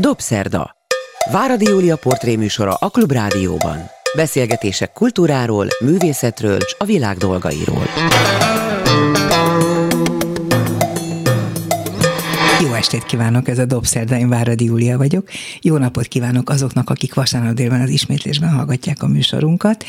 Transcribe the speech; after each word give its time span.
Dobszerda. 0.00 0.76
Váradi 1.32 1.64
Júlia 1.64 1.96
portréműsora 1.96 2.74
a 2.74 2.88
Klubrádióban. 2.88 3.78
Beszélgetések 4.16 4.92
kultúráról, 4.92 5.66
művészetről 5.80 6.56
és 6.56 6.74
a 6.78 6.84
világ 6.84 7.16
dolgairól. 7.16 7.82
Jó 12.62 12.72
estét 12.72 13.04
kívánok, 13.04 13.48
ez 13.48 13.58
a 13.58 13.64
Dobszerda, 13.64 14.16
én 14.16 14.28
Váradi 14.28 14.64
Júlia 14.64 14.96
vagyok. 14.96 15.28
Jó 15.60 15.76
napot 15.76 16.06
kívánok 16.06 16.50
azoknak, 16.50 16.90
akik 16.90 17.14
vasárnap 17.14 17.54
délben 17.54 17.80
az 17.80 17.90
ismétlésben 17.90 18.50
hallgatják 18.50 19.02
a 19.02 19.06
műsorunkat. 19.06 19.84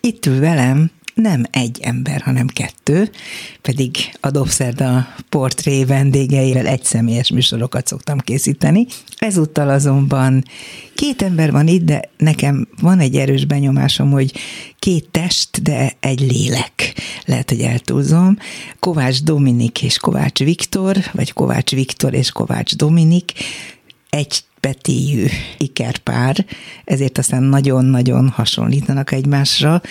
Itt 0.00 0.26
ül 0.26 0.40
velem 0.40 0.90
nem 1.22 1.44
egy 1.50 1.78
ember, 1.82 2.20
hanem 2.20 2.46
kettő, 2.46 3.10
pedig 3.62 3.96
a 4.20 4.30
Dobszerda 4.30 5.06
portré 5.28 5.84
vendégeivel 5.84 6.66
egy 6.66 6.84
személyes 6.84 7.30
műsorokat 7.30 7.86
szoktam 7.86 8.18
készíteni. 8.18 8.86
Ezúttal 9.18 9.68
azonban 9.68 10.44
két 10.94 11.22
ember 11.22 11.52
van 11.52 11.66
itt, 11.66 11.84
de 11.84 12.00
nekem 12.16 12.68
van 12.80 12.98
egy 12.98 13.16
erős 13.16 13.44
benyomásom, 13.44 14.10
hogy 14.10 14.32
két 14.78 15.08
test, 15.10 15.62
de 15.62 15.92
egy 16.00 16.20
lélek. 16.20 16.94
Lehet, 17.24 17.50
hogy 17.50 17.60
eltúlzom. 17.60 18.38
Kovács 18.78 19.22
Dominik 19.22 19.82
és 19.82 19.98
Kovács 19.98 20.38
Viktor, 20.38 20.96
vagy 21.12 21.32
Kovács 21.32 21.70
Viktor 21.70 22.14
és 22.14 22.30
Kovács 22.30 22.76
Dominik 22.76 23.32
egy 24.10 24.42
petéjű 24.60 25.26
ikerpár, 25.58 26.46
ezért 26.84 27.18
aztán 27.18 27.42
nagyon-nagyon 27.42 28.28
hasonlítanak 28.28 29.12
egymásra, 29.12 29.82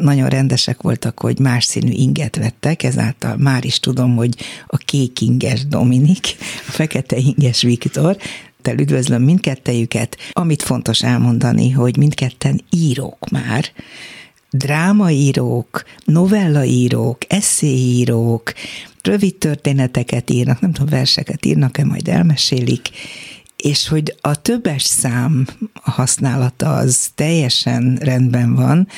nagyon 0.00 0.28
rendesek 0.28 0.82
voltak, 0.82 1.20
hogy 1.20 1.38
más 1.38 1.64
színű 1.64 1.92
inget 1.92 2.36
vettek, 2.36 2.82
ezáltal 2.82 3.36
már 3.36 3.64
is 3.64 3.80
tudom, 3.80 4.16
hogy 4.16 4.34
a 4.66 4.76
kék 4.76 5.20
inges 5.20 5.66
Dominik, 5.66 6.36
a 6.68 6.70
fekete 6.70 7.16
inges 7.16 7.62
Viktor, 7.62 8.16
te 8.62 8.72
üdvözlöm 8.72 9.22
mindkettejüket. 9.22 10.16
Amit 10.32 10.62
fontos 10.62 11.02
elmondani, 11.02 11.70
hogy 11.70 11.96
mindketten 11.96 12.60
írók 12.70 13.28
már, 13.30 13.64
drámaírók, 14.50 15.84
novellaírók, 16.04 17.18
eszéírók, 17.28 18.52
rövid 19.02 19.36
történeteket 19.36 20.30
írnak, 20.30 20.60
nem 20.60 20.72
tudom, 20.72 20.88
verseket 20.90 21.46
írnak-e, 21.46 21.84
majd 21.84 22.08
elmesélik, 22.08 22.90
és 23.62 23.88
hogy 23.88 24.14
a 24.20 24.42
többes 24.42 24.82
szám 24.82 25.46
használata 25.82 26.74
az 26.74 27.10
teljesen 27.14 27.98
rendben 28.00 28.54
van, 28.54 28.88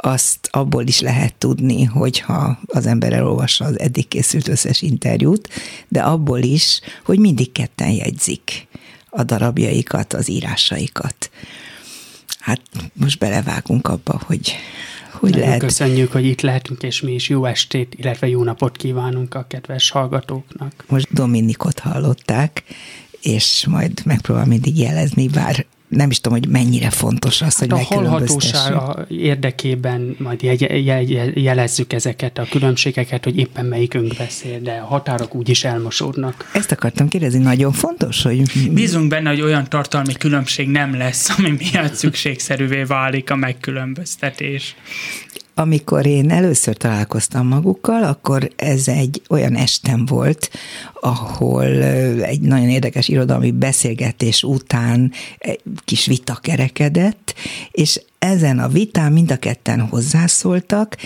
azt 0.00 0.48
abból 0.50 0.86
is 0.86 1.00
lehet 1.00 1.34
tudni, 1.34 1.84
hogyha 1.84 2.58
az 2.66 2.86
ember 2.86 3.12
elolvassa 3.12 3.64
az 3.64 3.80
eddig 3.80 4.08
készült 4.08 4.48
összes 4.48 4.82
interjút, 4.82 5.48
de 5.88 6.00
abból 6.00 6.38
is, 6.38 6.80
hogy 7.04 7.18
mindig 7.18 7.52
ketten 7.52 7.90
jegyzik 7.90 8.66
a 9.08 9.22
darabjaikat, 9.22 10.12
az 10.12 10.28
írásaikat. 10.28 11.30
Hát 12.38 12.60
most 12.92 13.18
belevágunk 13.18 13.88
abba, 13.88 14.20
hogy 14.26 14.56
hogy 15.12 15.30
Nagyon 15.30 15.46
lehet. 15.46 15.62
Köszönjük, 15.62 16.12
hogy 16.12 16.24
itt 16.24 16.40
lehetünk, 16.40 16.82
és 16.82 17.00
mi 17.00 17.12
is 17.12 17.28
jó 17.28 17.44
estét, 17.44 17.94
illetve 17.94 18.28
jó 18.28 18.42
napot 18.42 18.76
kívánunk 18.76 19.34
a 19.34 19.46
kedves 19.48 19.90
hallgatóknak. 19.90 20.84
Most 20.88 21.12
Dominikot 21.12 21.78
hallották, 21.78 22.64
és 23.22 23.66
majd 23.68 24.00
megpróbál 24.04 24.46
mindig 24.46 24.78
jelezni, 24.78 25.28
bár 25.28 25.66
nem 25.92 26.10
is 26.10 26.20
tudom, 26.20 26.38
hogy 26.38 26.48
mennyire 26.48 26.90
fontos 26.90 27.42
az, 27.42 27.58
hogy 27.58 27.70
hát 27.70 27.80
a 27.80 27.94
hallhatóság 27.94 28.74
érdekében 29.08 30.16
majd 30.18 30.42
jegy, 30.42 30.86
jegy, 30.86 31.32
jelezzük 31.42 31.92
ezeket 31.92 32.38
a 32.38 32.46
különbségeket, 32.50 33.24
hogy 33.24 33.36
éppen 33.36 33.66
melyikünk 33.66 34.14
beszél, 34.18 34.60
de 34.60 34.72
a 34.72 34.84
határok 34.84 35.34
úgyis 35.34 35.64
elmosódnak. 35.64 36.50
Ezt 36.52 36.72
akartam 36.72 37.08
kérdezni, 37.08 37.38
nagyon 37.38 37.72
fontos, 37.72 38.22
hogy... 38.22 38.70
Bízunk 38.72 39.08
benne, 39.08 39.28
hogy 39.28 39.40
olyan 39.40 39.68
tartalmi 39.68 40.12
különbség 40.12 40.68
nem 40.68 40.96
lesz, 40.96 41.38
ami 41.38 41.56
miatt 41.58 41.94
szükségszerűvé 41.94 42.82
válik 42.82 43.30
a 43.30 43.36
megkülönböztetés. 43.36 44.76
Amikor 45.62 46.06
én 46.06 46.30
először 46.30 46.76
találkoztam 46.76 47.46
magukkal, 47.46 48.02
akkor 48.04 48.50
ez 48.56 48.88
egy 48.88 49.22
olyan 49.28 49.56
estem 49.56 50.06
volt, 50.06 50.50
ahol 51.00 51.64
egy 52.22 52.40
nagyon 52.40 52.68
érdekes 52.68 53.08
irodalmi 53.08 53.50
beszélgetés 53.50 54.42
után 54.42 55.12
egy 55.38 55.60
kis 55.84 56.06
vita 56.06 56.34
kerekedett, 56.34 57.34
és 57.70 58.00
ezen 58.18 58.58
a 58.58 58.68
vitán 58.68 59.12
mind 59.12 59.30
a 59.30 59.36
ketten 59.36 59.80
hozzászóltak, 59.80 60.96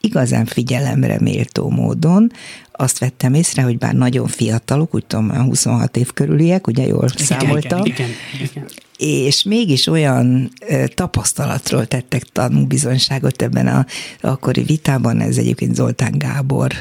igazán 0.00 0.44
figyelemre 0.44 1.20
méltó 1.20 1.68
módon, 1.68 2.32
azt 2.72 2.98
vettem 2.98 3.34
észre, 3.34 3.62
hogy 3.62 3.78
bár 3.78 3.94
nagyon 3.94 4.26
fiatalok, 4.26 4.94
úgy 4.94 5.06
tudom, 5.06 5.30
26 5.30 5.96
év 5.96 6.12
körüliek, 6.12 6.66
ugye 6.66 6.86
jól 6.86 7.08
igen, 7.12 7.26
számoltam, 7.26 7.84
igen, 7.84 8.08
igen, 8.34 8.48
igen. 8.50 8.66
és 8.96 9.42
mégis 9.42 9.86
olyan 9.86 10.52
tapasztalatról 10.94 11.86
tettek 11.86 12.22
tanúbizonyságot 12.22 13.42
ebben 13.42 13.66
a 13.66 13.86
akkori 14.20 14.62
vitában, 14.62 15.20
ez 15.20 15.36
egyébként 15.36 15.74
Zoltán 15.74 16.18
Gábor 16.18 16.72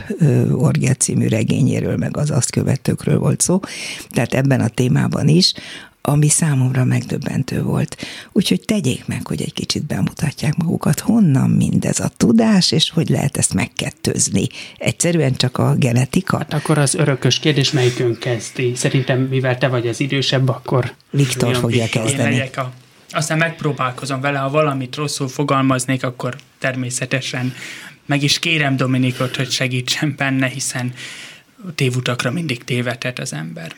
Orgia 0.51 0.93
című 0.93 1.27
regényéről, 1.27 1.97
meg 1.97 2.17
az 2.17 2.31
azt 2.31 2.51
követőkről 2.51 3.19
volt 3.19 3.41
szó, 3.41 3.59
tehát 4.09 4.33
ebben 4.33 4.61
a 4.61 4.67
témában 4.67 5.27
is, 5.27 5.53
ami 6.09 6.29
számomra 6.29 6.83
megdöbbentő 6.83 7.61
volt. 7.61 7.97
Úgyhogy 8.31 8.61
tegyék 8.61 9.05
meg, 9.05 9.27
hogy 9.27 9.41
egy 9.41 9.53
kicsit 9.53 9.85
bemutatják 9.85 10.55
magukat, 10.55 10.99
honnan 10.99 11.49
mindez 11.49 11.99
a 11.99 12.11
tudás, 12.17 12.71
és 12.71 12.89
hogy 12.89 13.09
lehet 13.09 13.37
ezt 13.37 13.53
megkettőzni. 13.53 14.47
Egyszerűen 14.77 15.35
csak 15.35 15.57
a 15.57 15.75
genetika? 15.75 16.37
Hát 16.37 16.53
akkor 16.53 16.77
az 16.77 16.95
örökös 16.95 17.39
kérdés, 17.39 17.71
melyikön 17.71 18.17
kezdi? 18.17 18.75
Szerintem, 18.75 19.19
mivel 19.21 19.57
te 19.57 19.67
vagy 19.67 19.87
az 19.87 19.99
idősebb, 19.99 20.49
akkor... 20.49 20.93
Viktor 21.09 21.55
fogja 21.55 21.85
kezdeni. 21.87 22.35
Én 22.35 22.49
a 22.55 22.71
aztán 23.11 23.37
megpróbálkozom 23.37 24.21
vele, 24.21 24.37
ha 24.37 24.49
valamit 24.49 24.95
rosszul 24.95 25.27
fogalmaznék, 25.27 26.03
akkor 26.03 26.35
természetesen 26.59 27.53
meg 28.05 28.23
is 28.23 28.39
kérem 28.39 28.75
Dominikot, 28.75 29.35
hogy 29.35 29.51
segítsen 29.51 30.13
benne, 30.17 30.47
hiszen 30.47 30.93
tévutakra 31.75 32.31
mindig 32.31 32.63
tévedhet 32.63 33.19
az 33.19 33.33
ember 33.33 33.75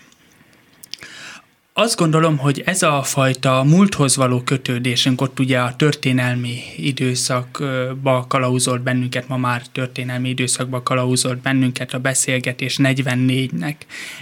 azt 1.73 1.97
gondolom, 1.97 2.37
hogy 2.37 2.61
ez 2.65 2.81
a 2.83 3.03
fajta 3.03 3.63
múlthoz 3.63 4.15
való 4.15 4.41
kötődésünk, 4.41 5.21
ott 5.21 5.39
ugye 5.39 5.59
a 5.59 5.75
történelmi 5.75 6.61
időszakba 6.77 8.25
kalauzolt 8.27 8.81
bennünket, 8.81 9.27
ma 9.27 9.37
már 9.37 9.67
történelmi 9.67 10.29
időszakba 10.29 10.83
kalauzolt 10.83 11.41
bennünket 11.41 11.93
a 11.93 11.99
beszélgetés 11.99 12.79
44-nek 12.81 13.75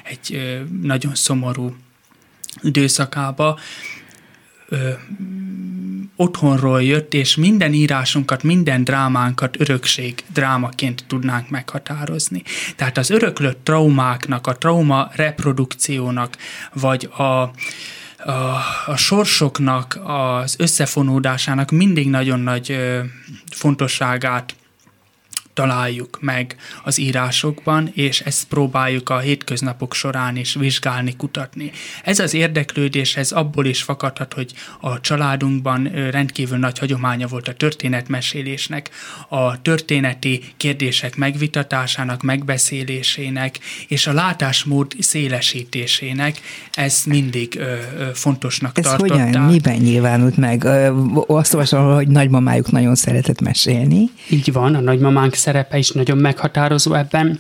egy 0.04 0.60
nagyon 0.82 1.16
szomorú 1.16 1.76
időszakába, 2.62 3.60
otthonról 6.20 6.84
jött, 6.84 7.14
és 7.14 7.36
minden 7.36 7.74
írásunkat, 7.74 8.44
minden 8.44 8.84
drámánkat 8.84 9.60
örökség 9.60 10.24
drámaként 10.34 11.04
tudnánk 11.08 11.50
meghatározni. 11.50 12.44
Tehát 12.76 12.98
az 12.98 13.10
öröklött 13.10 13.60
traumáknak, 13.64 14.48
a 14.48 14.58
trauma 14.58 15.10
reprodukciónak, 15.16 16.38
vagy 16.74 17.10
a, 17.12 17.24
a, 17.24 17.52
a 18.86 18.96
sorsoknak 18.96 20.00
az 20.04 20.56
összefonódásának 20.58 21.72
mindig 21.72 22.10
nagyon 22.10 22.40
nagy 22.40 22.72
ö, 22.72 23.00
fontosságát 23.52 24.56
találjuk 25.60 26.18
meg 26.22 26.56
az 26.84 27.00
írásokban, 27.00 27.92
és 27.94 28.20
ezt 28.20 28.48
próbáljuk 28.48 29.10
a 29.10 29.20
hétköznapok 29.20 29.94
során 29.94 30.36
is 30.36 30.54
vizsgálni, 30.54 31.16
kutatni. 31.16 31.72
Ez 32.04 32.20
az 32.20 32.34
érdeklődés, 32.34 33.16
ez 33.16 33.32
abból 33.32 33.66
is 33.66 33.82
fakadhat, 33.82 34.34
hogy 34.34 34.54
a 34.80 35.02
családunkban 35.02 35.92
rendkívül 36.12 36.58
nagy 36.58 36.80
hagyománya 36.80 37.28
volt 37.28 37.48
a 37.48 37.54
történetmesélésnek, 37.54 38.90
a 39.30 39.62
történeti 39.62 40.42
kérdések 40.58 41.16
megvitatásának, 41.16 42.22
megbeszélésének, 42.22 43.60
és 43.88 44.08
a 44.08 44.14
látásmód 44.14 44.96
szélesítésének, 45.00 46.40
ez 46.74 47.04
mindig 47.06 47.56
ö, 47.58 47.62
ö, 47.62 48.06
fontosnak 48.14 48.78
ez 48.78 48.84
tartották. 48.84 49.26
hogyan, 49.26 49.44
miben 49.44 49.78
nyilvánult 49.78 50.38
meg? 50.38 50.66
Azt 51.28 51.54
olvasom, 51.54 51.94
hogy 51.94 52.08
nagymamájuk 52.08 52.72
nagyon 52.72 52.96
szeretett 52.96 53.42
mesélni. 53.42 54.10
Így 54.30 54.52
van, 54.52 54.76
a 54.76 54.80
nagymamánk 54.80 55.36
szerepe 55.50 55.78
is 55.78 55.92
nagyon 55.92 56.18
meghatározó 56.18 56.94
ebben, 56.94 57.40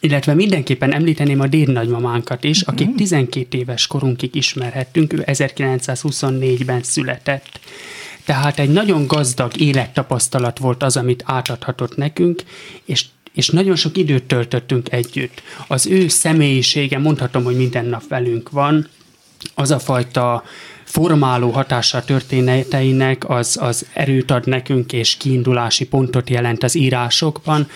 illetve 0.00 0.34
mindenképpen 0.34 0.92
említeném 0.92 1.40
a 1.40 1.46
dédnagymamánkat 1.46 2.44
is, 2.44 2.60
uh-huh. 2.60 2.74
akit 2.74 2.96
12 2.96 3.58
éves 3.58 3.86
korunkig 3.86 4.34
ismerhettünk, 4.34 5.12
ő 5.12 5.22
1924-ben 5.26 6.82
született. 6.82 7.60
Tehát 8.24 8.58
egy 8.58 8.70
nagyon 8.70 9.06
gazdag 9.06 9.60
élettapasztalat 9.60 10.58
volt 10.58 10.82
az, 10.82 10.96
amit 10.96 11.22
átadhatott 11.26 11.96
nekünk, 11.96 12.42
és 12.84 13.04
és 13.32 13.48
nagyon 13.48 13.76
sok 13.76 13.96
időt 13.96 14.24
töltöttünk 14.24 14.92
együtt. 14.92 15.42
Az 15.66 15.86
ő 15.86 16.08
személyisége, 16.08 16.98
mondhatom, 16.98 17.44
hogy 17.44 17.56
minden 17.56 17.84
nap 17.84 18.08
velünk 18.08 18.50
van, 18.50 18.88
az 19.54 19.70
a 19.70 19.78
fajta 19.78 20.44
formáló 20.94 21.50
hatása 21.50 22.04
történeteinek, 22.04 23.28
az, 23.28 23.58
az 23.60 23.86
erőt 23.92 24.30
ad 24.30 24.46
nekünk, 24.46 24.92
és 24.92 25.16
kiindulási 25.16 25.86
pontot 25.86 26.30
jelent 26.30 26.62
az 26.62 26.74
írásokban. 26.74 27.68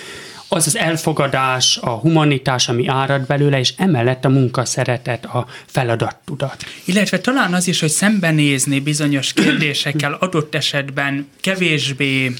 az 0.48 0.66
az 0.66 0.76
elfogadás, 0.76 1.78
a 1.80 1.90
humanitás, 1.90 2.68
ami 2.68 2.86
árad 2.86 3.26
belőle, 3.26 3.58
és 3.58 3.74
emellett 3.76 4.24
a 4.24 4.28
munkaszeretet, 4.28 5.24
a 5.24 5.46
feladattudat. 5.66 6.64
Illetve 6.84 7.20
talán 7.20 7.54
az 7.54 7.68
is, 7.68 7.80
hogy 7.80 7.90
szembenézni 7.90 8.80
bizonyos 8.80 9.32
kérdésekkel 9.32 10.12
adott 10.12 10.54
esetben 10.54 11.28
kevésbé 11.40 12.32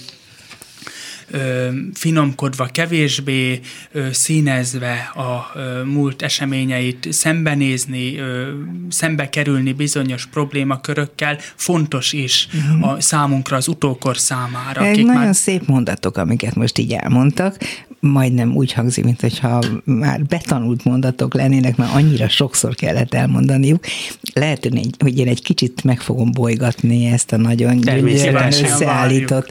ö, 1.31 1.69
finomkodva, 1.95 2.65
kevésbé 2.65 3.61
ö, 3.93 4.07
színezve 4.13 5.13
a 5.15 5.59
ö, 5.59 5.85
múlt 5.85 6.23
eseményeit, 6.23 7.13
szembenézni, 7.13 8.19
ö, 8.19 8.49
szembe 8.89 9.29
kerülni 9.29 9.73
bizonyos 9.73 10.27
problémakörökkel, 10.27 11.39
fontos 11.55 12.13
is 12.13 12.49
uh-huh. 12.55 12.93
a 12.93 13.01
számunkra, 13.01 13.57
az 13.57 13.69
utókor 13.69 14.19
számára. 14.19 14.81
Akik 14.81 15.07
nagyon 15.07 15.23
már... 15.23 15.35
szép 15.35 15.67
mondatok, 15.67 16.17
amiket 16.17 16.55
most 16.55 16.79
így 16.79 16.93
elmondtak 16.93 17.57
majdnem 18.01 18.57
úgy 18.57 18.73
hangzik, 18.73 19.05
mint 19.05 19.21
hogyha 19.21 19.63
már 19.85 20.25
betanult 20.25 20.85
mondatok 20.85 21.35
lennének, 21.35 21.77
mert 21.77 21.95
annyira 21.95 22.29
sokszor 22.29 22.75
kellett 22.75 23.15
elmondaniuk. 23.15 23.85
Lehet, 24.33 24.69
hogy 24.99 25.19
én 25.19 25.29
egy 25.29 25.43
kicsit 25.43 25.85
meg 25.85 26.01
fogom 26.01 26.33
bolygatni 26.33 27.07
ezt 27.07 27.33
a 27.33 27.37
nagyon 27.37 27.81
gyönyörűen 27.81 28.47
összeállított 28.47 29.51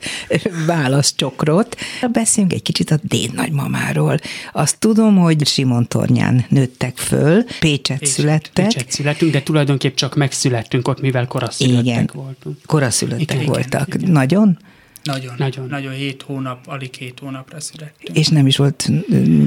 válaszcsokrot. 0.66 1.76
Beszéljünk 2.12 2.54
egy 2.54 2.62
kicsit 2.62 2.92
a 2.92 3.00
déd 3.02 3.34
nagymamáról. 3.34 4.20
Azt 4.54 4.80
tudom, 4.80 5.18
hogy 5.18 5.48
Simon 5.48 5.88
Tornyán 5.88 6.46
nőttek 6.50 6.98
föl, 6.98 7.44
Pécset 7.60 7.98
Pécset 7.98 8.06
születtek. 8.06 8.66
Pécset 8.66 8.92
születtünk, 8.92 9.32
de 9.32 9.42
tulajdonképp 9.42 9.96
csak 9.96 10.16
megszülettünk 10.16 10.88
ott, 10.88 11.02
mivel 11.02 11.28
koraszülöttek 11.28 11.86
igen, 11.86 12.10
voltunk. 12.14 12.58
Koraszülöttek 12.66 13.34
igen, 13.34 13.46
voltak. 13.46 13.88
Igen, 13.88 14.00
igen. 14.00 14.12
Nagyon? 14.12 14.60
Nagyon, 15.08 15.34
nagyon. 15.38 15.68
Nagyon 15.68 15.94
hét 15.94 16.22
hónap, 16.22 16.60
alig 16.66 16.94
hét 16.94 17.20
hónapra 17.20 17.60
születtünk. 17.60 18.18
És 18.18 18.28
nem 18.28 18.48
is 18.48 18.58
volt 18.58 18.90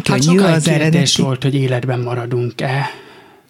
hát 0.05 0.25
könnyű 0.25 0.39
hát 0.39 0.57
az 0.57 0.69
eredeti? 0.69 1.23
volt, 1.23 1.43
hogy 1.43 1.55
életben 1.55 2.01
maradunk-e. 2.01 2.91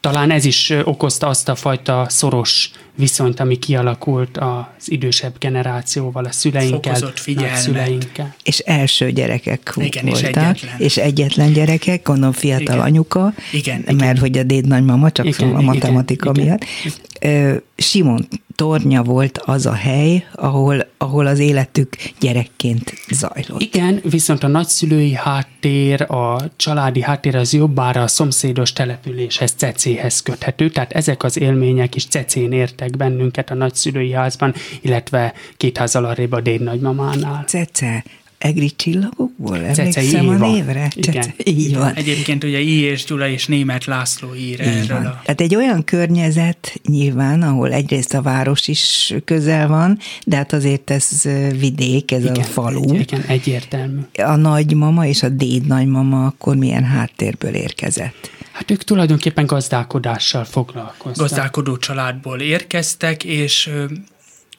Talán 0.00 0.30
ez 0.30 0.44
is 0.44 0.72
okozta 0.84 1.26
azt 1.26 1.48
a 1.48 1.54
fajta 1.54 2.06
szoros 2.08 2.70
viszonyt, 2.94 3.40
ami 3.40 3.58
kialakult 3.58 4.38
az 4.38 4.90
idősebb 4.90 5.38
generációval, 5.38 6.24
a 6.24 6.32
szüleinkkel, 6.32 6.94
a 7.36 7.54
szüleinkkel. 7.54 8.34
És 8.42 8.58
első 8.58 9.10
gyerekek 9.10 9.72
Igen, 9.76 10.04
voltak, 10.04 10.20
és 10.20 10.26
egyetlen. 10.28 10.74
és 10.78 10.96
egyetlen 10.96 11.52
gyerekek, 11.52 12.02
gondolom 12.02 12.32
fiatal 12.32 12.74
igen. 12.74 12.80
anyuka, 12.80 13.34
igen, 13.52 13.82
mert 13.86 14.00
igen. 14.00 14.18
hogy 14.18 14.38
a 14.38 14.42
déd 14.42 14.66
nagymama, 14.66 15.10
csak 15.10 15.26
igen, 15.26 15.54
a 15.54 15.60
matematika 15.60 16.30
igen, 16.30 16.44
miatt. 16.44 16.64
Igen. 16.84 16.98
Simon 17.76 18.28
tornya 18.55 19.02
volt 19.02 19.38
az 19.38 19.67
a 19.67 19.72
hely, 19.72 20.26
ahol, 20.32 20.87
ahol 20.99 21.26
az 21.26 21.38
életük 21.38 21.96
gyerekként 22.20 22.93
zajlott. 23.11 23.61
Igen, 23.61 24.00
viszont 24.11 24.44
a 24.44 24.46
nagyszülői 24.46 25.14
háttér, 25.14 26.02
a 26.02 26.40
családi 26.56 27.02
háttér 27.02 27.37
az 27.37 27.52
jobbára 27.52 28.02
a 28.02 28.06
szomszédos 28.06 28.72
településhez, 28.72 29.52
Cecéhez 29.56 30.22
köthető, 30.22 30.70
tehát 30.70 30.93
ezek 30.93 31.22
az 31.22 31.38
élmények 31.38 31.94
is 31.94 32.06
Cecén 32.06 32.52
értek 32.52 32.96
bennünket 32.96 33.50
a 33.50 33.55
nagyszülői 33.55 34.12
házban, 34.12 34.55
illetve 34.81 35.32
két 35.56 35.78
házal 35.78 36.05
arrébb 36.05 36.32
a 36.32 36.40
dédnagymamánál. 36.40 37.44
Cece, 37.46 38.05
egri 38.40 38.70
csillagokból? 38.76 39.56
Emlékszem 39.56 40.28
a 40.28 40.32
névre? 40.37 40.90
Igen. 40.94 41.32
így 41.44 41.76
van. 41.76 41.94
Egyébként 41.94 42.44
ugye 42.44 42.58
I. 42.58 42.81
és 42.81 43.04
Gyula 43.04 43.28
és 43.28 43.46
német 43.46 43.84
László 43.84 44.34
ír 44.34 44.60
erről. 44.60 44.96
Van. 44.96 45.06
A... 45.06 45.20
Tehát 45.22 45.40
egy 45.40 45.54
olyan 45.54 45.84
környezet 45.84 46.81
nyilván, 46.88 47.42
ahol 47.42 47.72
egyrészt 47.72 48.14
a 48.14 48.22
város 48.22 48.69
is 48.69 49.14
közel 49.25 49.69
van, 49.69 49.98
de 50.26 50.37
hát 50.37 50.52
azért 50.52 50.90
ez 50.90 51.22
vidék, 51.58 52.12
ez 52.12 52.22
igen, 52.22 52.34
a 52.34 52.42
falu. 52.42 52.94
Igen, 52.94 53.22
egyértelmű. 53.26 54.00
A 54.22 54.37
nagymama 54.37 55.06
és 55.06 55.22
a 55.22 55.28
déd 55.28 55.66
nagymama 55.66 56.26
akkor 56.26 56.56
milyen 56.56 56.84
háttérből 56.84 57.54
érkezett? 57.54 58.31
Hát 58.52 58.70
ők 58.70 58.84
tulajdonképpen 58.84 59.46
gazdálkodással 59.46 60.44
foglalkoztak. 60.44 61.16
Gazdálkodó 61.16 61.76
családból 61.76 62.40
érkeztek, 62.40 63.25
és 63.25 63.70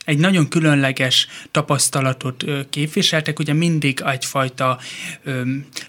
egy 0.05 0.17
nagyon 0.17 0.47
különleges 0.47 1.27
tapasztalatot 1.51 2.45
képviseltek, 2.69 3.39
ugye 3.39 3.53
mindig 3.53 4.01
egyfajta 4.05 4.79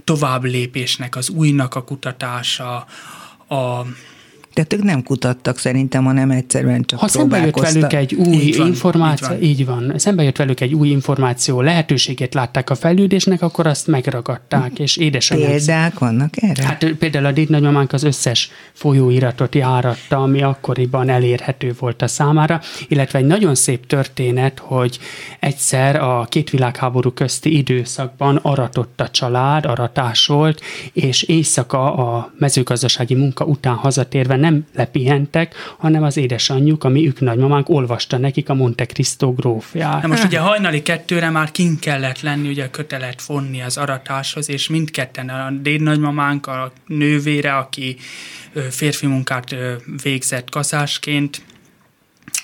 tovább 0.05 0.45
lépésnek, 0.45 1.17
az 1.17 1.29
újnak 1.29 1.75
a 1.75 1.85
kutatása, 1.85 2.87
a 3.49 3.87
tehát 4.53 4.73
ők 4.73 4.83
nem 4.83 5.03
kutattak 5.03 5.59
szerintem, 5.59 6.05
hanem 6.05 6.31
egyszerűen 6.31 6.85
csak 6.85 6.99
Ha 6.99 7.09
szembe 7.09 7.39
jött 7.39 7.59
velük 7.59 7.93
egy 7.93 8.15
új 8.15 8.35
így 8.35 8.57
van, 8.57 8.67
információ, 8.67 9.29
így 9.29 9.67
van. 9.67 9.83
így 9.83 9.89
van, 9.89 9.99
szembe 9.99 10.23
jött 10.23 10.37
velük 10.37 10.61
egy 10.61 10.75
új 10.75 10.89
információ, 10.89 11.61
lehetőségét 11.61 12.35
látták 12.35 12.71
a 12.71 12.75
fejlődésnek, 12.75 13.43
akkor 13.43 13.67
azt 13.67 13.87
megragadták, 13.87 14.79
és 14.79 14.97
édesanyák. 14.97 15.49
Példák 15.49 15.99
vannak 15.99 16.43
erre? 16.43 16.65
Hát 16.65 16.85
például 16.99 17.27
a 17.27 17.33
dédnagymamánk 17.33 17.93
az 17.93 18.03
összes 18.03 18.51
folyóiratot 18.73 19.55
járatta, 19.55 20.17
ami 20.17 20.43
akkoriban 20.43 21.09
elérhető 21.09 21.75
volt 21.79 22.03
a 22.03 22.09
számára, 22.09 22.61
illetve 22.89 23.19
egy 23.19 23.27
nagyon 23.27 23.55
szép 23.55 23.87
történet, 23.87 24.59
hogy 24.59 24.99
egyszer 25.41 25.97
a 25.97 26.27
két 26.29 26.51
világháború 26.51 27.11
közti 27.11 27.57
időszakban 27.57 28.37
aratott 28.37 29.01
a 29.01 29.09
család, 29.09 29.65
aratásolt, 29.65 30.61
és 30.93 31.23
éjszaka 31.23 31.95
a 31.95 32.33
mezőgazdasági 32.39 33.15
munka 33.15 33.45
után 33.45 33.75
hazatérve 33.75 34.37
nem 34.43 34.67
lepihentek, 34.75 35.55
hanem 35.79 36.03
az 36.03 36.17
édesanyjuk, 36.17 36.85
ami 36.85 37.07
ők 37.07 37.21
nagymamánk 37.21 37.69
olvasta 37.69 38.19
nekik 38.19 38.49
a 38.49 38.55
Monte 38.55 38.87
Cristo 38.87 39.33
grófját. 39.33 40.03
Na 40.03 40.09
most 40.09 40.25
ugye 40.25 40.39
hajnali 40.39 40.83
kettőre 40.83 41.31
már 41.31 41.51
kint 41.51 41.81
kellett 41.81 42.21
lenni, 42.21 42.49
ugye 42.49 42.71
kötelet 42.71 43.23
fonni 43.23 43.63
az 43.63 43.77
aratáshoz, 43.77 44.49
és 44.49 44.69
mindketten 44.69 45.29
a 45.29 45.51
dédnagymamánk, 45.51 46.47
a 46.47 46.73
nővére, 46.87 47.57
aki 47.57 47.97
férfi 48.71 49.07
munkát 49.07 49.55
végzett 50.03 50.51
kaszásként, 50.51 51.43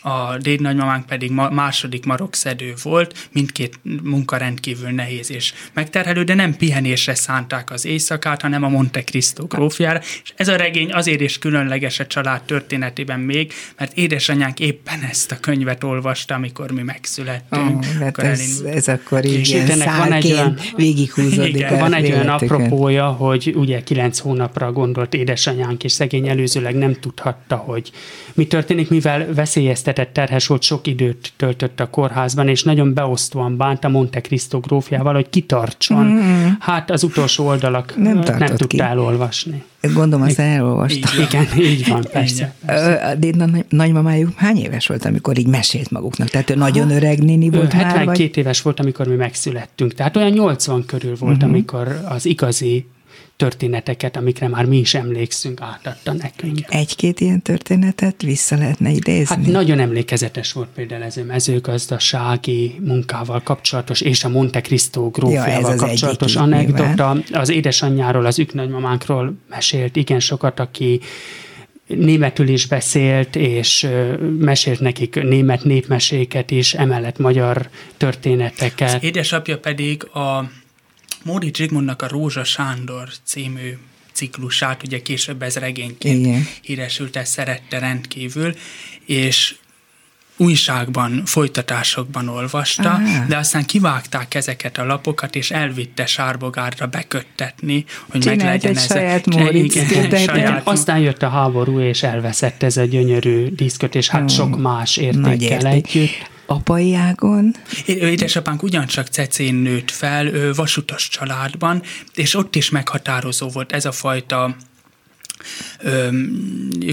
a 0.03 0.37
dédnagymamánk 0.37 1.07
pedig 1.07 1.31
ma, 1.31 1.51
második 1.51 2.05
marokszedő 2.05 2.75
volt, 2.83 3.29
mindkét 3.33 3.81
munka 4.03 4.37
rendkívül 4.37 4.91
nehéz 4.91 5.31
és 5.31 5.53
megterhelő, 5.73 6.23
de 6.23 6.35
nem 6.35 6.57
pihenésre 6.57 7.15
szánták 7.15 7.71
az 7.71 7.85
éjszakát, 7.85 8.43
hanem 8.43 8.65
a 8.65 8.69
Monte 8.69 9.05
Cristo 9.05 9.47
grófjára, 9.47 9.99
és 9.99 10.33
ez 10.37 10.49
a 10.49 10.57
regény 10.57 10.93
azért 10.93 11.21
is 11.21 11.39
különleges 11.39 12.01
a 12.01 12.07
család 12.07 12.43
történetében 12.43 13.21
még, 13.21 13.53
mert 13.79 13.97
édesanyánk 13.97 14.61
éppen 14.61 15.03
ezt 15.11 15.33
a 15.33 15.41
könyvet 15.41 15.85
olvasta, 15.85 16.35
amikor 16.35 16.71
mi 16.71 16.83
megszülettünk. 16.83 17.85
Oh, 18.01 18.07
akkor 18.07 18.25
ez, 18.25 18.63
ez 18.67 18.89
akkor 18.89 19.25
így 19.25 19.49
ilyen 19.49 19.79
van 19.99 20.13
egy 20.13 20.33
olyan, 20.33 20.59
végighúzódik. 20.77 21.55
Igen, 21.55 21.79
van 21.79 21.95
egy 21.95 22.13
olyan 22.13 22.29
apropója, 22.29 23.07
hogy 23.07 23.53
ugye 23.57 23.83
kilenc 23.83 24.19
hónapra 24.19 24.73
gondolt 24.73 25.15
édesanyánk, 25.15 25.85
és 25.85 25.93
szegény 25.93 26.29
előzőleg 26.29 26.75
nem 26.75 26.95
tudhatta, 26.95 27.57
hogy 27.57 27.91
mi 28.35 28.47
történik, 28.47 28.89
mivel 28.89 29.35
veszélyeztetett 29.89 30.13
terhes 30.13 30.47
volt, 30.47 30.63
sok 30.63 30.87
időt 30.87 31.33
töltött 31.37 31.81
a 31.81 31.91
kórházban, 31.91 32.49
és 32.49 32.63
nagyon 32.63 32.95
beosztóan 32.95 33.57
bánta 33.57 33.89
Monte 33.89 34.21
Cristo 34.21 34.61
grófjával, 34.61 35.15
hogy 35.15 35.31
kitartson. 35.31 36.07
Mm. 36.07 36.47
Hát 36.59 36.91
az 36.91 37.03
utolsó 37.03 37.47
oldalak 37.47 37.97
nem, 37.97 38.19
nem 38.19 38.47
tudta 38.47 38.67
ki. 38.67 38.81
elolvasni. 38.81 39.63
Gondolom, 39.95 40.27
azt 40.27 40.39
elolvasta. 40.39 41.09
Igen, 41.29 41.47
így 41.59 41.89
van, 41.89 42.05
persze. 42.13 42.55
persze. 42.67 42.93
A 42.93 43.15
Dédna 43.15 43.47
nagymamájuk 43.69 44.33
hány 44.37 44.57
éves 44.57 44.87
volt, 44.87 45.05
amikor 45.05 45.39
így 45.39 45.47
mesélt 45.47 45.91
maguknak? 45.91 46.29
Tehát 46.29 46.51
ő 46.51 46.55
nagyon 46.55 46.91
öreg 46.91 47.23
néni 47.23 47.51
volt 47.51 47.73
72 47.73 47.97
már, 47.97 48.17
vagy? 48.17 48.37
éves 48.37 48.63
volt, 48.63 48.81
amikor 48.81 49.07
mi 49.07 49.15
megszülettünk. 49.15 49.95
Tehát 49.95 50.17
olyan 50.17 50.31
80 50.31 50.85
körül 50.87 51.17
volt, 51.19 51.37
uh-huh. 51.37 51.51
amikor 51.51 52.01
az 52.09 52.27
igazi 52.27 52.87
történeteket, 53.37 54.17
amikre 54.17 54.49
már 54.49 54.65
mi 54.65 54.77
is 54.77 54.95
emlékszünk, 54.95 55.61
átadta 55.61 56.13
nekünk. 56.13 56.59
Egy-két 56.69 57.21
ilyen 57.21 57.43
történetet 57.43 58.23
vissza 58.23 58.57
lehetne 58.57 58.91
idézni? 58.91 59.37
Hát 59.37 59.47
nagyon 59.47 59.79
emlékezetes 59.79 60.53
volt 60.53 60.69
például 60.75 61.03
ez 61.03 61.17
a 61.17 61.25
mezőgazdasági 61.25 62.75
munkával 62.85 63.43
kapcsolatos, 63.43 64.01
és 64.01 64.25
a 64.25 64.29
Monte 64.29 64.61
Cristo 64.61 65.11
grófjával 65.11 65.71
ja, 65.71 65.77
kapcsolatos 65.77 66.37
anekdota. 66.37 67.17
Az 67.33 67.49
édesanyjáról, 67.49 68.27
az 68.27 68.39
üknagymamánkról 68.39 69.35
mesélt 69.49 69.97
igen 69.97 70.21
sokat, 70.21 70.61
aki 70.61 71.01
németül 71.87 72.49
is 72.49 72.67
beszélt, 72.67 73.37
és 73.37 73.89
mesélt 74.39 74.81
nekik 74.81 75.23
német 75.23 75.65
népmeséket 75.65 76.51
is, 76.51 76.75
emellett 76.75 77.19
magyar 77.19 77.69
történeteket. 77.97 78.95
Az 78.95 79.05
édesapja 79.05 79.59
pedig 79.59 80.05
a 80.05 80.51
Móri 81.29 81.51
Zsigmondnak 81.55 82.03
a 82.03 82.09
Rózsa 82.09 82.45
Sándor 82.45 83.09
című 83.25 83.79
ciklusát, 84.13 84.83
ugye 84.83 85.03
később 85.03 85.43
ez 85.43 85.57
regényként 85.57 86.27
Igen. 86.27 86.47
híresült, 86.63 87.17
ezt 87.17 87.33
szerette 87.33 87.79
rendkívül, 87.79 88.55
és 89.07 89.55
újságban, 90.37 91.23
folytatásokban 91.25 92.29
olvasta, 92.29 92.91
Aha. 92.91 93.25
de 93.29 93.37
aztán 93.37 93.65
kivágták 93.65 94.35
ezeket 94.35 94.79
a 94.79 94.85
lapokat, 94.85 95.35
és 95.35 95.51
elvitte 95.51 96.07
Sárbogárra 96.07 96.87
beköttetni, 96.87 97.85
hogy 98.11 98.21
Csinált 98.21 98.39
meg 98.39 98.47
legyen 98.47 98.71
egy 98.71 98.77
ez 98.77 98.85
saját 98.85 99.27
a, 99.27 99.51
igen, 99.51 100.19
saját 100.19 100.67
Aztán 100.67 100.99
jött 100.99 101.23
a 101.23 101.29
háború, 101.29 101.81
és 101.81 102.03
elveszett 102.03 102.63
ez 102.63 102.77
a 102.77 102.85
gyönyörű 102.85 103.49
diszköt, 103.49 103.95
és 103.95 104.09
hát 104.09 104.21
hmm. 104.21 104.29
sok 104.29 104.61
más 104.61 104.97
értékkel 104.97 105.67
együtt. 105.67 106.37
Apai 106.51 106.95
ágon? 106.95 107.55
Édesapánk 107.87 108.63
ugyancsak 108.63 109.07
cecén 109.07 109.55
nőtt 109.55 109.91
fel, 109.91 110.53
vasutas 110.55 111.09
családban, 111.09 111.83
és 112.15 112.35
ott 112.35 112.57
is 112.57 112.71
meghatározó 112.71 113.49
volt 113.49 113.73
ez 113.73 113.85
a 113.85 113.93
fajta 113.93 114.57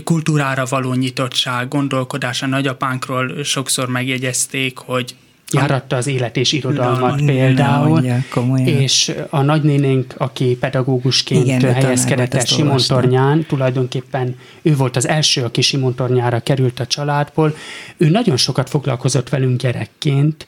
kultúrára 0.03 0.65
való 0.65 0.93
nyitottság, 0.93 1.67
gondolkodás 1.67 2.41
a 2.41 2.47
nagyapánkról 2.47 3.43
sokszor 3.43 3.89
megjegyezték, 3.89 4.77
hogy 4.77 5.15
járatta 5.51 5.95
az 5.95 6.07
élet 6.07 6.37
és 6.37 6.51
irodalmat 6.51 7.19
Na, 7.19 7.25
például, 7.25 8.01
mondja, 8.35 8.79
és 8.79 9.13
a 9.29 9.41
nagynénénk, 9.41 10.13
aki 10.17 10.57
pedagógusként 10.59 11.45
Igen, 11.45 11.73
helyezkedett 11.73 12.33
el 12.33 12.45
Simontornyán, 12.45 13.45
tulajdonképpen 13.45 14.35
ő 14.61 14.75
volt 14.75 14.95
az 14.95 15.07
első, 15.07 15.43
aki 15.43 15.61
Simontornyára 15.61 16.39
került 16.39 16.79
a 16.79 16.85
családból, 16.85 17.55
ő 17.97 18.09
nagyon 18.09 18.37
sokat 18.37 18.69
foglalkozott 18.69 19.29
velünk 19.29 19.61
gyerekként, 19.61 20.47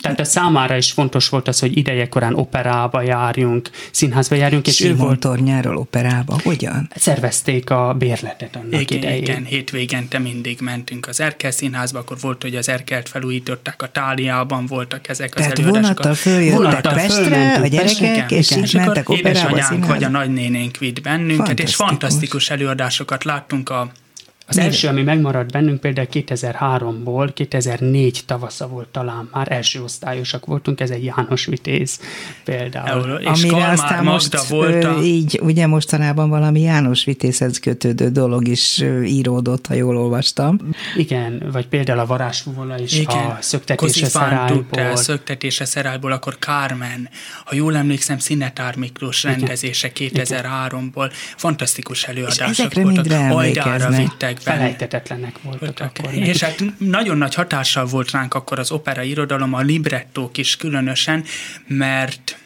tehát 0.00 0.20
a 0.20 0.24
számára 0.24 0.76
is 0.76 0.92
fontos 0.92 1.28
volt 1.28 1.48
az, 1.48 1.58
hogy 1.58 1.76
ideje 1.76 2.08
korán 2.08 2.34
operába 2.34 3.02
járjunk, 3.02 3.70
színházba 3.90 4.34
járjunk, 4.34 4.66
és 4.66 4.80
ő 4.80 4.96
volt... 4.96 5.20
Tornyáról 5.20 5.76
operába, 5.76 6.38
hogyan? 6.44 6.90
Szervezték 6.94 7.70
a 7.70 7.94
bérletet 7.98 8.56
annak 8.56 8.80
igen, 8.80 8.98
idején. 8.98 9.22
Igen, 9.22 9.44
hétvégente 9.44 10.18
mindig 10.18 10.58
mentünk 10.60 11.08
az 11.08 11.20
Erkel 11.20 11.50
színházba, 11.50 11.98
akkor 11.98 12.16
volt, 12.20 12.42
hogy 12.42 12.54
az 12.54 12.68
Erkelt 12.68 13.08
felújították 13.08 13.82
a 13.82 13.90
táli 13.90 14.21
Angliában 14.22 14.66
voltak 14.66 15.08
ezek 15.08 15.34
Tehát 15.34 15.52
az 15.52 15.58
előadások. 15.58 15.86
vonattal 15.86 16.14
följöttek 16.14 16.94
Pestre 16.94 17.54
a 17.54 17.66
gyerekek, 17.66 18.00
igen, 18.00 18.28
és 18.28 18.50
igen. 18.50 18.64
így 18.64 18.74
mentek 18.74 19.08
operába, 19.08 19.28
Édesanyánk 19.28 19.86
vagy 19.86 20.04
a 20.04 20.08
nagynénénk 20.08 20.76
vitt 20.76 21.00
bennünket, 21.02 21.36
fantasztikus. 21.36 21.70
és 21.70 21.74
fantasztikus 21.74 22.50
előadásokat 22.50 23.24
láttunk 23.24 23.70
a 23.70 23.92
az 24.46 24.56
Mire? 24.56 24.68
első, 24.68 24.88
ami 24.88 25.02
megmaradt 25.02 25.52
bennünk 25.52 25.80
például 25.80 26.06
2003-ból, 26.12 27.30
2004 27.34 28.22
tavasza 28.26 28.68
volt 28.68 28.88
talán, 28.88 29.28
már 29.32 29.52
első 29.52 29.82
osztályosak 29.82 30.46
voltunk, 30.46 30.80
ez 30.80 30.90
egy 30.90 31.04
János 31.04 31.46
Vitéz 31.46 32.00
például. 32.44 33.18
És 33.20 33.26
Amire 33.26 33.48
Kalmár 33.48 33.72
aztán 33.72 34.04
most 34.04 34.46
volt 34.48 34.84
a... 34.84 35.02
így, 35.02 35.40
ugye 35.42 35.66
mostanában 35.66 36.28
valami 36.28 36.60
János 36.60 37.04
Vitézhez 37.04 37.58
kötődő 37.58 38.08
dolog 38.08 38.48
is 38.48 38.84
íródott, 39.04 39.66
ha 39.66 39.74
jól 39.74 39.96
olvastam. 39.96 40.58
Igen, 40.96 41.42
vagy 41.52 41.66
például 41.66 41.98
a 41.98 42.06
varázsfúvola 42.06 42.78
is 42.78 42.98
Igen. 42.98 43.16
a 43.16 43.38
szöktetése 43.40 44.06
szerájból. 44.06 44.96
szöktetése 44.96 45.64
szerájból, 45.64 46.12
akkor 46.12 46.36
Carmen, 46.38 47.08
ha 47.44 47.54
jól 47.54 47.76
emlékszem, 47.76 48.18
Szinetár 48.18 48.76
Miklós 48.76 49.22
rendezése 49.22 49.90
2003-ból. 49.94 51.10
Fantasztikus 51.36 52.04
előadások 52.04 52.74
voltak. 52.74 53.06
Ajdára 53.30 53.90
vittek 54.38 54.54
Felejtetetlenek 54.54 55.34
voltak, 55.42 55.80
akkor. 55.80 56.14
És 56.14 56.42
hát 56.42 56.64
nagyon 56.78 57.16
nagy 57.16 57.34
hatással 57.34 57.84
volt 57.84 58.10
ránk 58.10 58.34
akkor 58.34 58.58
az 58.58 58.70
opera 58.70 59.02
irodalom, 59.02 59.54
a 59.54 59.60
librettók 59.60 60.38
is 60.38 60.56
különösen, 60.56 61.24
mert 61.66 62.36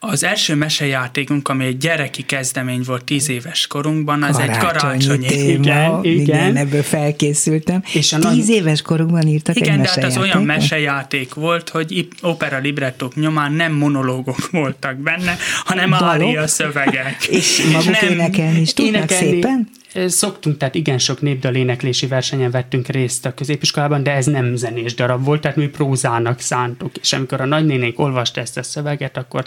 az 0.00 0.24
első 0.24 0.54
mesejátékunk, 0.54 1.48
ami 1.48 1.64
egy 1.64 1.76
gyereki 1.76 2.22
kezdemény 2.22 2.82
volt 2.86 3.04
tíz 3.04 3.28
éves 3.28 3.66
korunkban, 3.66 4.22
az 4.22 4.36
karácsonyi 4.36 4.56
egy 4.56 4.64
karácsonyi 4.64 5.26
téma. 5.26 5.62
Igen, 5.62 6.04
igen. 6.04 6.20
igen, 6.20 6.56
ebből 6.56 6.82
felkészültem. 6.82 7.82
És 7.92 8.12
a 8.12 8.18
tíz 8.18 8.46
nagy... 8.46 8.56
éves 8.56 8.82
korunkban 8.82 9.26
írtak 9.26 9.56
igen, 9.56 9.74
egy 9.74 9.80
de 9.80 9.88
hát 9.88 10.04
az 10.04 10.16
olyan 10.16 10.42
mesejáték 10.42 11.34
volt, 11.34 11.68
hogy 11.68 12.08
opera 12.22 12.58
librettók 12.58 13.14
nyomán 13.14 13.52
nem 13.52 13.72
monológok 13.72 14.50
voltak 14.50 14.96
benne, 14.96 15.36
hanem 15.64 15.94
ária 15.94 16.46
szövegek. 16.46 17.24
És 17.24 17.62
maguk 17.72 18.00
nem, 18.00 18.12
énekelni 18.12 18.60
is 18.60 18.72
tudnak 18.72 18.94
énekelni, 18.94 19.30
szépen? 19.30 19.68
Szoktunk, 19.94 20.56
tehát 20.56 20.74
igen 20.74 20.98
sok 20.98 21.20
népdaléneklési 21.20 22.06
versenyen 22.06 22.50
vettünk 22.50 22.86
részt 22.86 23.26
a 23.26 23.34
középiskolában, 23.34 24.02
de 24.02 24.12
ez 24.12 24.26
nem 24.26 24.56
zenés 24.56 24.94
darab 24.94 25.24
volt, 25.24 25.40
tehát 25.40 25.56
mi 25.56 25.68
prózának 25.68 26.40
szántuk, 26.40 26.96
és 26.96 27.12
amikor 27.12 27.40
a 27.40 27.44
nagynénénk 27.44 27.98
olvasta 27.98 28.40
ezt 28.40 28.56
a 28.56 28.62
szöveget, 28.62 29.16
akkor 29.16 29.44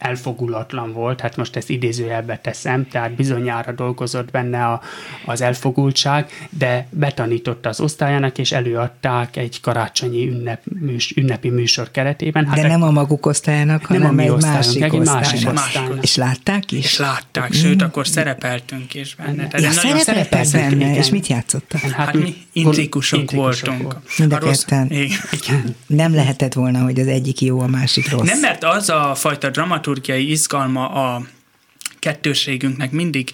elfogulatlan 0.00 0.92
volt, 0.92 1.20
hát 1.20 1.36
most 1.36 1.56
ezt 1.56 1.70
idézőjelbe 1.70 2.36
teszem, 2.36 2.88
tehát 2.88 3.12
bizonyára 3.14 3.72
dolgozott 3.72 4.30
benne 4.30 4.64
a, 4.66 4.80
az 5.26 5.40
elfogultság, 5.40 6.48
de 6.50 6.86
betanította 6.90 7.68
az 7.68 7.80
osztályának, 7.80 8.38
és 8.38 8.52
előadták 8.52 9.36
egy 9.36 9.60
karácsonyi 9.60 10.28
ünnep, 10.28 10.62
műs, 10.80 11.16
ünnepi 11.16 11.50
műsor 11.50 11.90
keretében. 11.90 12.46
Hát 12.46 12.60
de 12.60 12.68
nem 12.68 12.82
a 12.82 12.90
maguk 12.90 13.26
osztályának, 13.26 13.84
hanem 13.84 14.14
nem 14.14 14.30
a 14.30 14.36
egy 14.36 14.42
másik 14.42 14.82
egy 14.82 14.92
másik 14.92 15.48
osztálynak. 15.48 16.02
És 16.02 16.16
látták 16.16 16.72
is? 16.72 16.84
És 16.84 16.98
látták, 16.98 17.52
sőt, 17.52 17.82
akkor 17.82 18.06
szerepeltünk 18.06 18.94
is 18.94 19.14
benne. 19.14 19.48
Tehát 19.48 19.60
ja, 19.60 19.72
szerepeltek 19.72 20.50
benne, 20.52 20.74
igen. 20.74 20.94
és 20.94 21.10
mit 21.10 21.26
játszottak? 21.26 21.80
Hát, 21.80 21.92
hát 21.92 22.14
mi 22.14 22.34
intrikusok 22.52 23.30
voltunk. 23.30 23.96
Mind 24.18 24.32
a 24.32 24.38
ketten. 24.38 24.92
Nem 25.86 26.14
lehetett 26.14 26.52
volna, 26.52 26.82
hogy 26.82 27.00
az 27.00 27.06
egyik 27.06 27.40
jó, 27.40 27.60
a 27.60 27.66
másik 27.66 28.10
rossz. 28.10 28.28
Nem, 28.28 28.40
mert 28.40 28.64
az 28.64 28.88
a 28.88 29.14
fajta 29.14 29.50
dramaturgia, 29.50 29.88
dramaturgiai 29.90 30.30
izgalma 30.30 30.88
a 30.88 31.22
kettőségünknek 31.98 32.90
mindig 32.90 33.32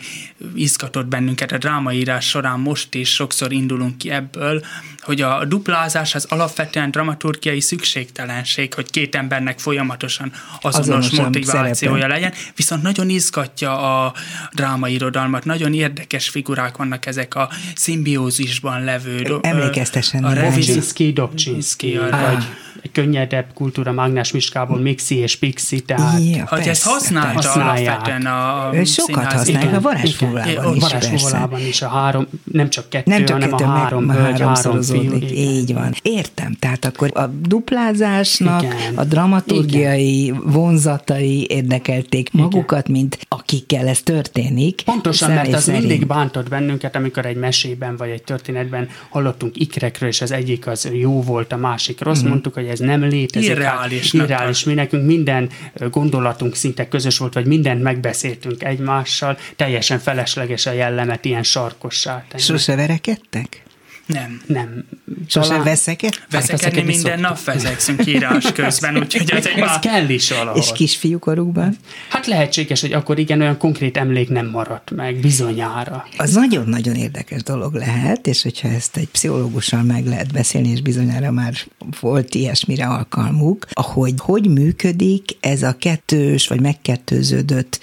izgatott 0.55 1.07
bennünket 1.07 1.53
a 1.53 1.59
drámaírás 1.59 2.29
során, 2.29 2.61
most 2.61 2.95
is 2.95 3.15
sokszor 3.15 3.53
indulunk 3.53 3.99
ki 3.99 4.11
ebből, 4.11 4.65
hogy 5.01 5.21
a 5.21 5.45
duplázás 5.45 6.15
az 6.15 6.25
alapvetően 6.25 6.91
dramaturgiai 6.91 7.61
szükségtelenség, 7.61 8.75
hogy 8.75 8.91
két 8.91 9.15
embernek 9.15 9.59
folyamatosan 9.59 10.33
azonos 10.61 10.79
Azonosan 10.81 11.25
motivációja 11.25 11.75
szerepen. 11.75 12.09
legyen, 12.09 12.33
viszont 12.57 12.83
nagyon 12.83 13.09
izgatja 13.09 14.05
a 14.05 14.15
drámairodalmat, 14.53 15.45
nagyon 15.45 15.75
érdekes 15.75 16.29
figurák 16.29 16.77
vannak 16.77 17.07
ezek 17.07 17.35
a 17.35 17.49
szimbiózisban 17.75 18.85
levő. 18.85 19.39
Emlékeztessen 19.41 20.25
a 20.25 20.35
Rovizinski, 20.35 21.13
Dobcsinski, 21.13 21.99
vagy 21.99 22.45
egy 22.87 22.93
könnyedebb 22.93 23.47
kultúra 23.55 23.93
Mágnás 23.93 24.33
Miskából 24.33 24.79
Mixi 24.79 25.17
és 25.17 25.37
Pixi, 25.37 25.81
tehát 25.81 26.21
ja, 26.25 26.47
hogy 26.49 26.69
ezt 26.69 26.83
használta 26.83 27.53
alapvetően 27.53 28.27
a 28.27 28.71
Ő 28.73 28.85
sokat 28.85 29.33
használják, 29.33 29.75
a 29.77 29.81
varázsfúvolában 29.81 30.75
is 30.75 30.83
Varázsfúvolában 30.83 31.61
is 31.61 31.83
a 31.83 31.89
három, 31.89 32.27
nem 32.45 32.71
csak 32.71 32.89
kettő, 32.89 33.11
nem 33.11 33.25
csak 33.25 33.43
hanem 33.43 33.51
kettő, 33.51 33.65
a 33.65 33.67
három 33.67 34.11
hölgy, 34.11 34.41
három 34.41 34.83
fiú. 34.83 35.15
Így 35.31 35.75
van. 35.75 35.95
Értem, 36.03 36.57
tehát 36.59 36.85
akkor 36.85 37.11
a 37.15 37.27
duplázásnak 37.27 38.63
igen. 38.63 38.95
a 38.95 39.05
dramaturgiai 39.05 40.25
igen. 40.25 40.43
vonzatai 40.45 41.47
érdekelték 41.49 42.29
igen. 42.33 42.41
magukat, 42.41 42.89
mint 42.89 43.19
akikkel 43.29 43.89
ez 43.89 44.01
történik. 44.01 44.83
Pontosan, 44.85 45.31
mert 45.31 45.53
az 45.53 45.63
szerint. 45.63 45.87
mindig 45.87 46.07
bántott 46.07 46.49
bennünket, 46.49 46.97
amikor 46.97 47.27
egy 47.27 47.37
mesében 47.37 47.97
vagy 47.97 48.09
egy 48.09 48.23
történetben 48.23 48.89
hallottunk 49.09 49.57
ikrekről, 49.57 50.09
és 50.09 50.21
az 50.21 50.31
egyik 50.31 50.67
az 50.67 50.89
jó 50.93 51.23
volt, 51.23 51.53
a 51.53 51.57
másik 51.57 52.01
rossz, 52.01 52.23
mm. 52.23 52.29
mondtuk, 52.29 52.55
hogy 52.55 52.67
ez 52.67 52.76
nem 52.79 53.03
létezik. 53.03 53.51
Irreális. 53.51 54.13
Hát, 54.13 54.23
irreális. 54.23 54.65
Mi 54.65 54.75
nekünk 54.75 55.07
minden 55.07 55.51
gondolatunk 55.91 56.55
szinte 56.55 56.89
közös 56.89 57.19
volt, 57.19 57.35
vagy 57.35 57.47
mindent 57.47 57.83
megbeszéltünk 57.83 58.65
egymással, 58.65 59.39
teljesen 59.57 59.99
felesleges 59.99 60.67
a 60.67 60.73
jellemet 60.73 61.25
ilyen 61.25 61.43
sarkossá 61.43 62.25
tenni. 62.29 62.43
Sose 62.43 62.77
verekedtek? 62.77 63.66
Nem. 64.07 64.41
Nem. 64.47 64.85
Sose 65.27 65.49
Talán... 65.49 65.65
veszeket? 65.65 66.27
Veszekedni 66.31 66.83
minden 66.83 66.97
szoktuk. 66.97 67.21
nap 67.21 67.45
vezekszünk 67.45 68.07
írás 68.07 68.53
közben, 68.53 68.97
úgyhogy 69.03 69.33
az 69.37 69.47
egy 69.47 69.59
Ez 69.59 69.79
kell 69.79 70.09
is 70.09 70.31
valahol. 70.31 70.61
És 70.61 70.73
kisfiúkorukban? 70.73 71.77
Hát 72.09 72.27
lehetséges, 72.27 72.81
hogy 72.81 72.93
akkor 72.93 73.19
igen, 73.19 73.41
olyan 73.41 73.59
konkrét 73.59 73.97
emlék 73.97 74.29
nem 74.29 74.47
maradt 74.47 74.91
meg, 74.91 75.21
bizonyára. 75.21 76.07
Az 76.17 76.35
nagyon-nagyon 76.35 76.95
érdekes 76.95 77.43
dolog 77.43 77.75
lehet, 77.75 78.27
és 78.27 78.43
hogyha 78.43 78.69
ezt 78.69 78.97
egy 78.97 79.09
pszichológussal 79.09 79.83
meg 79.83 80.07
lehet 80.07 80.33
beszélni, 80.33 80.69
és 80.69 80.81
bizonyára 80.81 81.31
már 81.31 81.55
volt 82.01 82.35
ilyesmire 82.35 82.87
alkalmuk, 82.87 83.67
ahogy 83.73 84.15
hogy 84.17 84.49
működik 84.49 85.37
ez 85.41 85.63
a 85.63 85.77
kettős, 85.79 86.49
vagy 86.49 86.61
megkettőződött 86.61 87.81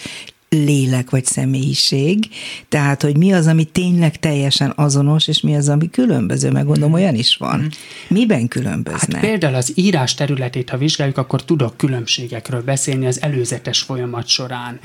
lélek 0.53 1.09
vagy 1.09 1.25
személyiség, 1.25 2.29
tehát 2.69 3.01
hogy 3.01 3.17
mi 3.17 3.33
az, 3.33 3.47
ami 3.47 3.63
tényleg 3.63 4.19
teljesen 4.19 4.73
azonos, 4.75 5.27
és 5.27 5.41
mi 5.41 5.55
az, 5.55 5.69
ami 5.69 5.89
különböző, 5.89 6.51
meg 6.51 6.65
gondolom 6.65 6.93
olyan 6.93 7.15
is 7.15 7.35
van. 7.35 7.59
Mm. 7.59 7.67
Miben 8.07 8.47
különböznek? 8.47 9.21
Hát 9.21 9.29
például 9.29 9.55
az 9.55 9.71
írás 9.75 10.13
területét, 10.13 10.69
ha 10.69 10.77
vizsgáljuk, 10.77 11.17
akkor 11.17 11.45
tudok 11.45 11.77
különbségekről 11.77 12.61
beszélni 12.61 13.05
az 13.05 13.21
előzetes 13.21 13.81
folyamat 13.81 14.27
során. 14.27 14.79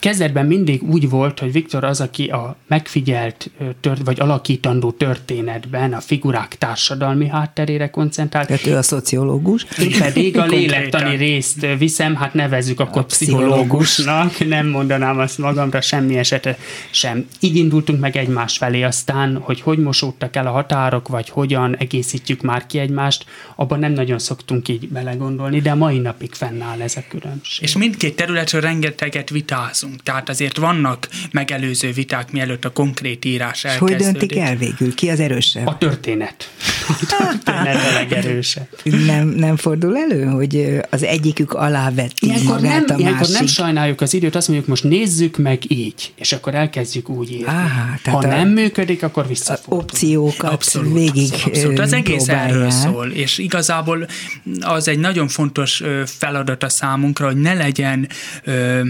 Kezdetben 0.00 0.46
mindig 0.46 0.82
úgy 0.82 1.08
volt, 1.08 1.38
hogy 1.38 1.52
Viktor 1.52 1.84
az, 1.84 2.00
aki 2.00 2.26
a 2.26 2.56
megfigyelt 2.66 3.50
tört, 3.80 4.00
vagy 4.04 4.20
alakítandó 4.20 4.90
történetben 4.90 5.92
a 5.92 6.00
figurák 6.00 6.58
társadalmi 6.58 7.28
hátterére 7.28 7.90
koncentrált. 7.90 8.46
Tehát 8.46 8.66
ő 8.66 8.76
a 8.76 8.82
szociológus. 8.82 9.66
Én 9.78 9.98
pedig 9.98 10.38
a 10.38 10.44
lélektani 10.44 11.16
részt 11.16 11.66
viszem, 11.78 12.14
hát 12.14 12.34
nevezzük 12.34 12.80
akkor 12.80 13.02
a 13.02 13.04
pszichológusnak, 13.04 14.46
nem 14.48 14.66
mondanám 14.66 15.18
azt 15.18 15.38
magamra 15.38 15.80
semmi 15.80 16.18
esetre 16.18 16.58
sem. 16.90 17.26
Így 17.40 17.56
indultunk 17.56 18.00
meg 18.00 18.16
egymás 18.16 18.56
felé, 18.56 18.82
aztán, 18.82 19.36
hogy 19.36 19.60
hogy 19.60 19.78
mosódtak 19.78 20.36
el 20.36 20.46
a 20.46 20.50
határok, 20.50 21.08
vagy 21.08 21.28
hogyan 21.28 21.76
egészítjük 21.76 22.42
már 22.42 22.66
ki 22.66 22.78
egymást, 22.78 23.24
abban 23.56 23.78
nem 23.78 23.92
nagyon 23.92 24.18
szoktunk 24.18 24.68
így 24.68 24.88
belegondolni, 24.88 25.60
de 25.60 25.74
mai 25.74 25.98
napig 25.98 26.32
fennáll 26.32 26.80
ez 26.80 26.96
a 26.96 27.02
különbség. 27.08 27.62
És 27.62 27.76
mindkét 27.76 28.16
területről 28.16 28.60
rengeteget 28.60 29.30
vitázunk 29.30 29.88
dolgozunk. 29.90 30.02
Tehát 30.02 30.28
azért 30.28 30.56
vannak 30.56 31.08
megelőző 31.30 31.92
viták, 31.92 32.32
mielőtt 32.32 32.64
a 32.64 32.70
konkrét 32.70 33.24
írás 33.24 33.64
elkezdődik. 33.64 33.98
És 33.98 34.04
hogy 34.06 34.12
döntik 34.12 34.36
el 34.38 34.56
végül? 34.56 34.94
Ki 34.94 35.10
az 35.10 35.20
erősebb? 35.20 35.66
A 35.66 35.78
történet. 35.78 36.50
történet 37.18 37.76
a 37.76 37.92
legerősebb. 37.92 38.68
Nem, 39.06 39.28
nem 39.28 39.56
fordul 39.56 39.96
elő, 39.96 40.24
hogy 40.24 40.80
az 40.90 41.02
egyikük 41.02 41.52
alávetti 41.52 42.26
Ilyenkor 42.26 42.54
magát 42.60 42.86
nem, 42.86 42.96
a 42.96 43.00
ilyenkor 43.00 43.20
másik? 43.20 43.34
nem 43.36 43.46
sajnáljuk 43.46 44.00
az 44.00 44.14
időt, 44.14 44.34
azt 44.34 44.48
mondjuk 44.48 44.68
most 44.68 44.84
nézzük 44.84 45.36
meg 45.36 45.70
így, 45.70 46.12
és 46.16 46.32
akkor 46.32 46.54
elkezdjük 46.54 47.08
úgy 47.08 47.30
írni. 47.32 47.46
Áhá, 47.46 47.90
ha 47.90 47.98
tehát 48.02 48.24
a- 48.24 48.26
nem 48.26 48.48
működik, 48.48 49.02
akkor 49.02 49.24
a 49.24 49.26
visszafordul. 49.26 49.78
opciókat 49.78 50.52
Abszolút, 50.52 50.92
végig 50.92 51.32
abszolút. 51.44 51.78
Az 51.78 51.92
ö, 51.92 51.96
egész 51.96 52.28
erről 52.28 52.70
szól, 52.70 53.06
és 53.10 53.38
igazából 53.38 54.06
az 54.60 54.88
egy 54.88 54.98
nagyon 54.98 55.28
fontos 55.28 55.82
feladat 56.04 56.62
a 56.62 56.68
számunkra, 56.68 57.26
hogy 57.26 57.36
ne 57.36 57.54
legyen 57.54 58.08
ö, 58.44 58.80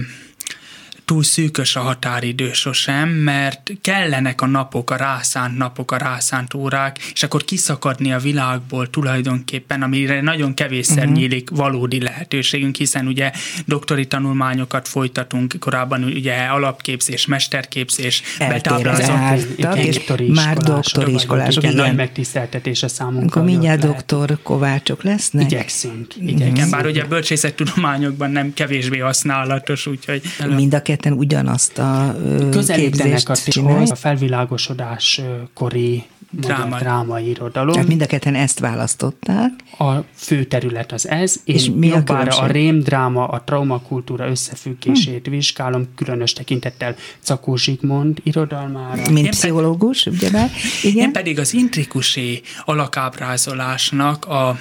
túl 1.11 1.23
szűkös 1.23 1.75
a 1.75 1.79
határidő 1.79 2.53
sosem, 2.53 3.09
mert 3.09 3.71
kellenek 3.81 4.41
a 4.41 4.45
napok, 4.45 4.91
a 4.91 4.95
rászánt 4.95 5.57
napok, 5.57 5.91
a 5.91 5.97
rászánt 5.97 6.53
órák, 6.53 6.97
és 7.13 7.23
akkor 7.23 7.43
kiszakadni 7.43 8.13
a 8.13 8.19
világból 8.19 8.89
tulajdonképpen, 8.89 9.81
amire 9.81 10.21
nagyon 10.21 10.53
kevésszer 10.53 10.97
uh-huh. 10.97 11.13
nyílik 11.13 11.49
valódi 11.49 12.01
lehetőségünk, 12.01 12.75
hiszen 12.75 13.07
ugye 13.07 13.31
doktori 13.65 14.07
tanulmányokat 14.07 14.87
folytatunk, 14.87 15.55
korábban 15.59 16.03
ugye 16.03 16.35
alapképzés, 16.35 17.25
mesterképzés, 17.25 18.21
betáblázott 18.39 19.09
Eltérezett. 19.09 19.75
és 19.75 19.95
doktori 19.95 20.29
már 20.29 20.57
doktori 20.57 21.13
iskolások, 21.13 21.63
igen. 21.63 21.75
Nagy 21.75 21.95
megtiszteltetés 21.95 22.83
a 22.83 22.87
számunkra. 22.87 23.25
Akkor 23.25 23.43
mindjárt 23.43 23.79
doktor 23.79 24.37
kovácsok 24.43 25.03
lesznek? 25.03 25.43
Igyekszünk. 25.43 26.15
Igyekszünk. 26.15 26.57
Igen, 26.57 26.69
bár 26.69 26.85
ugye 26.85 27.05
bölcsészettudományokban 27.05 28.31
nem 28.31 28.53
kevésbé 28.53 28.97
használatos, 28.97 29.87
úgyhogy 29.87 30.21
Mind 30.55 30.73
a 30.73 30.81
ketten 31.01 31.17
ugyanazt 31.17 31.77
a 31.77 32.15
Közelítenek 32.51 33.23
képzést 33.23 33.29
a 33.29 33.51
tihhoz, 33.51 33.91
a 33.91 33.95
felvilágosodás 33.95 35.21
kori 35.53 36.03
Dráma. 36.33 36.77
drámai 36.77 37.29
irodalom. 37.29 37.71
Tehát 37.73 37.87
mind 37.87 38.01
a 38.01 38.05
ketten 38.05 38.35
ezt 38.35 38.59
választották. 38.59 39.49
A 39.77 39.91
fő 40.13 40.43
terület 40.43 40.91
az 40.91 41.07
ez, 41.07 41.35
én 41.43 41.55
És 41.55 41.69
mi 41.75 41.91
a 41.91 41.95
jobbára 41.95 42.19
a, 42.19 42.23
különbség? 42.23 42.51
rémdráma, 42.63 43.27
a 43.27 43.41
traumakultúra 43.45 44.27
összefüggését 44.29 45.25
Hm. 45.25 45.31
vizsgálom, 45.31 45.87
különös 45.95 46.33
tekintettel 46.33 46.95
Cakó 47.21 47.55
Zsigmond 47.55 48.19
irodalmára. 48.23 49.09
Mint 49.09 49.25
Én 49.25 49.29
pszichológus, 49.31 50.05
ugyebár. 50.05 50.49
Igen. 50.83 51.05
Én 51.05 51.11
pedig 51.11 51.39
az 51.39 51.53
intrikusé 51.53 52.41
alakábrázolásnak 52.65 54.25
a 54.25 54.57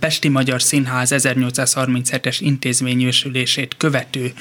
Pesti 0.00 0.28
Magyar 0.28 0.62
Színház 0.62 1.10
1837-es 1.14 2.36
intézményősülését 2.40 3.74
követő 3.76 4.32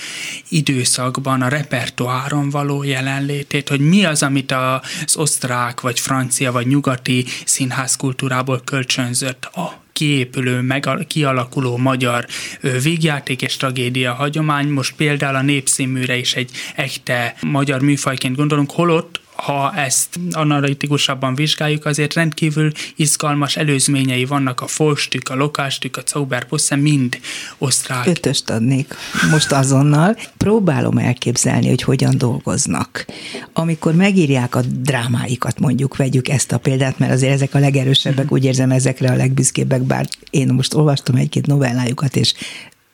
időszakban 0.50 1.41
a 1.41 1.47
repertoáron 1.47 2.50
való 2.50 2.83
jelenlétét, 2.83 3.69
hogy 3.69 3.79
mi 3.79 4.05
az, 4.05 4.23
amit 4.23 4.51
az 4.51 5.17
osztrák, 5.17 5.81
vagy 5.81 6.00
francia, 6.00 6.51
vagy 6.51 6.67
nyugati 6.67 7.25
színházkultúrából 7.45 8.61
kölcsönzött 8.65 9.45
a 9.45 9.79
kiépülő, 9.93 10.61
meg 10.61 10.88
kialakuló 11.07 11.77
magyar 11.77 12.25
ö, 12.61 12.79
vígjáték 12.79 13.41
és 13.41 13.57
tragédia 13.57 14.13
hagyomány. 14.13 14.67
Most 14.67 14.95
például 14.95 15.35
a 15.35 15.41
népszínműre 15.41 16.15
is 16.15 16.33
egy 16.33 16.51
echte 16.75 17.35
magyar 17.41 17.81
műfajként 17.81 18.35
gondolunk, 18.35 18.71
holott 18.71 19.20
ha 19.41 19.74
ezt 19.75 20.19
analitikusabban 20.31 21.36
vizsgáljuk, 21.36 21.86
azért 21.86 22.13
rendkívül 22.13 22.71
izgalmas 22.95 23.55
előzményei 23.57 24.25
vannak 24.25 24.62
a 24.62 24.67
Folstük, 24.67 25.29
a 25.29 25.36
Lokástük, 25.36 25.98
a 25.98 26.01
Zauberbusse, 26.07 26.75
mind 26.75 27.19
osztrák. 27.57 28.07
Ötöst 28.07 28.50
adnék 28.50 28.95
most 29.31 29.51
azonnal. 29.51 30.17
Próbálom 30.38 30.98
elképzelni, 30.98 31.67
hogy 31.67 31.81
hogyan 31.81 32.17
dolgoznak. 32.17 33.05
Amikor 33.53 33.95
megírják 33.95 34.55
a 34.55 34.62
drámáikat, 34.62 35.60
mondjuk 35.60 35.95
vegyük 35.95 36.29
ezt 36.29 36.51
a 36.51 36.57
példát, 36.57 37.00
mert 37.00 37.12
azért 37.12 37.33
ezek 37.33 37.53
a 37.53 37.60
legerősebbek, 37.60 38.31
úgy 38.31 38.45
érzem 38.45 38.71
ezekre 38.71 39.12
a 39.12 39.15
legbüszkébbek, 39.15 39.81
bár 39.81 40.07
én 40.29 40.48
most 40.48 40.74
olvastam 40.74 41.15
egy-két 41.15 41.48
novellájukat, 41.48 42.15
és 42.15 42.33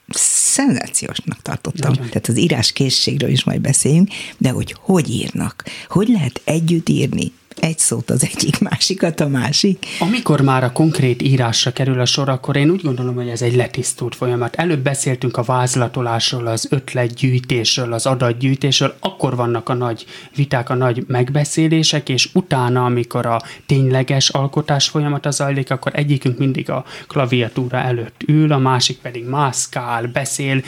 szenzációsnak 0.08 1.42
tartottam. 1.42 1.90
Nagyon. 1.90 2.06
Tehát 2.08 2.28
az 2.28 2.38
írás 2.38 2.72
készségről 2.72 3.30
is 3.30 3.44
majd 3.44 3.60
beszéljünk, 3.60 4.08
de 4.38 4.50
hogy 4.50 4.76
hogy 4.80 5.10
írnak, 5.10 5.64
hogy 5.88 6.08
lehet 6.08 6.40
együtt 6.44 6.88
írni, 6.88 7.32
egy 7.60 7.78
szót 7.78 8.10
az 8.10 8.28
egyik, 8.32 8.58
másikat 8.58 9.20
a 9.20 9.28
másik. 9.28 9.86
Amikor 9.98 10.40
már 10.40 10.64
a 10.64 10.72
konkrét 10.72 11.22
írásra 11.22 11.72
kerül 11.72 12.00
a 12.00 12.04
sor, 12.04 12.28
akkor 12.28 12.56
én 12.56 12.70
úgy 12.70 12.82
gondolom, 12.82 13.14
hogy 13.14 13.28
ez 13.28 13.42
egy 13.42 13.54
letisztult 13.54 14.14
folyamat. 14.14 14.54
Előbb 14.54 14.82
beszéltünk 14.82 15.36
a 15.36 15.42
vázlatolásról, 15.42 16.46
az 16.46 16.66
ötletgyűjtésről, 16.70 17.92
az 17.92 18.06
adatgyűjtésről, 18.06 18.96
akkor 19.00 19.36
vannak 19.36 19.68
a 19.68 19.74
nagy 19.74 20.06
viták, 20.34 20.70
a 20.70 20.74
nagy 20.74 21.04
megbeszélések, 21.06 22.08
és 22.08 22.28
utána, 22.32 22.84
amikor 22.84 23.26
a 23.26 23.42
tényleges 23.66 24.28
alkotás 24.28 24.88
folyamata 24.88 25.30
zajlik, 25.30 25.70
akkor 25.70 25.92
egyikünk 25.94 26.38
mindig 26.38 26.70
a 26.70 26.84
klaviatúra 27.06 27.78
előtt 27.78 28.22
ül, 28.26 28.52
a 28.52 28.58
másik 28.58 28.98
pedig 28.98 29.24
mászkál, 29.24 30.06
beszél. 30.06 30.62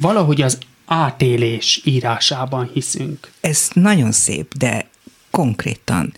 Valahogy 0.00 0.42
az 0.42 0.58
átélés 0.86 1.80
írásában 1.84 2.70
hiszünk. 2.72 3.30
Ez 3.40 3.68
nagyon 3.72 4.12
szép, 4.12 4.54
de 4.58 4.86
konkrétan 5.36 6.12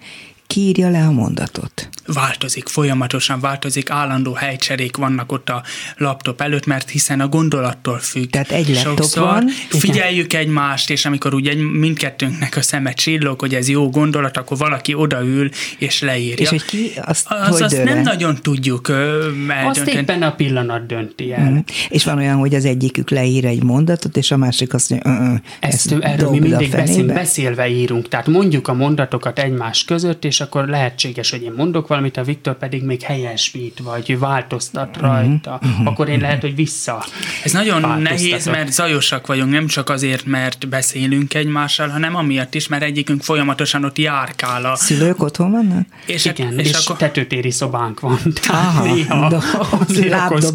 kiírja 0.53 0.89
le 0.91 1.03
a 1.03 1.11
mondatot. 1.11 1.89
változik, 2.13 2.69
folyamatosan 2.69 3.41
változik, 3.41 3.91
állandó 3.91 4.33
helycserék 4.33 4.97
vannak 4.97 5.33
ott 5.33 5.49
a 5.49 5.63
laptop 5.97 6.41
előtt, 6.41 6.67
mert 6.67 6.91
hiszen 6.91 7.21
a 7.21 7.29
gondolattól 7.29 7.99
függ. 7.99 8.31
Tehát 8.31 8.51
egy 8.51 8.69
laptop 8.69 8.97
Sokszor 8.97 9.23
van. 9.23 9.49
Figyeljük 9.69 10.33
egymást, 10.33 10.91
és 10.91 11.05
amikor 11.05 11.35
ugye 11.35 11.55
mindkettőnknek 11.73 12.57
a 12.57 12.63
szeme 12.63 12.93
csillog, 12.93 13.41
hogy 13.41 13.55
ez 13.55 13.69
jó 13.69 13.91
gondolat, 13.91 14.37
akkor 14.37 14.57
valaki 14.59 14.95
odaül 14.95 15.49
és 15.79 16.01
leírja. 16.01 16.37
És 16.43 16.49
hogy 16.49 16.65
ki 16.65 16.91
azt 17.05 17.27
az, 17.29 17.49
hogy 17.49 17.63
azt 17.63 17.85
nem 17.85 18.01
nagyon 18.03 18.37
tudjuk 18.43 18.89
ö, 18.89 19.27
Azt 19.27 19.51
eldönteni. 19.51 19.97
éppen 19.99 20.23
a 20.23 20.35
pillanat 20.35 20.87
dönti 20.87 21.33
el. 21.33 21.51
Mhm. 21.51 21.59
És 21.89 22.05
van 22.05 22.19
olyan, 22.19 22.37
hogy 22.37 22.55
az 22.55 22.65
egyikük 22.65 23.11
leír 23.11 23.45
egy 23.45 23.63
mondatot, 23.63 24.17
és 24.17 24.31
a 24.31 24.37
másik 24.37 24.75
azt 24.75 24.91
mondja, 24.91 25.11
"Ö, 25.11 25.15
ö, 25.15 25.35
Ezt, 25.61 25.93
ezt 25.93 26.03
erről 26.03 26.31
mi 26.31 26.39
mindig 26.39 26.71
beszélünk, 26.71 26.87
fenébe." 26.89 27.13
beszélve 27.13 27.69
írunk, 27.69 28.09
tehát 28.09 28.27
mondjuk 28.27 28.69
a 28.69 28.75
mondatokat 28.75 29.39
egymás 29.39 29.85
között, 29.85 30.25
és 30.25 30.38
akkor 30.41 30.69
lehetséges, 30.69 31.31
hogy 31.31 31.43
én 31.43 31.53
mondok 31.57 31.87
valamit, 31.89 32.17
a 32.17 32.23
Viktor 32.23 32.59
pedig 32.59 32.83
még 32.83 33.03
helyesbít, 33.03 33.79
vagy 33.83 34.19
változtat 34.19 34.97
Mhm. 34.97 35.05
rajta, 35.05 35.61
akkor 35.85 36.09
én 36.09 36.21
lehet, 36.21 36.41
hogy 36.41 36.55
vissza. 36.55 37.05
Ez 37.45 37.53
nagyon 37.53 38.01
nehéz, 38.01 38.47
mert 38.47 38.73
zajosak 38.73 39.27
vagyunk, 39.27 39.51
nem 39.51 39.67
csak 39.67 39.89
azért, 39.91 40.25
mert 40.27 40.69
beszélünk 40.69 41.35
egymással, 41.35 41.89
hanem 41.89 42.17
amiatt 42.17 42.55
is, 42.55 42.69
mert 42.69 42.83
egyikünk 42.83 43.23
folyamatosan 43.23 43.85
ott 43.85 43.99
járkál 43.99 44.65
a... 44.65 44.77
Szülők 44.77 45.23
otthon 45.23 45.51
vannak? 45.51 45.87
És, 46.07 46.25
Igen, 46.25 46.59
és, 46.59 46.69
és 46.69 46.85
akkor 46.85 46.97
tetőtéri 46.97 47.51
szobánk 47.51 48.01
van. 48.01 48.19
Tehát 48.43 48.67
Aha, 48.77 48.85
néha 48.95 49.29
do- 49.29 49.45
azért 49.89 50.15
okoz. 50.15 50.53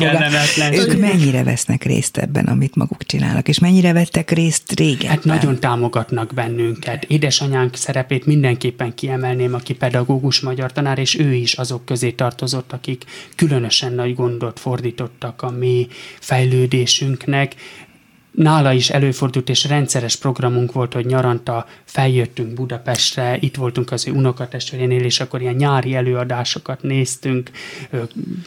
Ők 0.71 0.99
mennyire 0.99 1.43
vesznek 1.43 1.83
részt 1.83 2.17
ebben, 2.17 2.45
amit 2.45 2.75
maguk 2.75 3.03
csinálnak, 3.05 3.47
és 3.47 3.59
mennyire 3.59 3.93
vettek 3.93 4.31
részt 4.31 4.71
régen? 4.79 5.09
Hát 5.09 5.23
nagyon 5.23 5.59
támogatnak 5.59 6.33
bennünket. 6.33 7.03
Édesanyánk 7.03 7.75
szerepét 7.75 8.25
mindenképpen 8.25 8.93
kiemelném, 8.95 9.53
aki 9.53 9.72
pedagógus 9.73 10.39
magyar 10.39 10.71
tanár, 10.71 10.99
és 10.99 11.19
ő 11.19 11.33
is 11.33 11.53
azok 11.53 11.85
közé 11.85 12.11
tartozott, 12.11 12.71
akik 12.73 13.05
különösen 13.35 13.93
nagy 13.93 14.15
gondot 14.15 14.59
fordítottak 14.59 15.41
a 15.41 15.49
mi 15.49 15.87
fejlődésünknek. 16.19 17.55
Nála 18.33 18.71
is 18.73 18.89
előfordult, 18.89 19.49
és 19.49 19.65
rendszeres 19.65 20.15
programunk 20.15 20.71
volt, 20.71 20.93
hogy 20.93 21.05
nyaranta 21.05 21.65
feljöttünk 21.85 22.53
Budapestre, 22.53 23.37
itt 23.39 23.55
voltunk 23.55 23.91
az 23.91 24.07
ő 24.07 24.11
unokatestvérénél, 24.11 25.03
és 25.03 25.19
akkor 25.19 25.41
ilyen 25.41 25.53
nyári 25.55 25.95
előadásokat 25.95 26.81
néztünk, 26.81 27.49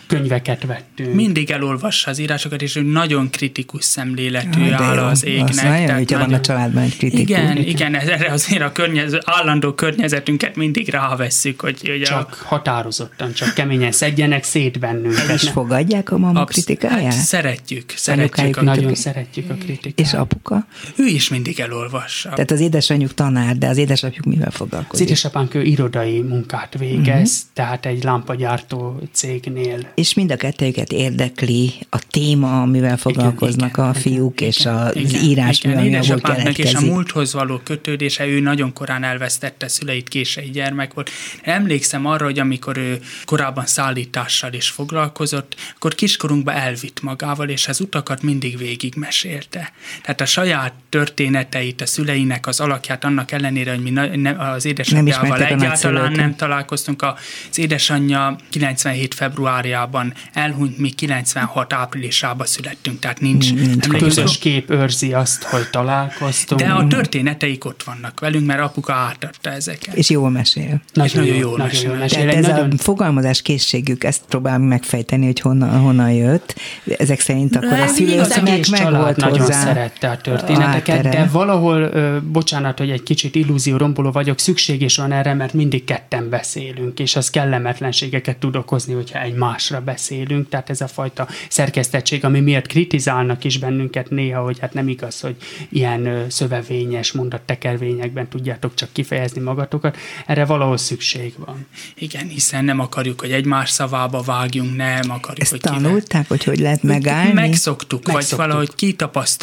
könyveket 0.07 0.65
vettünk. 0.67 1.15
mindig 1.15 1.51
elolvassa 1.51 2.11
az 2.11 2.19
írásokat, 2.19 2.63
és 2.63 2.77
ő 2.77 2.83
nagyon 2.83 3.31
kritikus 3.31 3.85
szemléletű 3.85 4.71
Ah, 4.71 4.81
áll 4.81 4.97
jó. 4.97 5.03
az 5.03 5.25
égnek. 5.25 5.49
Az 5.49 5.57
nagyon, 5.57 5.73
tehát 5.87 5.99
hogyha 5.99 6.19
van 6.19 6.33
a 6.33 6.41
családban 6.41 6.83
egy 6.83 6.97
kritikus. 6.97 7.21
Igen, 7.21 7.57
Igen. 7.57 7.95
erre 7.95 8.33
azért 8.33 8.63
a 8.63 8.73
környezet, 8.73 9.23
állandó 9.27 9.73
környezetünket 9.75 10.57
mindig 10.57 10.89
rávesszük, 10.89 11.61
hogy, 11.61 11.89
hogy 11.89 12.01
Csak 12.03 12.35
határozottan, 12.35 13.33
csak 13.33 13.55
keményen 13.55 13.93
szedjenek 13.93 14.45
szét 14.45 14.79
bennünket. 14.79 15.29
És 15.29 15.49
fogadják 15.49 16.11
a 16.13 16.19
mama 16.19 16.41
Absz- 16.41 16.53
kritikáját? 16.53 17.15
Hát 17.15 17.25
szeretjük, 17.25 17.93
szeretjük. 17.97 18.57
A, 18.57 18.63
Nagyon 18.63 18.95
szeretjük 18.95 19.51
a 19.51 19.55
kritikát. 19.55 19.76
És 19.95 20.13
apuka? 20.13 20.67
ő 20.97 21.07
is 21.07 21.29
mindig 21.29 21.61
elolvassa. 21.61 22.29
Tehát 22.29 22.51
az 22.51 22.61
édesanyjuk 22.61 23.15
tanár, 23.15 23.57
de 23.57 23.69
az 23.69 23.77
édesapjuk 23.77 24.25
mivel 24.25 24.49
Az 24.49 24.55
foglalkozik? 24.55 25.07
édesapánk 25.07 25.55
ő 25.55 25.63
irodai 25.63 26.21
munkát 26.21 26.79
végez, 26.79 27.31
uh-huh. 27.31 27.53
tehát 27.53 27.87
egy 27.87 28.05
lámpagyártó 28.05 29.01
cégnél. 29.13 29.93
És 29.95 30.15
mind 30.15 30.31
a 30.31 30.37
kettőjüket 30.37 30.93
érdekli 30.93 31.73
a 31.91 31.99
téma, 32.11 32.63
amivel 32.63 32.97
foglalkoznak 32.97 33.71
igen, 33.71 33.85
a 33.85 33.89
igen, 33.89 34.03
fiúk, 34.03 34.41
és 34.41 34.61
igen, 34.61 34.75
az 34.75 34.97
igen, 34.97 35.23
írás, 35.23 35.59
igen, 35.59 35.73
abból 35.73 35.87
édesapánknak 35.87 36.59
és 36.59 36.75
a 36.75 36.81
múlthoz 36.81 37.33
való 37.33 37.61
kötődése, 37.65 38.27
ő 38.27 38.41
nagyon 38.41 38.73
korán 38.73 39.05
elvesztette 39.05 39.69
szüleit, 39.69 40.09
kései 40.09 40.51
gyermek 40.51 40.95
volt. 40.95 41.11
Emlékszem 41.43 42.07
arra, 42.07 42.25
hogy 42.25 42.39
amikor 42.39 42.77
ő 42.77 43.01
korábban 43.25 43.67
szállítással 43.67 44.53
is 44.53 44.69
foglalkozott, 44.69 45.55
akkor 45.77 45.95
kiskorunkba 45.95 46.53
elvitt 46.53 47.03
magával, 47.03 47.49
és 47.49 47.69
az 47.69 47.81
utakat 47.81 48.23
mindig 48.23 48.59
végigmesélte. 48.59 49.66
Élete. 49.67 50.01
Tehát 50.03 50.21
a 50.21 50.25
saját 50.25 50.73
történeteit, 50.89 51.81
a 51.81 51.87
szüleinek 51.87 52.47
az 52.47 52.61
alakját, 52.61 53.05
annak 53.05 53.33
ellenére, 53.33 53.71
hogy 53.71 53.83
mi 53.83 54.29
az 54.29 54.65
édesanyjával 54.65 55.43
egyáltalán 55.43 56.13
nem 56.13 56.37
találkoztunk. 56.37 57.03
Az 57.03 57.59
édesanyja 57.59 58.37
97 58.51 59.15
februárjában 59.15 60.13
elhunyt, 60.33 60.79
mi 60.79 60.91
96 60.91 61.73
áprilisában 61.73 62.47
születtünk, 62.47 62.99
tehát 62.99 63.21
nincs, 63.21 63.55
nincs 63.55 63.87
közös 63.89 64.39
kép 64.39 64.71
őrzi 64.71 65.13
azt, 65.13 65.43
hogy 65.43 65.71
találkoztunk. 65.71 66.61
De 66.61 66.69
a 66.69 66.87
történeteik 66.87 67.65
ott 67.65 67.83
vannak 67.83 68.21
velünk, 68.21 68.47
mert 68.47 68.61
apuka 68.61 68.93
átadta 68.93 69.51
ezeket. 69.51 69.95
És 69.95 70.11
jól 70.11 70.31
mesél. 70.31 70.83
Nagyon, 70.93 71.25
nagyon 71.25 71.37
jól, 71.37 71.57
nagyon 71.57 71.67
mesél. 71.67 71.89
Jól 71.89 71.99
mesél. 71.99 72.19
Tehát 72.19 72.35
ez 72.35 72.47
nagyon... 72.47 72.71
a 72.71 72.83
fogalmazás 72.83 73.43
készségük, 73.43 74.05
ezt 74.05 74.23
próbálom 74.29 74.63
megfejteni, 74.63 75.25
hogy 75.25 75.41
honnan, 75.41 75.81
honnan 75.81 76.13
jött. 76.13 76.55
Ezek 76.99 77.21
szerint 77.21 77.57
akkor 77.57 77.81
a 77.81 77.87
szülőknek 77.87 78.69
meg 78.69 78.91
volt 78.91 79.17
nagyon 79.17 79.39
hozzá. 79.39 79.56
Szerette 79.57 80.11
a 80.11 80.17
történeteket, 80.17 81.07
a 81.07 81.09
de 81.09 81.29
valahol, 81.33 81.81
ö, 81.81 82.17
bocsánat, 82.21 82.79
hogy 82.79 82.91
egy 82.91 83.03
kicsit 83.03 83.35
illúzió 83.35 83.77
romboló 83.77 84.11
vagyok, 84.11 84.39
szükség 84.39 84.83
is 84.83 84.97
van 84.97 85.13
erre, 85.13 85.35
mert 85.35 85.53
mindig 85.53 85.85
ketten 85.85 86.29
beszélünk, 86.29 86.99
és 86.99 87.17
az 87.17 87.31
kellemetlenségeket 87.31 88.37
tud 88.37 88.57
okozni, 88.57 88.95
hogyha 88.95 89.21
egymásra 89.21 89.81
beszélünk, 89.81 90.49
tehát 90.49 90.71
ez 90.71 90.81
a 90.81 90.89
fajta 90.89 91.29
szerkesztettség, 91.49 92.25
ami 92.25 92.41
miatt 92.41 92.67
kritizálnak 92.67 93.45
is 93.45 93.59
bennünket 93.59 94.11
néha, 94.11 94.43
hogy 94.43 94.59
hát 94.59 94.75
nem 94.75 94.89
igaz, 94.89 95.21
hogy 95.21 95.37
ilyen 95.69 96.07
ö, 96.07 96.25
szövevényes 96.29 97.13
mondattekervényekben 97.13 98.29
tudjátok 98.29 98.75
csak 98.75 98.89
kifejezni 98.93 99.41
magatokat, 99.41 99.97
erre 100.27 100.45
valahol 100.45 100.77
szükség 100.77 101.35
van. 101.47 101.67
Igen, 101.95 102.29
hiszen 102.29 102.65
nem 102.65 102.81
akarjuk, 102.81 103.21
hogy 103.21 103.31
egymás 103.31 103.71
szavába 103.71 104.23
vágjunk, 104.23 104.77
nem 104.77 105.11
akarjuk, 105.11 105.41
Ezt 105.41 105.51
hogy 105.51 105.61
tanulták, 105.61 106.07
kivel... 106.07 106.25
hogy 106.29 106.45
hogy 106.45 106.59
lehet 106.59 106.83
megállni? 106.83 107.33
Megszoktuk, 107.33 108.07
Megszoktuk, 108.07 108.39
vagy 108.39 108.47
valahogy 108.47 108.75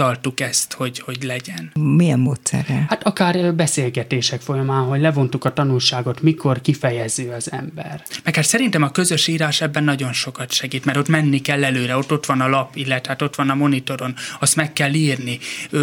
kitapasztaltuk 0.03 0.39
ezt, 0.39 0.73
hogy, 0.73 0.99
hogy 0.99 1.23
legyen. 1.23 1.71
Milyen 1.79 2.19
módszerrel? 2.19 2.85
Hát 2.89 3.03
akár 3.03 3.55
beszélgetések 3.55 4.41
folyamán, 4.41 4.83
hogy 4.83 5.01
levontuk 5.01 5.45
a 5.45 5.53
tanulságot, 5.53 6.21
mikor 6.21 6.61
kifejező 6.61 7.31
az 7.31 7.51
ember. 7.51 8.03
Meg 8.23 8.35
hát 8.35 8.45
szerintem 8.45 8.83
a 8.83 8.91
közös 8.91 9.27
írás 9.27 9.61
ebben 9.61 9.83
nagyon 9.83 10.13
sokat 10.13 10.51
segít, 10.51 10.85
mert 10.85 10.97
ott 10.97 11.07
menni 11.07 11.41
kell 11.41 11.63
előre, 11.63 11.97
ott, 11.97 12.11
ott 12.11 12.25
van 12.25 12.41
a 12.41 12.47
lap, 12.47 12.75
illetve 12.75 13.09
hát 13.09 13.21
ott 13.21 13.35
van 13.35 13.49
a 13.49 13.55
monitoron, 13.55 14.15
azt 14.39 14.55
meg 14.55 14.73
kell 14.73 14.93
írni, 14.93 15.39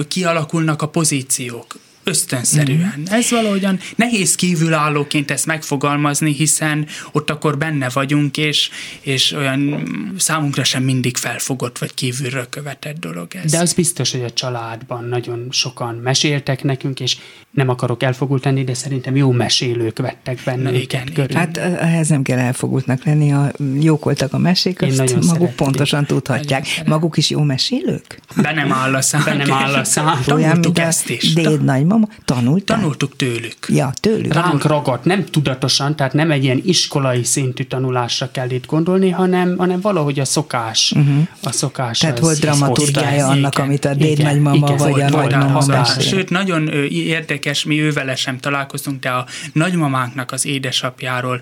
kialakulnak 0.08 0.82
a 0.82 0.88
pozíciók, 0.88 1.78
ösztönszerűen. 2.10 2.94
Mm. 2.98 3.04
Ez 3.10 3.30
valahogyan 3.30 3.78
nehéz 3.96 4.34
kívülállóként 4.34 5.30
ezt 5.30 5.46
megfogalmazni, 5.46 6.32
hiszen 6.32 6.86
ott 7.12 7.30
akkor 7.30 7.58
benne 7.58 7.88
vagyunk, 7.88 8.36
és, 8.36 8.70
és 9.00 9.32
olyan 9.32 9.82
számunkra 10.16 10.64
sem 10.64 10.82
mindig 10.82 11.16
felfogott 11.16 11.78
vagy 11.78 11.94
kívülről 11.94 12.48
követett 12.48 12.98
dolog 12.98 13.28
ez. 13.44 13.50
De 13.50 13.58
az 13.58 13.72
biztos, 13.72 14.10
hogy 14.10 14.22
a 14.22 14.30
családban 14.30 15.04
nagyon 15.04 15.46
sokan 15.50 15.94
meséltek 15.94 16.62
nekünk, 16.62 17.00
és 17.00 17.16
nem 17.50 17.68
akarok 17.68 18.02
elfogult 18.02 18.44
lenni, 18.44 18.64
de 18.64 18.74
szerintem 18.74 19.16
jó 19.16 19.30
mesélők 19.30 19.98
vettek 19.98 20.40
benne 20.44 20.72
igen, 20.72 21.12
körül. 21.14 21.36
Hát 21.36 21.56
ehhez 21.56 22.08
nem 22.08 22.22
kell 22.22 22.38
elfogultnak 22.38 23.04
lenni, 23.04 23.32
a 23.32 23.52
jók 23.80 24.04
voltak 24.04 24.32
a 24.32 24.38
mesék, 24.38 24.82
azt 24.82 24.96
maguk 24.98 25.22
szerették. 25.22 25.54
pontosan 25.54 26.04
tudhatják. 26.06 26.66
Maguk 26.86 27.16
is 27.16 27.30
jó 27.30 27.42
mesélők? 27.42 28.20
Be 28.36 28.52
nem 28.52 28.72
áll 28.72 28.94
a 28.94 29.00
szám. 29.00 29.22
Be 29.24 29.34
nem 29.34 29.52
áll 29.52 29.74
a 29.74 29.84
szám. 29.84 30.22
Tanultuk 30.24 30.78
ezt 30.78 31.08
is. 31.08 31.32
Déd 31.32 31.64
nagymama, 31.64 31.99
tanulták? 32.24 32.78
Tanultuk 32.78 33.16
tőlük. 33.16 33.56
Ja, 33.68 33.92
tőlük. 34.00 34.32
Ránk 34.32 34.64
ragadt, 34.64 35.04
nem 35.04 35.24
tudatosan, 35.24 35.96
tehát 35.96 36.12
nem 36.12 36.30
egy 36.30 36.44
ilyen 36.44 36.60
iskolai 36.64 37.24
szintű 37.24 37.64
tanulásra 37.64 38.30
kell 38.30 38.50
itt 38.50 38.66
gondolni, 38.66 39.10
hanem, 39.10 39.56
hanem 39.56 39.80
valahogy 39.80 40.20
a 40.20 40.24
szokás. 40.24 40.92
Uh-huh. 40.96 41.28
A 41.42 41.52
szokás 41.52 41.98
tehát 41.98 42.18
volt 42.18 42.40
dramaturgiája 42.40 43.26
annak, 43.26 43.54
igen, 43.54 43.66
amit 43.66 43.84
a 43.84 43.94
déd 43.94 44.18
igen, 44.18 44.32
nagymama 44.32 44.66
igen, 44.66 44.76
vagy 44.76 45.02
a 45.02 45.08
nagymama 45.08 45.84
Sőt, 45.84 46.30
nagyon 46.30 46.68
érdekes 46.88 47.64
mi 47.64 47.80
ővele 47.80 48.16
sem 48.16 48.38
találkoztunk, 48.38 49.00
de 49.00 49.10
a 49.10 49.26
nagymamánknak 49.52 50.32
az 50.32 50.46
édesapjáról 50.46 51.40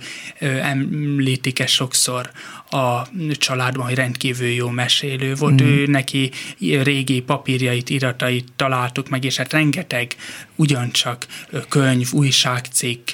említik 0.62 1.58
ezt 1.58 1.72
sokszor 1.72 2.30
a 2.70 3.08
családban, 3.38 3.86
hogy 3.86 3.94
rendkívül 3.94 4.48
jó 4.48 4.68
mesélő 4.68 5.34
volt. 5.34 5.62
Mm. 5.62 5.66
Ő 5.66 5.86
neki 5.86 6.30
régi 6.60 7.20
papírjait, 7.20 7.90
iratait 7.90 8.48
találtuk 8.56 9.08
meg, 9.08 9.24
és 9.24 9.36
hát 9.36 9.52
rengeteg 9.52 10.14
ugyancsak 10.54 11.26
könyv, 11.68 12.08
újságcikk, 12.12 13.08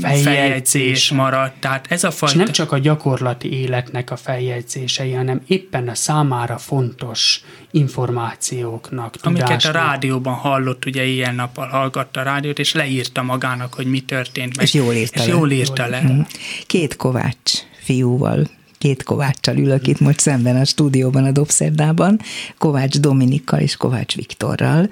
feljegyzés, 0.00 0.22
feljegyzés 0.22 1.10
maradt. 1.10 1.60
Tehát 1.60 1.86
ez 1.88 2.04
a 2.04 2.10
fajta... 2.10 2.34
És 2.34 2.42
nem 2.44 2.52
csak 2.52 2.72
a 2.72 2.78
gyakorlati 2.78 3.52
életnek 3.52 4.10
a 4.10 4.16
feljegyzései, 4.16 5.12
hanem 5.12 5.40
éppen 5.46 5.88
a 5.88 5.94
számára 5.94 6.58
fontos 6.58 7.40
információknak, 7.70 9.16
tudásnak. 9.16 9.48
Amiket 9.48 9.74
a 9.74 9.78
rádióban 9.78 10.34
hallott, 10.34 10.84
ugye 10.84 11.04
ilyen 11.04 11.34
nappal 11.34 11.68
hallgatta 11.68 12.20
a 12.20 12.22
rádiót, 12.22 12.58
és 12.58 12.72
leírta 12.72 13.22
magának, 13.22 13.74
hogy 13.74 13.86
mi 13.86 14.00
történt 14.00 14.56
meg. 14.56 14.64
És 14.64 14.74
jól 14.74 14.94
írta 14.94 15.20
és 15.20 15.26
le. 15.26 15.32
Jól 15.32 15.50
írta 15.50 15.86
le. 15.86 16.00
Mhm. 16.00 16.20
Két 16.66 16.96
Kovács 16.96 17.52
fiúval 17.82 18.48
két 18.84 19.02
Kováccsal 19.02 19.56
ülök 19.56 19.86
itt 19.86 20.00
most 20.00 20.18
szemben 20.18 20.56
a 20.56 20.64
stúdióban 20.64 21.24
a 21.24 21.30
Dobszerdában, 21.30 22.20
Kovács 22.58 22.98
Dominikkal 22.98 23.60
és 23.60 23.76
Kovács 23.76 24.14
Viktorral. 24.14 24.90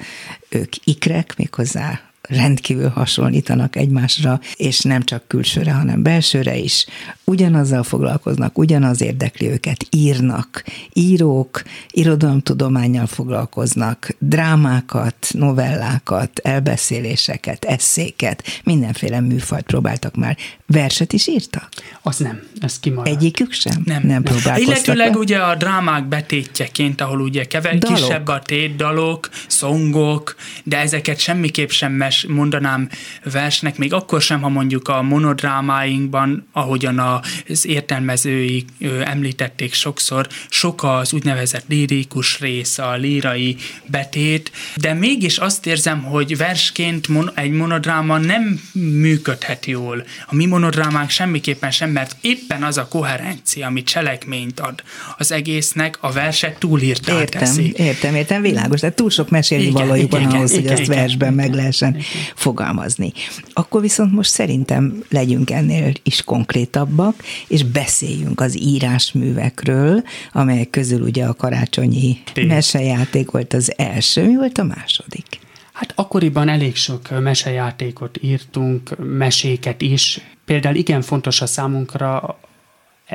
Ők 0.48 0.72
ikrek, 0.84 1.34
méghozzá 1.36 2.11
rendkívül 2.28 2.88
hasonlítanak 2.88 3.76
egymásra, 3.76 4.40
és 4.56 4.80
nem 4.80 5.02
csak 5.02 5.22
külsőre, 5.26 5.72
hanem 5.72 6.02
belsőre 6.02 6.56
is. 6.56 6.86
Ugyanazzal 7.24 7.82
foglalkoznak, 7.82 8.58
ugyanaz 8.58 9.00
érdekli 9.00 9.50
őket, 9.50 9.86
írnak, 9.90 10.64
írók, 10.92 11.62
irodalomtudományjal 11.90 13.06
foglalkoznak, 13.06 14.16
drámákat, 14.18 15.26
novellákat, 15.30 16.38
elbeszéléseket, 16.38 17.64
eszéket, 17.64 18.42
mindenféle 18.64 19.20
műfajt 19.20 19.64
próbáltak 19.64 20.16
már. 20.16 20.36
Verset 20.66 21.12
is 21.12 21.26
írtak? 21.26 21.68
Az 22.02 22.16
nem, 22.16 22.42
ez 22.60 22.78
kimaradt. 22.80 23.16
Egyikük 23.16 23.52
sem? 23.52 23.82
Nem, 23.84 24.02
nem, 24.06 24.22
nem. 24.22 24.56
Illetőleg 24.56 25.16
ugye 25.16 25.38
a 25.38 25.54
drámák 25.54 26.08
betétjeként, 26.08 27.00
ahol 27.00 27.20
ugye 27.20 27.44
kever, 27.44 27.78
dalok. 27.78 27.96
kisebb 27.96 28.28
a 28.28 28.40
tét, 28.40 28.76
dalok, 28.76 29.28
szongok, 29.62 30.34
de 30.64 30.78
ezeket 30.78 31.18
semmiképp 31.18 31.68
sem 31.68 31.92
mes 31.92 32.26
mondanám 32.28 32.88
versnek, 33.32 33.78
még 33.78 33.92
akkor 33.92 34.20
sem, 34.20 34.40
ha 34.40 34.48
mondjuk 34.48 34.88
a 34.88 35.02
monodrámáinkban, 35.02 36.46
ahogyan 36.52 36.98
az 36.98 37.66
értelmezői 37.66 38.64
említették 39.04 39.74
sokszor, 39.74 40.26
sok 40.48 40.84
az 40.84 41.12
úgynevezett 41.12 41.64
lirikus 41.68 42.40
rész, 42.40 42.78
a 42.78 42.94
lírai 42.94 43.56
betét, 43.86 44.52
de 44.76 44.92
mégis 44.94 45.38
azt 45.38 45.66
érzem, 45.66 46.02
hogy 46.02 46.36
versként 46.36 47.08
egy 47.34 47.50
monodráma 47.50 48.18
nem 48.18 48.60
működhet 48.72 49.66
jól. 49.66 50.04
A 50.26 50.34
mi 50.34 50.46
monodrámánk 50.46 51.10
semmiképpen 51.10 51.70
sem, 51.70 51.90
mert 51.90 52.16
éppen 52.20 52.62
az 52.62 52.78
a 52.78 52.88
koherencia, 52.88 53.66
ami 53.66 53.82
cselekményt 53.82 54.60
ad 54.60 54.82
az 55.18 55.32
egésznek, 55.32 55.98
a 56.00 56.12
verset 56.12 56.58
túlírtá 56.58 57.20
értem, 57.20 57.40
teszi. 57.40 57.72
Értem, 57.76 58.14
értem, 58.14 58.42
világos. 58.42 58.80
De 58.80 58.92
túl 58.92 59.10
sok 59.10 59.30
mesélni 59.56 59.86
valójuk 59.86 60.10
van 60.10 60.24
ahhoz, 60.24 60.50
igen, 60.50 60.62
hogy 60.62 60.64
igen, 60.64 60.72
azt 60.72 60.82
igen, 60.82 60.96
versben 60.96 61.34
meg 61.34 61.54
lehessen 61.54 61.96
fogalmazni. 62.34 63.12
Akkor 63.52 63.80
viszont 63.80 64.12
most 64.12 64.30
szerintem 64.30 65.02
legyünk 65.08 65.50
ennél 65.50 65.92
is 66.02 66.22
konkrétabbak, 66.22 67.14
és 67.48 67.62
beszéljünk 67.64 68.40
az 68.40 68.60
írásművekről, 68.60 70.02
amelyek 70.32 70.70
közül 70.70 71.00
ugye 71.00 71.24
a 71.24 71.34
karácsonyi 71.34 72.22
Tény. 72.32 72.46
mesejáték 72.46 73.30
volt 73.30 73.52
az 73.52 73.72
első. 73.76 74.26
Mi 74.26 74.36
volt 74.36 74.58
a 74.58 74.64
második? 74.64 75.26
Hát 75.72 75.92
akkoriban 75.96 76.48
elég 76.48 76.76
sok 76.76 77.20
mesejátékot 77.20 78.18
írtunk, 78.20 78.96
meséket 78.98 79.82
is. 79.82 80.20
Például 80.44 80.74
igen 80.74 81.02
fontos 81.02 81.40
a 81.40 81.46
számunkra 81.46 82.38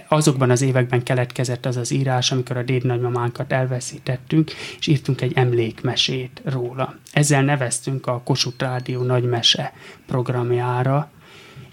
azokban 0.08 0.50
az 0.50 0.62
években 0.62 1.04
keletkezett 1.04 1.66
az 1.66 1.78
az 1.78 1.92
írás, 1.92 2.32
amikor 2.32 2.58
a 2.58 2.64
dédnagymamánkat 2.64 3.52
elveszítettünk, 3.52 4.52
és 4.80 4.88
írtunk 4.88 5.22
egy 5.22 5.32
emlékmesét 5.36 6.42
róla. 6.44 6.96
Ezzel 7.12 7.44
neveztünk 7.44 8.08
a 8.08 8.22
Kossuth 8.24 8.64
Rádió 8.64 9.02
nagymese 9.02 9.74
programjára, 10.06 11.10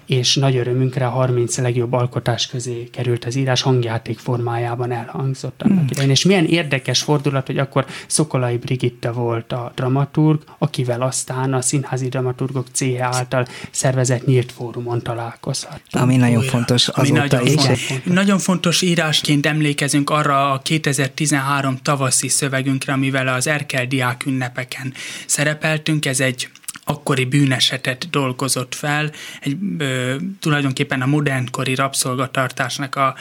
és 0.07 0.37
nagy 0.37 0.57
örömünkre 0.57 1.07
a 1.07 1.11
30 1.11 1.59
legjobb 1.59 1.93
alkotás 1.93 2.47
közé 2.47 2.88
került 2.93 3.25
az 3.25 3.35
írás 3.35 3.62
hangjáték 3.62 4.19
formájában 4.19 4.93
elhangzott 4.93 5.62
annak 5.62 5.83
mm. 5.83 5.87
idején. 5.90 6.11
És 6.11 6.25
milyen 6.25 6.45
érdekes 6.45 7.03
fordulat, 7.03 7.47
hogy 7.47 7.59
akkor 7.59 7.87
Szokolai 8.07 8.57
Brigitta 8.57 9.12
volt 9.12 9.53
a 9.53 9.73
dramaturg, 9.75 10.43
akivel 10.59 11.03
aztán 11.03 11.53
a 11.53 11.61
Színházi 11.61 12.09
Dramaturgok 12.09 12.67
CH 12.73 13.01
által 13.01 13.47
szervezett 13.71 14.27
nyílt 14.27 14.53
fórumon 14.53 15.03
találkozhattunk. 15.03 16.05
Ami 16.05 16.17
nagyon 16.17 16.37
Újra. 16.37 16.51
fontos 16.51 16.88
Ami 16.88 17.11
nagyon, 17.11 17.47
is. 17.47 17.53
Fontos. 17.55 18.01
nagyon 18.05 18.38
fontos 18.38 18.83
írásként 18.83 19.47
emlékezünk 19.47 20.11
arra 20.11 20.53
a 20.53 20.59
2013 20.59 21.79
tavaszi 21.83 22.29
szövegünkre, 22.29 22.93
amivel 22.93 23.29
az 23.29 23.47
Erkel 23.47 23.87
diák 23.87 24.27
ünnepeken 24.27 24.93
szerepeltünk. 25.27 26.07
Ez 26.07 26.21
egy 26.21 26.49
akkori 26.85 27.25
bűnesetet 27.25 28.11
dolgozott 28.11 28.75
fel, 28.75 29.11
egy, 29.40 29.57
ö, 29.79 30.16
tulajdonképpen 30.40 31.03
a 31.03 31.07
modernkori 31.07 31.75
rabszolgatartásnak 31.75 32.94
a 32.97 33.14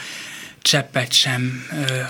cseppet 0.64 1.12
sem, 1.12 1.62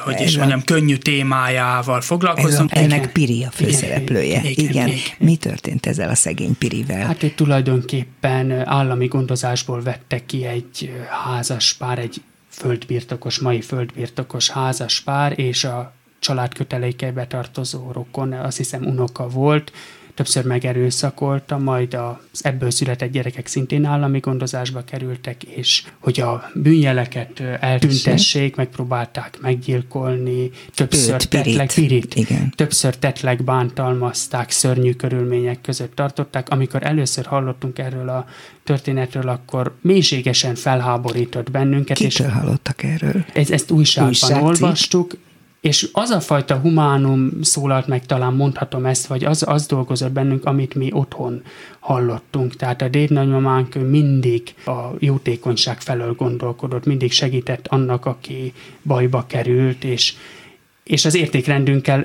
hogy 0.04 0.20
is 0.20 0.36
mondjam, 0.36 0.62
könnyű 0.62 0.96
témájával 0.96 2.00
foglalkozunk. 2.00 2.72
Ez 2.72 2.78
a, 2.78 2.82
ennek 2.82 3.12
Piri 3.12 3.44
a 3.44 3.50
főszereplője. 3.50 4.38
Igen, 4.38 4.50
igen, 4.50 4.70
igen. 4.70 4.88
igen. 4.88 5.00
Mi 5.18 5.36
történt 5.36 5.86
ezzel 5.86 6.10
a 6.10 6.14
szegény 6.14 6.58
Pirivel? 6.58 7.06
Hát 7.06 7.22
ő 7.22 7.30
tulajdonképpen 7.30 8.68
állami 8.68 9.06
gondozásból 9.06 9.82
vette 9.82 10.24
ki 10.26 10.44
egy 10.44 10.92
házas 11.24 11.72
pár, 11.72 11.98
egy 11.98 12.22
földbirtokos, 12.48 13.38
mai 13.38 13.60
földbirtokos 13.60 14.50
házas 14.50 15.00
pár, 15.00 15.38
és 15.38 15.64
a 15.64 15.94
család 16.18 16.54
kötelékeibe 16.54 17.26
tartozó 17.26 17.92
rokon, 17.92 18.32
azt 18.32 18.56
hiszem 18.56 18.86
unoka 18.86 19.28
volt, 19.28 19.72
többször 20.14 20.44
megerőszakolta, 20.44 21.58
majd 21.58 21.94
az 21.94 22.44
ebből 22.44 22.70
született 22.70 23.12
gyerekek 23.12 23.46
szintén 23.46 23.84
állami 23.84 24.18
gondozásba 24.18 24.84
kerültek, 24.84 25.42
és 25.42 25.82
hogy 25.98 26.20
a 26.20 26.50
bűnjeleket 26.54 27.40
eltüntessék, 27.60 28.56
megpróbálták 28.56 29.38
meggyilkolni, 29.40 30.50
többször 30.74 31.14
Őt, 31.14 31.28
tetlek, 31.28 31.72
pirit, 31.74 32.14
igen. 32.14 32.52
többször 32.56 32.96
tetlek 32.96 33.44
bántalmazták, 33.44 34.50
szörnyű 34.50 34.92
körülmények 34.92 35.60
között 35.60 35.94
tartották. 35.94 36.48
Amikor 36.48 36.82
először 36.82 37.24
hallottunk 37.24 37.78
erről 37.78 38.08
a 38.08 38.26
történetről, 38.64 39.28
akkor 39.28 39.74
mélységesen 39.80 40.54
felháborított 40.54 41.50
bennünket. 41.50 41.96
Kitől 41.96 42.26
és 42.26 42.32
hallottak 42.32 42.82
erről? 42.82 43.24
Ez, 43.32 43.50
ezt 43.50 43.70
újságban 43.70 44.10
Újságcik? 44.10 44.44
olvastuk, 44.44 45.16
és 45.64 45.88
az 45.92 46.10
a 46.10 46.20
fajta 46.20 46.56
humánum 46.56 47.42
szólalt 47.42 47.86
meg, 47.86 48.06
talán 48.06 48.32
mondhatom 48.32 48.86
ezt, 48.86 49.06
vagy 49.06 49.24
az, 49.24 49.44
az 49.46 49.66
dolgozott 49.66 50.12
bennünk, 50.12 50.44
amit 50.44 50.74
mi 50.74 50.88
otthon 50.92 51.42
hallottunk. 51.78 52.56
Tehát 52.56 52.82
a 52.82 52.88
dédnagymamánk 52.88 53.74
mindig 53.74 54.54
a 54.66 54.80
jótékonyság 54.98 55.80
felől 55.80 56.14
gondolkodott, 56.14 56.84
mindig 56.84 57.12
segített 57.12 57.66
annak, 57.66 58.06
aki 58.06 58.52
bajba 58.82 59.24
került, 59.26 59.84
és, 59.84 60.14
és 60.82 61.04
az 61.04 61.14
értékrendünkkel 61.14 62.04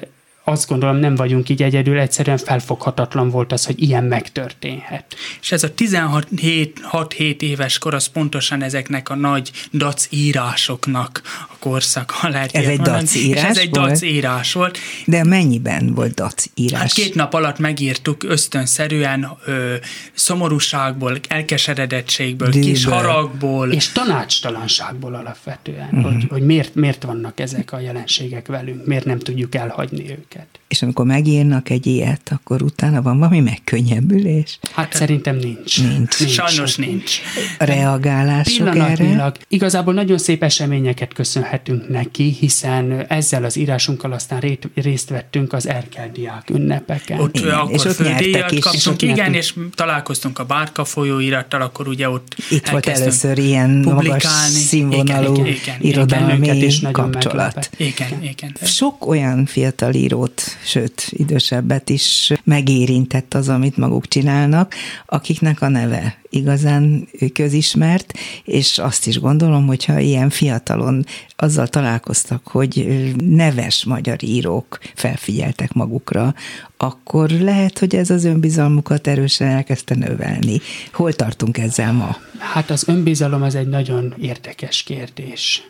azt 0.49 0.67
gondolom 0.67 0.95
nem 0.95 1.15
vagyunk 1.15 1.49
így 1.49 1.63
egyedül, 1.63 1.99
egyszerűen 1.99 2.37
felfoghatatlan 2.37 3.29
volt 3.29 3.51
az, 3.51 3.65
hogy 3.65 3.81
ilyen 3.81 4.03
megtörténhet. 4.03 5.15
És 5.41 5.51
ez 5.51 5.63
a 5.63 5.73
16-7 5.73 7.41
éves 7.41 7.77
kor 7.77 7.93
az 7.93 8.05
pontosan 8.05 8.63
ezeknek 8.63 9.09
a 9.09 9.15
nagy 9.15 9.51
dac 9.73 10.07
írásoknak 10.09 11.21
a 11.49 11.55
korszaka 11.59 12.29
lehet. 12.29 12.55
Ez 12.55 12.65
egy 12.65 12.79
dac 12.79 13.15
írás 13.15 13.43
Ez 13.43 13.57
egy 13.57 13.69
dac 13.69 14.01
írás 14.01 14.53
volt. 14.53 14.77
De 15.05 15.23
mennyiben 15.23 15.93
volt 15.93 16.13
dac 16.13 16.45
írás? 16.55 16.79
Hát 16.79 16.91
két 16.91 17.15
nap 17.15 17.33
alatt 17.33 17.59
megírtuk 17.59 18.23
ösztönszerűen 18.23 19.37
ö, 19.45 19.75
szomorúságból, 20.13 21.19
elkeseredettségből, 21.27 22.49
Dűből. 22.49 22.69
kis 22.69 22.85
haragból. 22.85 23.71
És 23.71 23.91
tanácstalanságból 23.91 25.15
alapvetően, 25.15 25.89
uh-huh. 25.91 26.11
hogy, 26.11 26.25
hogy 26.29 26.41
miért, 26.41 26.75
miért 26.75 27.03
vannak 27.03 27.39
ezek 27.39 27.71
a 27.71 27.79
jelenségek 27.79 28.47
velünk, 28.47 28.85
miért 28.85 29.05
nem 29.05 29.19
tudjuk 29.19 29.55
elhagyni 29.55 30.09
őket 30.09 30.38
őket. 30.39 30.59
És 30.69 30.81
amikor 30.81 31.05
megírnak 31.05 31.69
egy 31.69 31.87
ilyet, 31.87 32.31
akkor 32.31 32.61
utána 32.61 33.01
van 33.01 33.17
valami 33.17 33.39
megkönnyebbülés? 33.39 34.59
Hát 34.71 34.93
szerintem 34.93 35.35
nincs. 35.35 35.81
Nincs. 35.81 36.19
nincs. 36.19 36.31
Sajnos 36.31 36.75
nincs. 36.75 37.19
Reagálások 37.57 38.75
erre? 38.75 39.33
Igazából 39.47 39.93
nagyon 39.93 40.17
szép 40.17 40.43
eseményeket 40.43 41.13
köszönhetünk 41.13 41.89
neki, 41.89 42.35
hiszen 42.39 43.05
ezzel 43.07 43.43
az 43.43 43.55
írásunkkal 43.55 44.11
aztán 44.11 44.57
részt 44.75 45.09
vettünk 45.09 45.53
az 45.53 45.67
Erkeldiák 45.67 46.49
ünnepeken. 46.49 47.19
Ott 47.19 47.37
igen, 47.37 47.49
akkor 47.49 47.73
és 47.73 47.85
ott 47.85 47.99
nyertek 47.99 48.51
is. 48.51 48.59
Kaptunk, 48.59 49.01
és 49.01 49.09
igen, 49.09 49.33
és 49.33 49.53
találkoztunk 49.75 50.39
a 50.39 50.45
Bárka 50.45 50.85
folyóirattal, 50.85 51.61
akkor 51.61 51.87
ugye 51.87 52.09
ott 52.09 52.35
Itt 52.49 52.69
volt 52.69 52.87
először 52.87 53.37
ilyen 53.37 53.81
publikálni. 53.81 54.07
magas 54.07 54.49
színvonalú 54.49 55.33
igen, 55.33 55.45
igen, 55.45 55.75
irodalmi 55.79 56.67
kapcsolat. 56.91 57.69
Igen, 57.77 58.23
igen. 58.23 58.55
Sok 58.63 59.07
olyan 59.07 59.45
fiatal 59.45 59.93
író 59.93 60.27
fiatalírót, 60.29 60.57
sőt, 60.63 61.07
idősebbet 61.09 61.89
is 61.89 62.33
megérintett 62.43 63.33
az, 63.33 63.49
amit 63.49 63.77
maguk 63.77 64.07
csinálnak, 64.07 64.73
akiknek 65.05 65.61
a 65.61 65.67
neve 65.67 66.17
igazán 66.29 67.07
közismert, 67.33 68.13
és 68.43 68.77
azt 68.77 69.07
is 69.07 69.19
gondolom, 69.19 69.67
hogyha 69.67 69.99
ilyen 69.99 70.29
fiatalon 70.29 71.05
azzal 71.35 71.67
találkoztak, 71.67 72.47
hogy 72.47 72.87
neves 73.23 73.85
magyar 73.85 74.23
írók 74.23 74.79
felfigyeltek 74.95 75.73
magukra, 75.73 76.33
akkor 76.77 77.29
lehet, 77.29 77.79
hogy 77.79 77.95
ez 77.95 78.09
az 78.09 78.23
önbizalmukat 78.23 79.07
erősen 79.07 79.47
elkezdte 79.47 79.95
növelni. 79.95 80.59
Hol 80.93 81.13
tartunk 81.13 81.57
ezzel 81.57 81.93
ma? 81.93 82.17
Hát 82.37 82.69
az 82.69 82.87
önbizalom 82.87 83.41
az 83.41 83.55
egy 83.55 83.67
nagyon 83.67 84.13
érdekes 84.21 84.83
kérdés. 84.83 85.69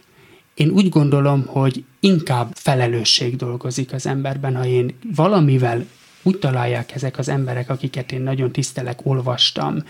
Én 0.60 0.69
úgy 0.69 0.89
gondolom, 0.89 1.45
hogy 1.45 1.84
inkább 2.00 2.52
felelősség 2.54 3.36
dolgozik 3.36 3.93
az 3.93 4.06
emberben, 4.06 4.56
ha 4.56 4.65
én 4.65 4.95
valamivel 5.15 5.86
úgy 6.30 6.39
találják 6.39 6.96
ezek 6.96 7.18
az 7.18 7.30
emberek, 7.30 7.70
akiket 7.70 8.12
én 8.12 8.22
nagyon 8.22 8.52
tisztelek, 8.52 9.00
olvastam 9.04 9.84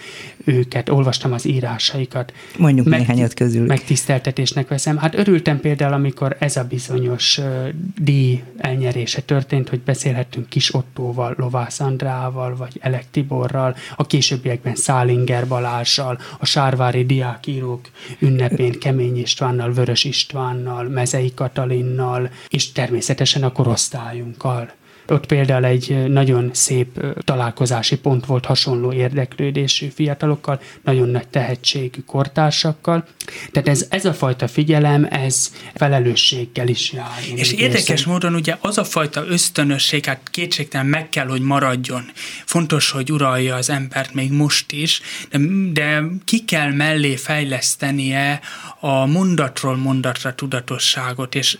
őket, 0.46 0.90
olvastam 0.90 1.34
az 1.34 1.46
írásaikat. 1.46 2.34
Mondjuk 2.58 2.88
meg, 2.88 3.00
néhányat 3.00 3.34
közül. 3.34 3.66
Megtiszteltetésnek 3.66 4.68
veszem. 4.68 4.98
Hát 4.98 5.18
örültem 5.18 5.60
például, 5.60 5.94
amikor 5.94 6.36
ez 6.40 6.58
a 6.58 6.64
bizonyos 6.64 7.38
uh, 7.38 7.70
díj 8.02 8.44
elnyerése 8.58 9.22
történt, 9.22 9.70
hogy 9.70 9.80
beszélhettünk 9.80 10.50
Kis 10.50 10.74
Ottóval, 10.74 11.34
Lovász 11.38 11.80
Andrával, 11.80 12.56
vagy 12.56 12.78
Elek 12.82 13.06
Tiborral, 13.12 13.76
a 13.96 14.06
későbbiekben 14.08 14.76
Szálinger 14.76 15.48
Balázsal, 15.48 16.20
a 16.40 16.46
Sárvári 16.46 17.06
Diákírók 17.06 17.90
ünnepén 18.20 18.80
Kemény 18.80 19.18
Istvánnal, 19.18 19.72
Vörös 19.72 20.04
Istvánnal, 20.04 20.84
Mezei 20.84 21.34
Katalinnal, 21.34 22.30
és 22.48 22.72
természetesen 22.72 23.44
a 23.44 23.52
korosztályunkkal. 23.52 24.78
Ott 25.12 25.26
például 25.26 25.66
egy 25.66 26.08
nagyon 26.08 26.50
szép 26.54 27.06
találkozási 27.24 27.98
pont 27.98 28.26
volt 28.26 28.46
hasonló 28.46 28.94
érdeklődésű 28.94 29.88
fiatalokkal, 29.88 30.62
nagyon 30.84 31.10
nagy 31.10 31.28
tehetségű 31.28 32.00
kortársakkal. 32.06 33.06
Tehát 33.52 33.68
ez, 33.68 33.86
ez 33.90 34.06
a 34.06 34.14
fajta 34.14 34.48
figyelem, 34.48 35.08
ez 35.10 35.54
felelősséggel 35.76 36.68
is 36.68 36.92
jár. 36.92 37.20
És 37.36 37.52
érdekes 37.52 37.90
érzem. 37.90 38.12
módon 38.12 38.36
ugye 38.36 38.58
az 38.62 38.78
a 38.78 38.84
fajta 38.84 39.26
ösztönösség, 39.28 40.06
hát 40.06 40.22
kétségtelen 40.32 40.88
meg 40.88 41.10
kell, 41.10 41.28
hogy 41.28 41.42
maradjon. 41.42 42.04
Fontos, 42.46 42.92
hogy 42.92 43.12
uralja 43.12 43.56
az 43.56 43.70
embert 43.70 44.14
még 44.14 44.32
most 44.32 44.72
is, 44.72 45.02
de, 45.32 45.40
de 45.74 46.04
ki 46.26 46.46
kell 46.46 46.72
mellé 46.72 47.16
fejlesztenie 47.16 48.40
a 48.80 49.06
mondatról 49.06 49.76
mondatra 49.76 50.36
tudatosságot, 50.36 51.36
és 51.36 51.58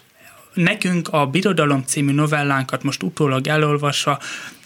nekünk 0.60 1.08
a 1.08 1.26
Birodalom 1.26 1.84
című 1.86 2.12
novellánkat 2.14 2.84
most 2.84 3.04
utólag 3.04 3.48
elolvasva 3.48 4.20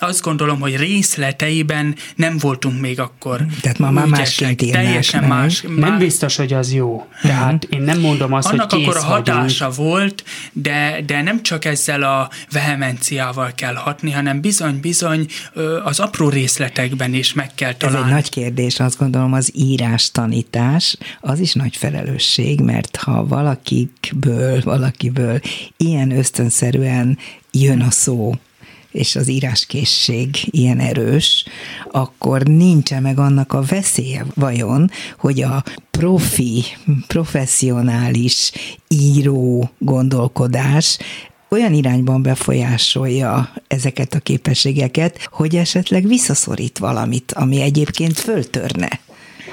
azt 0.04 0.22
gondolom, 0.22 0.60
hogy 0.60 0.76
részleteiben 0.76 1.96
nem 2.16 2.38
voltunk 2.38 2.82
még 2.82 3.00
akkor 3.00 3.46
Tehát 3.62 3.80
ma 3.80 3.92
már 3.92 4.08
másként 4.08 4.62
írnák, 4.62 4.84
Teljesen 4.84 5.20
nem? 5.20 5.30
más. 5.30 5.62
Nem 5.62 5.74
már... 5.74 5.98
biztos, 5.98 6.36
hogy 6.36 6.54
az 6.54 6.74
jó. 6.74 7.08
Tehát 7.22 7.64
én 7.70 7.82
nem 7.82 8.00
mondom 8.00 8.34
azt, 8.34 8.48
Annak 8.48 8.72
hogy 8.72 8.80
kész 8.80 8.88
akkor 8.88 9.02
a 9.02 9.06
hatása 9.06 9.70
vagyunk. 9.70 9.90
volt, 9.90 10.24
de, 10.52 11.00
de 11.06 11.22
nem 11.22 11.44
csak 11.44 11.66
ezzel 11.66 12.04
a 12.04 12.30
vehemenciával 12.52 13.52
kell 13.56 13.76
hatni, 13.76 14.12
hanem 14.12 14.42
bizony-bizony 14.42 15.28
az 15.84 16.00
apró 16.00 16.30
részletekben 16.30 17.14
is 17.14 17.34
meg 17.34 17.52
kell 17.56 17.74
találni. 17.74 18.00
Ez 18.00 18.06
egy 18.08 18.14
nagy 18.14 18.30
kérdés, 18.30 18.80
azt 18.80 18.98
gondolom 18.98 19.34
az 19.34 19.52
írás 19.56 20.12
tanítás, 20.12 20.98
az 21.22 21.40
is 21.40 21.54
nagy 21.54 21.76
felelősség, 21.76 22.60
mert 22.60 22.96
ha 22.96 23.26
valakiből, 23.26 24.62
valakiből 24.64 25.40
ilyen 25.78 26.12
ösztönszerűen 26.12 27.18
jön 27.52 27.82
a 27.82 27.92
szó, 27.92 28.34
és 28.94 29.16
az 29.16 29.28
íráskészség 29.28 30.30
ilyen 30.46 30.80
erős, 30.80 31.46
akkor 31.92 32.44
nincsen 32.44 33.02
meg 33.02 33.20
annak 33.20 33.54
a 33.54 33.62
veszélye 33.62 34.26
vajon, 34.36 34.92
hogy 35.18 35.42
a 35.42 35.64
profi, 35.92 36.64
professzionális 37.08 38.52
író 38.88 39.70
gondolkodás 39.78 40.98
olyan 41.50 41.74
irányban 41.74 42.22
befolyásolja 42.22 43.54
ezeket 43.68 44.14
a 44.14 44.20
képességeket, 44.20 45.28
hogy 45.32 45.56
esetleg 45.56 46.08
visszaszorít 46.08 46.78
valamit, 46.78 47.32
ami 47.32 47.62
egyébként 47.62 48.20
föltörne. 48.20 49.00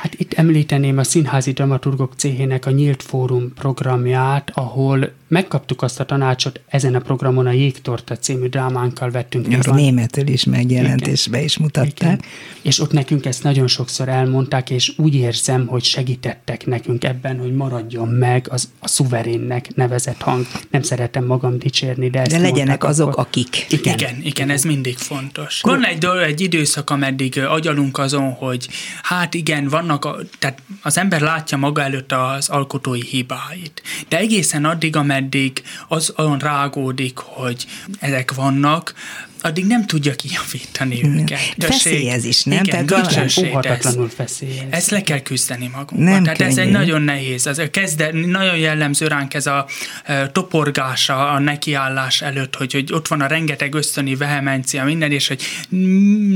Hát 0.00 0.14
itt 0.31 0.38
említeném 0.38 0.99
a 0.99 1.05
Színházi 1.05 1.53
Dramaturgok 1.53 2.12
Céhének 2.16 2.66
a 2.66 2.71
Nyílt 2.71 3.03
Fórum 3.03 3.53
programját, 3.55 4.51
ahol 4.55 5.12
megkaptuk 5.29 5.83
azt 5.83 6.01
a 6.01 6.05
tanácsot, 6.05 6.61
ezen 6.66 6.95
a 6.95 6.99
programon 6.99 7.47
a 7.47 7.51
Jégtorta 7.51 8.16
című 8.16 8.47
drámánkkal 8.47 9.11
vettünk. 9.11 9.47
Az 9.59 9.66
németül 9.66 10.29
is 10.29 10.45
megjelent, 10.45 11.07
és 11.07 11.27
be 11.27 11.43
is 11.43 11.59
mutatták. 11.59 12.12
Igen. 12.12 12.21
És 12.62 12.81
ott 12.81 12.93
nekünk 12.93 13.27
ezt 13.27 13.43
nagyon 13.43 13.66
sokszor 13.66 14.09
elmondták, 14.09 14.71
és 14.71 14.93
úgy 14.97 15.14
érzem, 15.14 15.66
hogy 15.66 15.85
segítettek 15.85 16.66
nekünk 16.66 17.05
ebben, 17.05 17.38
hogy 17.38 17.55
maradjon 17.55 18.09
meg 18.09 18.47
az 18.51 18.69
a 18.79 18.88
szuverénnek 18.88 19.75
nevezett 19.75 20.21
hang. 20.21 20.47
Nem 20.71 20.83
szeretem 20.83 21.25
magam 21.25 21.59
dicsérni, 21.59 22.11
de 22.11 22.21
ezt 22.21 22.31
De 22.31 22.38
legyenek 22.38 22.85
azok, 22.85 23.09
akkor... 23.09 23.25
akik. 23.27 23.66
Igen. 23.69 23.95
igen, 23.95 24.21
igen, 24.23 24.51
ez 24.51 24.62
mindig 24.62 24.97
fontos. 24.97 25.61
Van 25.61 25.87
egy, 25.87 26.07
egy 26.27 26.40
időszak, 26.40 26.90
ameddig 26.90 27.38
agyalunk 27.38 27.99
azon, 27.99 28.33
hogy 28.33 28.69
hát 29.03 29.35
igen, 29.35 29.69
vannak 29.69 30.05
a 30.05 30.19
tehát 30.38 30.62
az 30.83 30.98
ember 30.98 31.20
látja 31.20 31.56
maga 31.59 31.83
előtt 31.83 32.12
az 32.12 32.48
alkotói 32.48 33.02
hibáit. 33.02 33.83
De 34.09 34.18
egészen 34.18 34.64
addig, 34.64 34.96
ameddig 34.96 35.62
az 35.88 36.12
olyan 36.16 36.38
rágódik, 36.38 37.18
hogy 37.18 37.66
ezek 37.98 38.35
vannak, 38.35 38.94
addig 39.42 39.66
nem 39.66 39.87
tudja 39.87 40.14
kijavítani 40.14 41.05
őket. 41.05 41.38
Feszélyez 41.59 42.24
is, 42.24 42.44
nem? 42.44 42.64
Igen, 42.64 42.87
Tehát 42.87 43.38
óhatatlanul 43.50 44.09
feszélyez. 44.09 44.64
Ezt 44.70 44.90
le 44.90 45.03
kell 45.03 45.20
küzdeni 45.20 45.70
magunkban. 45.72 46.12
Nem 46.12 46.22
Tehát 46.22 46.40
ez 46.40 46.48
egy 46.48 46.55
könnyű. 46.64 46.70
nagyon 46.70 47.03
nehéz. 47.03 47.46
Az, 47.46 47.62
kezde, 47.70 48.11
nagyon 48.12 48.57
jellemző 48.57 49.07
ránk 49.07 49.35
ez 49.35 49.46
a 49.46 49.66
e, 50.05 50.29
toporgása 50.29 51.29
a 51.31 51.38
nekiállás 51.38 52.22
előtt, 52.22 52.57
hogy, 52.57 52.72
hogy 52.72 52.92
ott 52.92 53.09
van 53.09 53.20
a 53.20 53.26
rengeteg 53.26 53.74
ösztöni 53.74 54.14
vehemencia, 54.16 54.85
minden, 54.85 55.12
és 55.12 55.29
hogy 55.29 55.42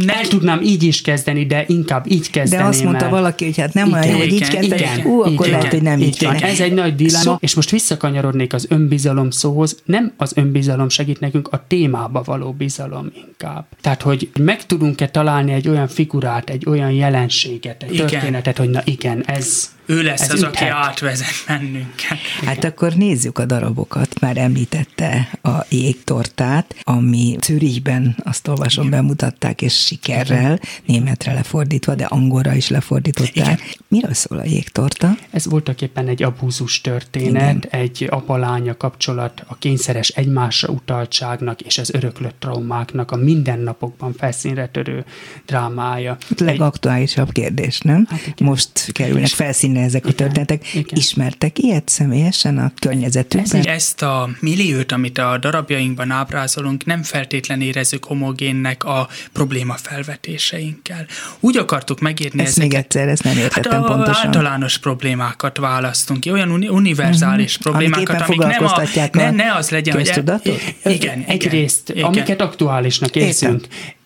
ne 0.04 0.14
El 0.14 0.26
tudnám 0.26 0.62
így 0.62 0.82
is 0.82 1.02
kezdeni, 1.02 1.46
de 1.46 1.64
inkább 1.68 2.10
így 2.10 2.22
De 2.22 2.28
kezdeném 2.30 2.66
azt 2.66 2.82
mondta 2.84 3.04
el. 3.04 3.10
valaki, 3.10 3.44
hogy 3.44 3.56
hát 3.56 3.72
nem 3.74 3.92
olyan 3.92 4.06
jó, 4.06 4.16
hogy 4.16 4.26
így 4.26 4.34
igen, 4.34 4.50
kezdeni, 4.50 4.80
igen, 4.80 5.06
ú, 5.06 5.20
akkor 5.20 5.46
igen, 5.46 5.58
lehet, 5.58 5.72
hogy 5.72 5.82
nem 5.82 6.00
így 6.00 6.24
van. 6.24 6.34
Ez 6.36 6.60
egy 6.60 6.72
nagy 6.72 6.94
dilemma, 6.94 7.22
Szó- 7.24 7.36
és 7.40 7.54
most 7.54 7.70
visszakanyarodnék 7.70 8.52
az 8.52 8.66
önbizalom 8.68 9.30
szóhoz. 9.30 9.76
Nem 9.84 10.12
az 10.16 10.32
önbizalom 10.34 10.88
segít 10.88 11.20
nekünk, 11.20 11.48
a 11.48 11.64
témába 11.66 12.22
való 12.22 12.52
bizalom 12.52 12.93
inkább. 13.26 13.66
Tehát, 13.80 14.02
hogy 14.02 14.30
meg 14.38 14.66
tudunk-e 14.66 15.08
találni 15.08 15.52
egy 15.52 15.68
olyan 15.68 15.88
figurát, 15.88 16.50
egy 16.50 16.66
olyan 16.66 16.90
jelenséget, 16.90 17.82
egy 17.82 17.92
Igen. 17.92 18.06
történetet, 18.06 18.58
hogy 18.58 18.70
na 18.70 18.80
igen, 18.84 19.24
ez 19.26 19.72
ő 19.86 20.02
lesz 20.02 20.20
ez 20.20 20.30
az, 20.30 20.42
aki 20.42 20.64
üthet. 20.64 20.72
átvezet 20.72 21.44
bennünket. 21.46 22.18
Hát 22.44 22.64
akkor 22.64 22.92
nézzük 22.92 23.38
a 23.38 23.44
darabokat. 23.44 24.20
Már 24.20 24.36
említette 24.36 25.30
a 25.42 25.64
jégtortát, 25.68 26.74
ami 26.82 27.36
Zürichben, 27.42 28.16
azt 28.24 28.48
olvasom, 28.48 28.90
bemutatták, 28.90 29.62
és 29.62 29.84
sikerrel, 29.84 30.60
németre 30.86 31.32
lefordítva, 31.32 31.94
de 31.94 32.04
angolra 32.04 32.54
is 32.54 32.68
lefordították. 32.68 33.76
Miről 33.88 34.14
szól 34.14 34.38
a 34.38 34.44
jégtorta? 34.44 35.16
Ez 35.30 35.46
voltak 35.46 35.82
éppen 35.82 36.08
egy 36.08 36.22
abúzus 36.22 36.80
történet, 36.80 37.64
Igen. 37.64 37.64
egy 37.70 38.06
apa-lánya 38.10 38.76
kapcsolat, 38.76 39.44
a 39.46 39.58
kényszeres 39.58 40.08
egymásra 40.08 40.68
utaltságnak 40.68 41.60
és 41.60 41.78
az 41.78 41.94
öröklött 41.94 42.36
traumáknak 42.38 43.10
a 43.10 43.16
mindennapokban 43.16 44.12
felszínre 44.12 44.68
törő 44.68 45.04
drámája. 45.46 46.16
A 46.30 46.42
legaktuálisabb 46.44 47.32
kérdés, 47.32 47.80
nem? 47.80 48.06
Hát 48.10 48.20
igen. 48.20 48.48
Most 48.48 48.92
kerülnek 48.92 49.26
felszínre 49.26 49.73
ezek 49.80 50.04
a 50.04 50.08
Igen, 50.08 50.16
történetek. 50.26 50.74
igen. 50.74 50.98
Ismertek 50.98 51.58
ilyet 51.58 51.88
személyesen 51.88 52.58
a 52.58 52.72
környezetükben? 52.78 53.60
Ez 53.60 53.66
Ezt 53.66 54.02
a 54.02 54.28
milliót, 54.40 54.92
amit 54.92 55.18
a 55.18 55.38
darabjainkban 55.38 56.10
ábrázolunk, 56.10 56.84
nem 56.84 57.02
feltétlen 57.02 57.60
érezzük 57.60 58.04
homogénnek 58.04 58.84
a 58.84 59.08
probléma 59.32 59.74
felvetéseinkkel. 59.74 61.06
Úgy 61.40 61.56
akartuk 61.56 62.00
megírni 62.00 62.42
Ezt 62.42 62.56
még 62.58 62.66
ezeket. 62.66 62.84
egyszer, 62.84 63.08
ezt 63.08 63.22
nem 63.24 63.36
értettem 63.36 63.72
hát 63.72 63.82
a 63.90 63.92
pontosan. 63.94 64.26
általános 64.26 64.78
problémákat 64.78 65.56
választunk 65.58 66.20
ki, 66.20 66.30
olyan 66.30 66.50
uni- 66.50 66.68
univerzális 66.68 67.58
Mhm. 67.58 67.62
problémákat, 67.68 68.20
Amik 68.20 68.38
nem, 68.38 68.64
a, 68.64 68.82
ne, 69.12 69.30
ne 69.30 69.54
az 69.54 69.70
legyen, 69.70 69.94
hogy... 69.94 70.04
köztudatot? 70.04 70.60
Igen, 70.84 71.24
Egyrészt, 71.26 71.90
igen, 71.90 72.04
amiket 72.04 72.40
aktuálisnak 72.40 73.16
Értem. 73.16 73.60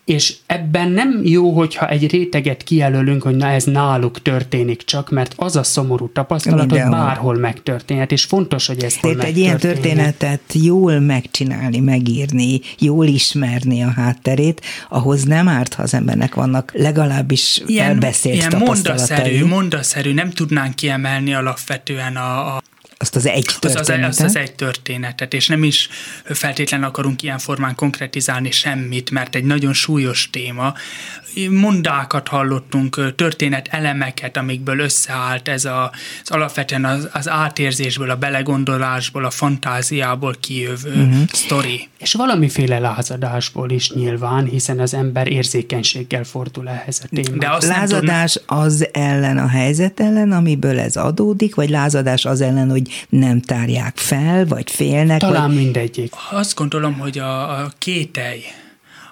És 0.09 0.35
ebben 0.45 0.91
nem 0.91 1.21
jó, 1.23 1.51
hogyha 1.51 1.89
egy 1.89 2.11
réteget 2.11 2.63
kijelölünk, 2.63 3.23
hogy 3.23 3.35
na 3.35 3.47
ez 3.47 3.63
náluk 3.63 4.21
történik 4.21 4.83
csak, 4.83 5.09
mert 5.09 5.33
az 5.37 5.55
a 5.55 5.63
szomorú 5.63 6.11
tapasztalat, 6.11 6.59
Mindenhol. 6.59 6.97
hogy 6.97 7.05
bárhol 7.05 7.35
megtörténhet, 7.35 8.11
és 8.11 8.23
fontos, 8.23 8.67
hogy 8.67 8.83
ez 8.83 8.99
hol 8.99 9.15
Tehát 9.15 9.29
egy 9.29 9.37
ilyen 9.37 9.57
történetet 9.57 10.41
jól 10.53 10.99
megcsinálni, 10.99 11.79
megírni, 11.79 12.61
jól 12.79 13.05
ismerni 13.05 13.83
a 13.83 13.89
hátterét, 13.89 14.61
ahhoz 14.89 15.23
nem 15.23 15.47
árt, 15.47 15.73
ha 15.73 15.83
az 15.83 15.93
embernek 15.93 16.35
vannak 16.35 16.71
legalábbis 16.73 17.61
elbeszélt 17.77 18.35
ilyen 18.35 18.49
tapasztalatai. 18.49 19.17
mondaszerű, 19.17 19.45
mondaszerű, 19.45 20.13
nem 20.13 20.31
tudnánk 20.31 20.75
kiemelni 20.75 21.33
alapvetően 21.33 22.15
a, 22.15 22.55
a 22.55 22.61
Azt 23.01 23.15
az 23.15 23.25
egy 23.25 23.47
az, 23.47 23.55
az, 23.65 23.73
történetet. 23.73 24.09
az, 24.09 24.21
az 24.21 24.35
egy 24.35 24.55
történetet, 24.55 25.33
és 25.33 25.47
nem 25.47 25.63
is 25.63 25.89
feltétlenül 26.25 26.85
akarunk 26.85 27.21
ilyen 27.21 27.37
formán 27.37 27.75
konkretizálni 27.75 28.51
semmit, 28.51 29.11
mert 29.11 29.35
egy 29.35 29.43
nagyon 29.43 29.73
súlyos 29.73 30.29
téma. 30.29 30.73
Mondákat 31.47 32.27
hallottunk, 32.27 33.15
történet 33.15 33.67
elemeket, 33.71 34.37
amikből 34.37 34.79
összeállt 34.79 35.47
ez 35.47 35.65
a, 35.65 35.91
az 36.23 36.31
alapvetően 36.31 36.85
az, 36.85 37.09
az 37.13 37.29
átérzésből, 37.29 38.09
a 38.09 38.15
belegondolásból, 38.15 39.25
a 39.25 39.29
fantáziából 39.29 40.35
kijövő 40.39 40.93
uh-huh. 40.93 41.27
sztori. 41.31 41.87
És 41.97 42.13
valamiféle 42.13 42.79
lázadásból 42.79 43.69
is 43.69 43.91
nyilván, 43.91 44.45
hiszen 44.45 44.79
az 44.79 44.93
ember 44.93 45.27
érzékenységgel 45.27 46.23
fordul 46.23 46.69
ehhez 46.69 47.01
a 47.03 47.07
témához. 47.15 47.39
De 47.39 47.49
azt 47.49 47.67
Lázadás 47.67 48.39
az 48.45 48.87
ellen 48.91 49.37
a 49.37 49.47
helyzet 49.47 49.99
ellen, 49.99 50.31
amiből 50.31 50.79
ez 50.79 50.95
adódik, 50.95 51.55
vagy 51.55 51.69
lázadás 51.69 52.25
az 52.25 52.41
ellen, 52.41 52.69
hogy 52.69 53.05
nem 53.09 53.41
tárják 53.41 53.97
fel, 53.97 54.45
vagy 54.45 54.71
félnek? 54.71 55.19
Talán 55.19 55.47
vagy... 55.47 55.55
mindegyik. 55.55 56.13
Azt 56.31 56.55
gondolom, 56.55 56.93
hogy 56.93 57.19
a, 57.19 57.61
a 57.61 57.71
kételj, 57.77 58.41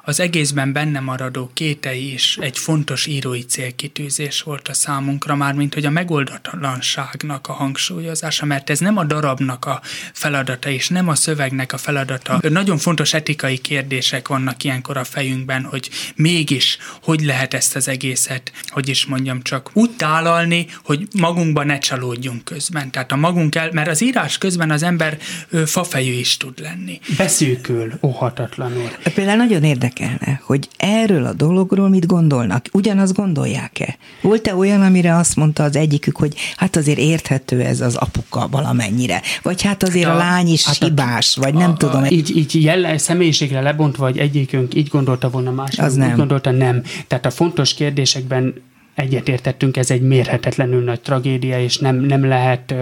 az 0.08 0.20
egészben 0.20 0.72
benne 0.72 1.00
maradó 1.00 1.50
kételj 1.54 2.00
is 2.00 2.38
egy 2.42 2.58
fontos 2.58 3.06
írói 3.06 3.42
célkitűzés 3.42 4.42
volt 4.42 4.68
a 4.68 4.74
számunkra, 4.74 5.36
már 5.36 5.54
mint 5.54 5.74
hogy 5.74 5.86
a 5.86 5.90
megoldatlanságnak 5.90 7.48
a 7.48 7.54
hangsúlyozása, 7.54 8.46
mert 8.46 8.70
ez 8.70 8.80
nem 8.80 8.98
a 8.98 9.04
darabnak 9.04 9.66
a 9.66 9.82
feladata, 10.14 10.70
és 10.70 10.90
nem 10.90 11.08
a 11.08 11.16
szövegnek 11.16 11.74
a 11.74 11.78
feladata. 11.78 12.40
Nagyon 12.50 12.78
fontos 12.78 13.14
etikai 13.14 13.58
kérdések 13.58 14.28
vannak 14.28 14.64
ilyenkor 14.64 14.98
a 14.98 15.04
fejünkben, 15.04 15.64
hogy 15.64 15.90
mégis 16.16 16.78
hogy 17.02 17.22
lehet 17.22 17.54
ezt 17.54 17.76
az 17.76 17.88
egészet, 17.88 18.52
hogy 18.68 18.90
is 18.90 19.06
mondjam 19.06 19.42
csak, 19.42 19.70
úgy 19.74 19.92
tálalni, 19.92 20.68
hogy 20.84 21.08
magunkban 21.20 21.66
ne 21.66 21.78
csalódjunk 21.78 22.44
közben. 22.44 22.92
Tehát 22.92 23.12
a 23.12 23.16
magunk 23.16 23.56
el, 23.56 23.70
mert 23.72 23.90
az 23.90 24.02
írás 24.02 24.38
közben 24.38 24.72
az 24.72 24.84
ember 24.84 25.18
ö, 25.50 25.66
fafejű 25.66 26.14
is 26.14 26.38
tud 26.38 26.60
lenni. 26.60 27.00
Beszűkül 27.18 27.94
óhatatlanul. 28.02 28.90
Például 29.14 29.38
nagyon 29.38 29.64
érdekelne, 30.00 30.42
hogy 30.44 30.68
erről 30.78 31.26
a 31.26 31.34
dologról 31.34 31.90
mit 31.90 32.06
gondolnak. 32.06 32.66
Ugyanazt 32.74 33.14
gondolják-e? 33.14 33.98
Volt-e 34.22 34.56
olyan, 34.56 34.82
amire 34.82 35.16
azt 35.16 35.36
mondta 35.36 35.64
az 35.64 35.76
egyikük, 35.76 36.18
hogy 36.18 36.36
hát 36.56 36.76
azért 36.76 36.98
érthető 36.98 37.62
ez 37.62 37.82
az 37.82 37.96
apuka 37.96 38.48
valamennyire, 38.52 39.22
vagy 39.42 39.62
hát 39.62 39.84
azért 39.84 40.06
Hát 40.06 40.14
a, 40.14 40.18
a- 40.18 40.20
lány 40.20 40.48
is 40.48 40.66
hát 40.66 40.82
a- 40.82 40.86
hibás, 40.86 41.36
vagy 41.36 41.54
nem 41.54 41.72
A- 41.72 41.78
tudom. 41.78 42.04
a- 42.04 42.08
Így, 42.10 42.38
így 42.38 42.64
jelle, 42.64 42.98
személyiségre 42.98 43.62
lebontva, 43.62 44.04
vagy 44.04 44.18
egyikünk 44.18 44.76
így 44.76 44.88
gondolta 44.88 45.30
volna, 45.30 45.52
másik 45.52 45.82
Az 45.82 45.94
úgy 45.94 46.00
nem. 46.00 46.16
gondolta, 46.16 46.52
nem. 46.52 46.82
Tehát 47.08 47.26
a 47.26 47.30
fontos 47.32 47.74
kérdésekben 47.74 48.54
egyetértettünk, 48.96 49.78
ez 49.78 49.92
egy 49.92 50.02
mérhetetlenül 50.02 50.84
nagy 50.84 51.02
tragédia, 51.02 51.60
és 51.62 51.78
nem, 51.78 51.96
nem 51.96 52.26
lehet 52.26 52.74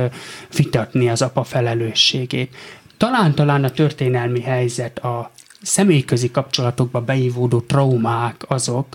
vitatni 0.56 1.10
az 1.10 1.22
apa 1.22 1.44
felelősségét. 1.44 2.56
Talán-talán 2.98 3.64
a 3.64 3.70
történelmi 3.70 4.42
helyzet, 4.42 5.00
a 5.00 5.32
személyközi 5.66 6.32
kapcsolatokba 6.32 7.02
beívódó 7.02 7.60
traumák 7.60 8.46
azok, 8.48 8.88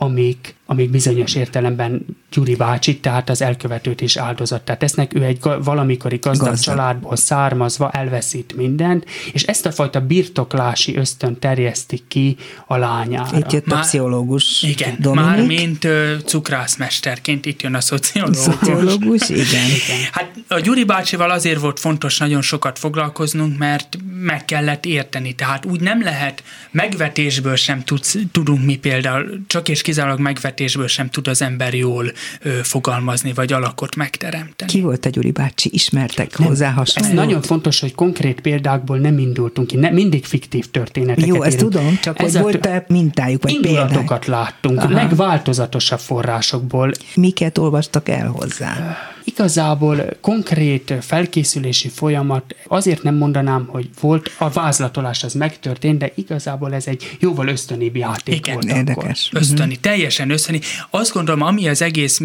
amik, 0.00 0.54
amik 0.66 0.90
bizonyos 0.90 1.34
értelemben 1.34 2.06
Gyuri 2.32 2.54
bácsi, 2.56 2.98
tehát 2.98 3.30
az 3.30 3.42
elkövetőt 3.42 4.00
is 4.00 4.16
áldozattá 4.16 4.76
tesznek. 4.76 5.14
Ő 5.14 5.22
egy 5.22 5.38
valamikori 5.62 6.16
gazdag, 6.16 6.48
Gazdag. 6.48 6.74
családból 6.74 7.16
származva 7.16 7.90
elveszít 7.90 8.56
mindent, 8.56 9.04
és 9.32 9.42
ezt 9.42 9.66
a 9.66 9.72
fajta 9.72 10.00
birtoklási 10.00 10.96
ösztön 10.96 11.38
terjeszti 11.38 12.02
ki 12.08 12.36
a 12.66 12.76
lányára. 12.76 13.38
Itt 13.38 13.52
jött 13.52 13.66
a 13.66 13.74
Már- 13.74 13.84
pszichológus 13.84 14.62
Igen, 14.62 14.96
Dominik. 15.00 15.28
már 15.28 15.46
mint 15.46 15.84
ö, 15.84 16.14
cukrászmesterként 16.24 17.46
itt 17.46 17.62
jön 17.62 17.74
a 17.74 17.80
szociológus. 17.80 18.36
Szociológus, 18.38 19.28
igen. 19.28 19.68
Hát 20.12 20.30
a 20.48 20.58
Gyuri 20.60 20.84
bácsival 20.84 21.30
azért 21.30 21.60
volt 21.60 21.80
fontos 21.80 22.18
nagyon 22.18 22.42
sokat 22.42 22.78
foglalkoznunk, 22.78 23.58
mert 23.58 23.98
meg 24.20 24.44
kellett 24.44 24.86
érteni. 24.86 25.32
Tehát 25.34 25.64
úgy 25.66 25.80
nem 25.80 26.02
lehet, 26.02 26.42
megvetésből 26.70 27.56
sem 27.56 27.84
tudsz, 27.84 28.16
tudunk 28.32 28.64
mi 28.64 28.76
például, 28.76 29.40
csak 29.46 29.68
és 29.68 29.82
kizárólag 29.88 30.20
megvetésből 30.20 30.86
sem 30.86 31.08
tud 31.10 31.28
az 31.28 31.42
ember 31.42 31.74
jól 31.74 32.12
ö, 32.42 32.50
fogalmazni, 32.62 33.32
vagy 33.32 33.52
alakot 33.52 33.96
megteremteni. 33.96 34.70
Ki 34.70 34.80
volt 34.80 35.06
a 35.06 35.08
Gyuri 35.08 35.30
bácsi? 35.30 35.68
Ismertek 35.72 36.36
hozzá 36.36 36.68
Ez 36.68 36.74
hasonlót? 36.74 37.12
nagyon 37.14 37.42
fontos, 37.42 37.80
hogy 37.80 37.94
konkrét 37.94 38.40
példákból 38.40 38.98
nem 38.98 39.18
indultunk 39.18 39.66
ki, 39.66 39.76
ne, 39.76 39.90
mindig 39.90 40.24
fiktív 40.24 40.70
történeteket 40.70 41.28
Jó, 41.28 41.42
ezt 41.42 41.56
írunk. 41.56 41.72
tudom, 41.72 41.98
csak 42.02 42.18
Ez 42.18 42.24
hogy 42.32 42.36
a 42.36 42.42
volt-e 42.42 42.84
mintájuk, 42.88 43.42
vagy 43.42 43.60
példák? 43.60 43.70
Indulatokat 43.82 44.26
láttunk, 44.26 44.78
Aha. 44.78 44.92
legváltozatosabb 44.92 45.98
forrásokból. 46.00 46.92
Miket 47.14 47.58
olvastak 47.58 48.08
el 48.08 48.26
hozzá? 48.28 48.96
Igazából 49.38 50.16
konkrét 50.20 50.94
felkészülési 51.00 51.88
folyamat, 51.88 52.54
azért 52.66 53.02
nem 53.02 53.14
mondanám, 53.14 53.66
hogy 53.66 53.88
volt, 54.00 54.30
a 54.38 54.50
vázlatolás 54.50 55.24
az 55.24 55.32
megtörtént, 55.32 55.98
de 55.98 56.12
igazából 56.14 56.74
ez 56.74 56.86
egy 56.86 57.16
jóval 57.20 57.48
ösztönébb 57.48 57.96
játék 57.96 58.34
Igen, 58.34 58.54
volt 58.54 58.76
Érdekes. 58.76 59.30
ösztöni, 59.32 59.76
teljesen 59.76 60.30
ösztöni. 60.30 60.60
Azt 60.90 61.12
gondolom, 61.12 61.42
ami 61.42 61.68
az 61.68 61.82
egész 61.82 62.18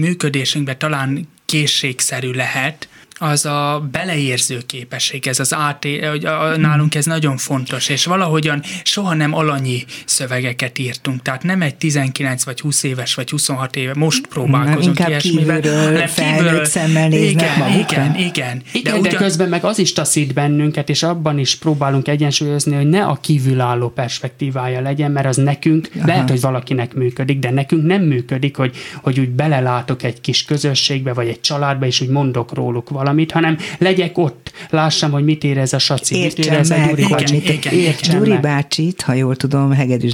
működésünkben 0.00 0.78
talán 0.78 1.28
készségszerű 1.44 2.30
lehet, 2.30 2.88
az 3.22 3.46
a 3.46 3.88
beleérző 3.92 4.58
képesség, 4.66 5.26
ez 5.26 5.40
az 5.40 5.54
át, 5.54 5.86
hogy 6.10 6.24
a, 6.24 6.56
nálunk 6.56 6.94
ez 6.94 7.04
nagyon 7.04 7.36
fontos, 7.36 7.88
és 7.88 8.04
valahogyan 8.04 8.62
soha 8.82 9.14
nem 9.14 9.34
alanyi 9.34 9.84
szövegeket 10.04 10.78
írtunk, 10.78 11.22
tehát 11.22 11.42
nem 11.42 11.62
egy 11.62 11.74
19 11.74 12.44
vagy 12.44 12.60
20 12.60 12.82
éves 12.82 13.14
vagy 13.14 13.30
26 13.30 13.76
éve, 13.76 13.92
most 13.94 14.26
próbálkozunk 14.26 14.98
nem, 14.98 15.08
ilyesmivel. 15.08 15.60
Kívülről, 15.60 16.06
felnőtt 16.06 16.64
szemmel 16.64 17.08
néznek 17.08 17.42
igen, 17.42 17.58
magukra. 17.58 18.02
igen, 18.02 18.16
igen. 18.16 18.62
Igen, 18.72 18.92
de, 18.92 18.98
ugyan... 18.98 19.12
de 19.12 19.18
közben 19.18 19.48
meg 19.48 19.64
az 19.64 19.78
is 19.78 19.92
taszít 19.92 20.34
bennünket, 20.34 20.88
és 20.88 21.02
abban 21.02 21.38
is 21.38 21.56
próbálunk 21.56 22.08
egyensúlyozni, 22.08 22.74
hogy 22.74 22.88
ne 22.88 23.04
a 23.04 23.18
kívülálló 23.20 23.88
perspektívája 23.88 24.80
legyen, 24.80 25.10
mert 25.10 25.26
az 25.26 25.36
nekünk, 25.36 25.88
Aha. 25.96 26.06
lehet, 26.06 26.28
hogy 26.28 26.40
valakinek 26.40 26.94
működik, 26.94 27.38
de 27.38 27.50
nekünk 27.50 27.86
nem 27.86 28.02
működik, 28.02 28.56
hogy, 28.56 28.76
hogy 29.02 29.20
úgy 29.20 29.30
belelátok 29.30 30.02
egy 30.02 30.20
kis 30.20 30.44
közösségbe, 30.44 31.12
vagy 31.12 31.28
egy 31.28 31.40
családba, 31.40 31.86
és 31.86 32.00
úgy 32.00 32.08
mondok 32.08 32.54
róluk 32.54 32.88
valamit, 32.88 33.11
hanem 33.32 33.56
legyek 33.78 34.18
ott, 34.18 34.52
lássam, 34.70 35.10
hogy 35.10 35.24
mit 35.24 35.44
érez 35.44 35.72
a 35.72 35.78
Saci, 35.78 36.16
Értsem 36.16 36.42
mit 36.44 36.52
érez 36.52 36.68
meg, 36.68 36.80
a 36.80 36.88
Gyuri 36.88 37.02
hogy 37.02 37.10
bácsi. 37.12 37.34
mit- 37.34 37.48
Igen, 37.48 37.72
értsem 37.74 38.18
Gyuri 38.18 38.38
bácsit, 38.40 39.02
ha 39.02 39.12
jól 39.12 39.36
tudom, 39.36 39.72
Hegedűs 39.72 40.12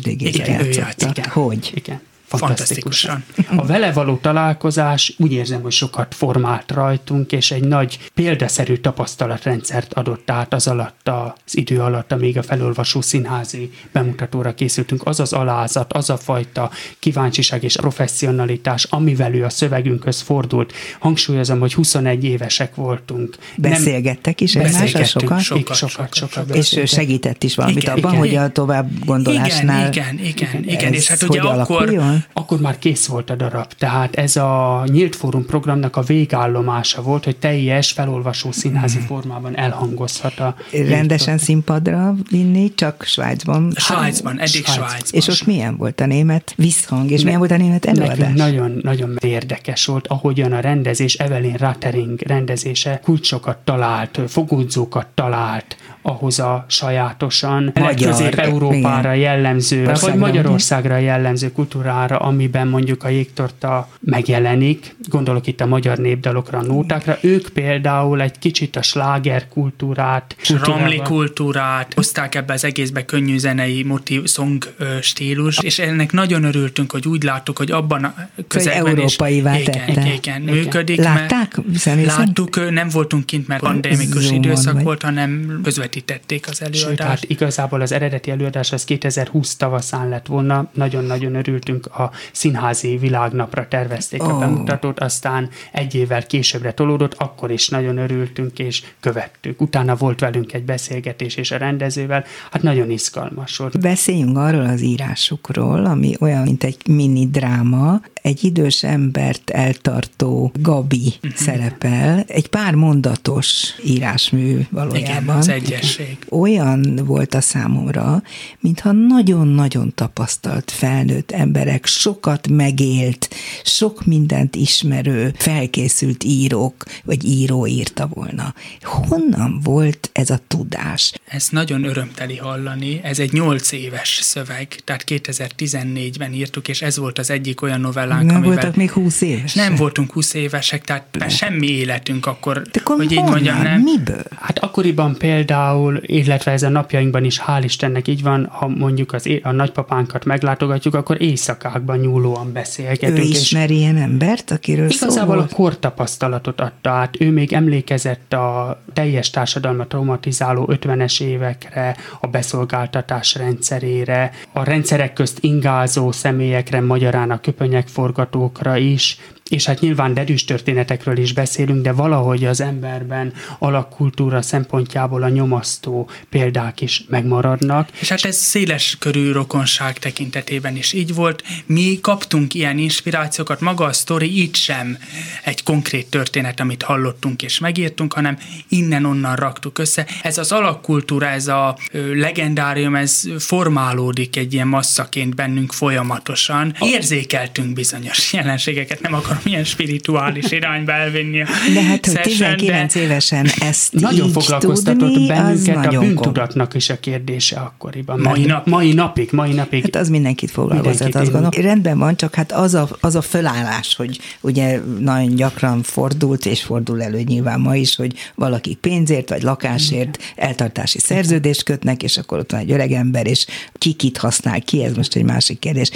ő 0.66 0.70
játszotta. 0.70 1.30
Hogy? 1.30 1.70
Igen. 1.74 2.00
Fantasztikusan. 2.28 3.24
A 3.56 3.66
vele 3.66 3.92
való 3.92 4.16
találkozás 4.16 5.14
úgy 5.18 5.32
érzem, 5.32 5.62
hogy 5.62 5.72
sokat 5.72 6.14
formált 6.14 6.70
rajtunk, 6.70 7.32
és 7.32 7.50
egy 7.50 7.64
nagy 7.64 7.98
példaszerű 8.14 8.76
tapasztalatrendszert 8.76 9.92
adott 9.92 10.30
át 10.30 10.54
az 10.54 10.66
alatt 10.66 11.08
az 11.08 11.56
idő 11.56 11.80
alatt, 11.80 12.12
amíg 12.12 12.38
a 12.38 12.42
felolvasó 12.42 13.00
színházi 13.00 13.70
bemutatóra 13.92 14.54
készültünk. 14.54 15.06
Az 15.06 15.20
az 15.20 15.32
alázat, 15.32 15.92
az 15.92 16.10
a 16.10 16.16
fajta 16.16 16.70
kíváncsiság 16.98 17.64
és 17.64 17.76
professzionalitás, 17.76 18.84
amivel 18.84 19.34
ő 19.34 19.44
a 19.44 19.50
szövegünkhöz 19.50 20.20
fordult. 20.20 20.72
Hangsúlyozom, 20.98 21.58
hogy 21.58 21.74
21 21.74 22.24
évesek 22.24 22.74
voltunk. 22.74 23.36
Beszélgettek 23.56 24.40
is 24.40 24.54
egymással 24.56 25.04
sokat? 25.04 25.40
sokat, 25.40 25.40
sokat, 25.40 25.76
sokat, 25.76 25.88
sokat, 25.88 26.14
sokat, 26.14 26.46
sokat. 26.46 26.56
És 26.56 26.90
segített 26.90 27.42
is 27.42 27.54
valamit 27.54 27.82
Igen, 27.82 27.96
abban, 27.96 28.10
igen. 28.10 28.18
hogy 28.18 28.34
a 28.34 28.52
tovább 28.52 29.04
gondolásnál 29.04 29.88
Igen, 29.88 30.18
igen, 30.18 30.24
igen, 30.24 30.62
igen. 30.62 30.92
ez 30.92 30.98
És 30.98 31.08
hát 31.08 31.20
hogy 31.20 31.28
ugye 31.28 31.40
akkor, 31.40 31.52
alakuljon? 31.52 32.17
Akkor 32.32 32.60
már 32.60 32.78
kész 32.78 33.06
volt 33.06 33.30
a 33.30 33.34
darab. 33.34 33.72
Tehát 33.78 34.14
ez 34.14 34.36
a 34.36 34.82
Nyílt 34.86 35.16
Fórum 35.16 35.46
programnak 35.46 35.96
a 35.96 36.02
végállomása 36.02 37.02
volt, 37.02 37.24
hogy 37.24 37.36
teljes 37.36 37.90
felolvasó 37.90 38.52
színházi 38.52 38.98
formában 38.98 39.56
elhangozhat 39.56 40.38
a... 40.38 40.54
rendesen 40.72 41.38
színpadra 41.38 42.14
vinni, 42.30 42.74
csak 42.74 43.04
Svájcban. 43.04 43.72
Svájcban, 43.76 44.38
eddig 44.38 44.64
Svájc. 44.64 44.88
Svájcban. 44.88 45.20
És 45.20 45.28
ott 45.28 45.46
milyen 45.46 45.76
volt 45.76 46.00
a 46.00 46.06
német 46.06 46.52
visszhang, 46.56 47.10
és 47.10 47.22
milyen 47.22 47.38
volt 47.38 47.50
a 47.50 47.56
német 47.56 47.84
előadás? 47.84 48.34
nagyon, 48.34 48.78
nagyon 48.82 49.16
érdekes 49.20 49.86
volt, 49.86 50.06
ahogyan 50.06 50.52
a 50.52 50.60
rendezés, 50.60 51.14
Evelyn 51.14 51.56
Rattering 51.56 52.20
rendezése 52.26 53.00
kulcsokat 53.02 53.58
talált, 53.64 54.20
fogódzókat 54.26 55.06
talált 55.14 55.76
ahhoz 56.02 56.38
a 56.38 56.64
sajátosan 56.68 57.72
Közép-Európára 57.96 59.12
jellemző, 59.12 59.84
vagy 59.84 59.90
Országra, 59.90 60.18
Magyarországra 60.18 60.96
jellemző 60.96 61.52
kultúrára, 61.52 62.16
amiben 62.16 62.68
mondjuk 62.68 63.04
a 63.04 63.08
jégtorta 63.08 63.88
megjelenik, 64.00 64.96
gondolok 65.08 65.46
itt 65.46 65.60
a 65.60 65.66
magyar 65.66 65.98
népdalokra, 65.98 66.58
a 66.58 66.62
nótákra, 66.62 67.18
ők 67.20 67.48
például 67.48 68.20
egy 68.20 68.38
kicsit 68.38 68.76
a 68.76 68.82
sláger 68.82 69.48
kultúrát, 69.48 70.36
Ramli 70.62 71.00
kultúrát, 71.04 71.94
hozták 71.94 72.34
ebbe 72.34 72.52
az 72.52 72.64
egészbe 72.64 73.04
könnyű 73.04 73.38
zenei 73.38 73.82
motiv, 73.82 74.26
song 74.26 74.64
stílus, 75.00 75.58
és 75.58 75.78
ennek 75.78 76.12
nagyon 76.12 76.44
örültünk, 76.44 76.92
hogy 76.92 77.08
úgy 77.08 77.22
láttuk, 77.22 77.58
hogy 77.58 77.70
abban 77.70 78.04
a 78.04 78.14
közegben 78.48 78.98
is, 78.98 79.16
európaivá 79.16 79.58
igen, 79.58 79.88
igen, 79.88 80.06
Igen. 80.06 80.42
működik. 80.42 80.98
Látták 80.98 81.60
mert-? 81.84 82.04
Láttuk, 82.04 82.70
nem 82.70 82.88
voltunk 82.88 83.26
kint, 83.26 83.48
mert 83.48 83.60
pandémikus 83.60 84.30
időszak 84.30 84.74
vagy. 84.74 84.82
volt, 84.82 85.02
hanem 85.02 85.60
közvetítették 86.04 86.48
az 86.48 86.56
Sőt, 86.56 86.66
hát 86.68 86.82
előadást. 86.84 87.24
igazából 87.24 87.80
az 87.80 87.92
eredeti 87.92 88.30
előadás 88.30 88.72
az 88.72 88.84
2020 88.84 89.56
tavaszán 89.56 90.08
lett 90.08 90.26
volna, 90.26 90.70
nagyon-nagyon 90.74 91.34
örültünk, 91.34 91.86
a 91.86 92.10
színházi 92.32 92.96
világnapra 92.96 93.68
tervezték 93.68 94.22
Ó. 94.22 94.26
a 94.26 94.38
bemutatót, 94.38 95.00
aztán 95.00 95.48
egy 95.72 95.94
évvel 95.94 96.26
későbbre 96.26 96.72
tolódott, 96.72 97.14
akkor 97.16 97.50
is 97.50 97.68
nagyon 97.68 97.96
örültünk 97.98 98.58
és 98.58 98.82
követtük. 99.00 99.60
Utána 99.60 99.94
volt 99.96 100.20
velünk 100.20 100.52
egy 100.52 100.64
beszélgetés 100.64 101.36
és 101.36 101.50
a 101.50 101.56
rendezővel, 101.56 102.24
hát 102.50 102.62
nagyon 102.62 102.90
izgalmas 102.90 103.56
volt. 103.56 103.80
Beszéljünk 103.80 104.36
arról 104.38 104.66
az 104.66 104.80
írásukról, 104.80 105.84
ami 105.84 106.14
olyan, 106.20 106.42
mint 106.42 106.64
egy 106.64 106.76
mini 106.88 107.26
dráma, 107.26 108.00
egy 108.22 108.44
idős 108.44 108.82
embert 108.84 109.50
eltartó 109.50 110.52
Gabi 110.60 110.96
Mhm. 111.22 111.32
szerepel, 111.34 112.24
egy 112.26 112.48
pár 112.48 112.74
mondatos 112.74 113.74
írásmű 113.84 114.48
Igen, 114.48 114.66
valójában. 114.70 115.36
az 115.36 115.48
egyesség. 115.78 116.16
Olyan 116.28 116.96
volt 117.04 117.34
a 117.34 117.40
számomra, 117.40 118.22
mintha 118.60 118.92
nagyon-nagyon 118.92 119.92
tapasztalt 119.94 120.70
felnőtt 120.70 121.30
emberek, 121.30 121.86
sokat 121.86 122.48
megélt, 122.48 123.28
sok 123.64 124.04
mindent 124.04 124.56
ismerő, 124.56 125.34
felkészült 125.36 126.24
írók, 126.24 126.84
vagy 127.04 127.24
író 127.24 127.66
írta 127.66 128.06
volna. 128.06 128.54
Honnan 128.82 129.60
volt 129.62 130.10
ez 130.12 130.30
a 130.30 130.38
tudás? 130.48 131.12
Ez 131.28 131.48
nagyon 131.50 131.84
örömteli 131.84 132.36
hallani, 132.36 133.00
ez 133.02 133.18
egy 133.18 133.32
nyolc 133.32 133.72
éves 133.72 134.18
szöveg, 134.22 134.68
tehát 134.84 135.04
2014-ben 135.06 136.32
írtuk, 136.32 136.68
és 136.68 136.82
ez 136.82 136.96
volt 136.98 137.18
az 137.18 137.30
egyik 137.30 137.62
olyan 137.62 137.80
novellánk, 137.80 138.26
Nem 138.26 138.36
amivel 138.36 138.54
voltak 138.54 138.76
még 138.76 138.90
húsz 138.90 139.20
éves? 139.20 139.54
nem 139.54 139.74
voltunk 139.74 140.12
20 140.12 140.34
évesek, 140.34 140.84
tehát 140.84 141.24
semmi 141.28 141.66
életünk 141.66 142.26
akkor, 142.26 142.62
De 142.62 142.80
akkor 142.80 142.96
hogy 142.96 143.12
így 143.12 143.22
mondjam, 143.22 143.62
nem. 143.62 143.80
Miből? 143.80 144.22
Hát 144.40 144.58
akkoriban 144.58 145.16
például, 145.16 145.67
illetve 146.00 146.52
ez 146.52 146.62
a 146.62 146.68
napjainkban 146.68 147.24
is, 147.24 147.42
hál' 147.46 147.60
Istennek 147.64 148.08
így 148.08 148.22
van, 148.22 148.46
ha 148.50 148.68
mondjuk 148.68 149.12
az, 149.12 149.30
a 149.42 149.50
nagypapánkat 149.50 150.24
meglátogatjuk, 150.24 150.94
akkor 150.94 151.22
éjszakákban 151.22 151.98
nyúlóan 151.98 152.46
Ő 152.46 152.52
beszélgetünk. 152.52 153.18
és 153.18 153.52
ilyen 153.70 153.96
embert, 153.96 154.50
akiről 154.50 154.90
szó 154.90 155.06
Igazából 155.06 155.34
a 155.34 155.38
volt? 155.38 155.52
kortapasztalatot 155.52 156.60
adta 156.60 156.90
át. 156.90 157.20
Ő 157.20 157.30
még 157.30 157.52
emlékezett 157.52 158.32
a 158.32 158.80
teljes 158.92 159.30
társadalmat 159.30 159.88
traumatizáló 159.88 160.68
50-es 160.72 161.22
évekre, 161.22 161.96
a 162.20 162.26
beszolgáltatás 162.26 163.34
rendszerére, 163.34 164.30
a 164.52 164.64
rendszerek 164.64 165.12
közt 165.12 165.38
ingázó 165.40 166.12
személyekre, 166.12 166.80
magyarán 166.80 167.30
a 167.30 167.40
köpönyegforgatókra 167.40 168.76
is, 168.76 169.18
és 169.48 169.64
hát 169.64 169.80
nyilván 169.80 170.14
derűs 170.14 170.44
történetekről 170.44 171.18
is 171.18 171.32
beszélünk, 171.32 171.82
de 171.82 171.92
valahogy 171.92 172.44
az 172.44 172.60
emberben 172.60 173.32
alakkultúra 173.58 174.42
szempontjából 174.42 175.22
a 175.22 175.28
nyomasztó 175.28 176.10
példák 176.30 176.80
is 176.80 177.04
megmaradnak. 177.08 177.88
És 178.00 178.08
hát 178.08 178.24
ez 178.24 178.36
széles 178.36 178.96
körű 178.98 179.32
rokonság 179.32 179.98
tekintetében 179.98 180.76
is 180.76 180.92
így 180.92 181.14
volt. 181.14 181.42
Mi 181.66 181.98
kaptunk 182.02 182.54
ilyen 182.54 182.78
inspirációkat, 182.78 183.60
maga 183.60 183.84
a 183.84 183.92
sztori 183.92 184.40
így 184.40 184.56
sem 184.56 184.98
egy 185.44 185.62
konkrét 185.62 186.06
történet, 186.06 186.60
amit 186.60 186.82
hallottunk 186.82 187.42
és 187.42 187.58
megírtunk, 187.58 188.12
hanem 188.12 188.38
innen-onnan 188.68 189.36
raktuk 189.36 189.78
össze. 189.78 190.06
Ez 190.22 190.38
az 190.38 190.52
alakkultúra, 190.52 191.26
ez 191.26 191.46
a 191.46 191.78
legendárium, 192.12 192.94
ez 192.94 193.22
formálódik 193.38 194.36
egy 194.36 194.52
ilyen 194.52 194.68
masszaként 194.68 195.34
bennünk 195.34 195.72
folyamatosan. 195.72 196.74
Érzékeltünk 196.80 197.72
bizonyos 197.72 198.32
jelenségeket, 198.32 199.00
nem 199.00 199.14
akarom 199.14 199.37
ilyen 199.44 199.64
spirituális 199.64 200.50
irányba 200.50 200.92
elvinni 200.92 201.40
a 201.40 201.46
De 201.74 201.82
hát, 201.82 202.06
hogy 202.06 202.14
session, 202.14 202.56
19 202.56 202.94
évesen 202.94 203.46
ezt 203.60 203.92
Nagyon 203.92 204.26
így 204.26 204.32
foglalkoztatott 204.32 205.12
tudni, 205.12 205.26
bennünket 205.26 205.94
a 205.94 205.98
bűntudatnak 205.98 206.74
is 206.74 206.90
a 206.90 207.00
kérdése 207.00 207.56
akkoriban. 207.56 208.20
Mai 208.20 208.44
napig. 208.44 208.72
Mai 208.72 208.92
napig, 208.92 209.28
mai 209.32 209.52
napig. 209.52 209.82
Hát 209.82 209.96
az 209.96 210.08
mindenkit 210.08 210.50
foglalkoztat, 210.50 210.92
Mindenkit, 210.92 211.20
azt 211.20 211.32
gondolom. 211.32 211.70
Rendben 211.70 211.98
van, 211.98 212.16
csak 212.16 212.34
hát 212.34 212.52
az 212.52 212.74
a, 212.74 212.88
az 213.00 213.14
a 213.14 213.22
fölállás, 213.22 213.96
hogy 213.96 214.18
ugye 214.40 214.80
nagyon 215.00 215.34
gyakran 215.34 215.82
fordult, 215.82 216.46
és 216.46 216.62
fordul 216.62 217.02
elő 217.02 217.22
nyilván 217.22 217.60
ma 217.60 217.76
is, 217.76 217.96
hogy 217.96 218.12
valaki 218.34 218.74
pénzért 218.74 219.28
vagy 219.28 219.42
lakásért 219.42 220.18
eltartási 220.36 220.98
szerződést 220.98 221.62
kötnek, 221.62 222.02
és 222.02 222.16
akkor 222.16 222.38
ott 222.38 222.50
van 222.50 222.60
egy 222.60 222.70
öreg 222.70 222.92
ember, 222.92 223.26
és 223.26 223.46
ki 223.72 223.92
kit 223.92 224.16
használ 224.16 224.60
ki, 224.60 224.84
ez 224.84 224.94
most 224.94 225.16
egy 225.16 225.24
másik 225.24 225.58
kérdés. 225.58 225.90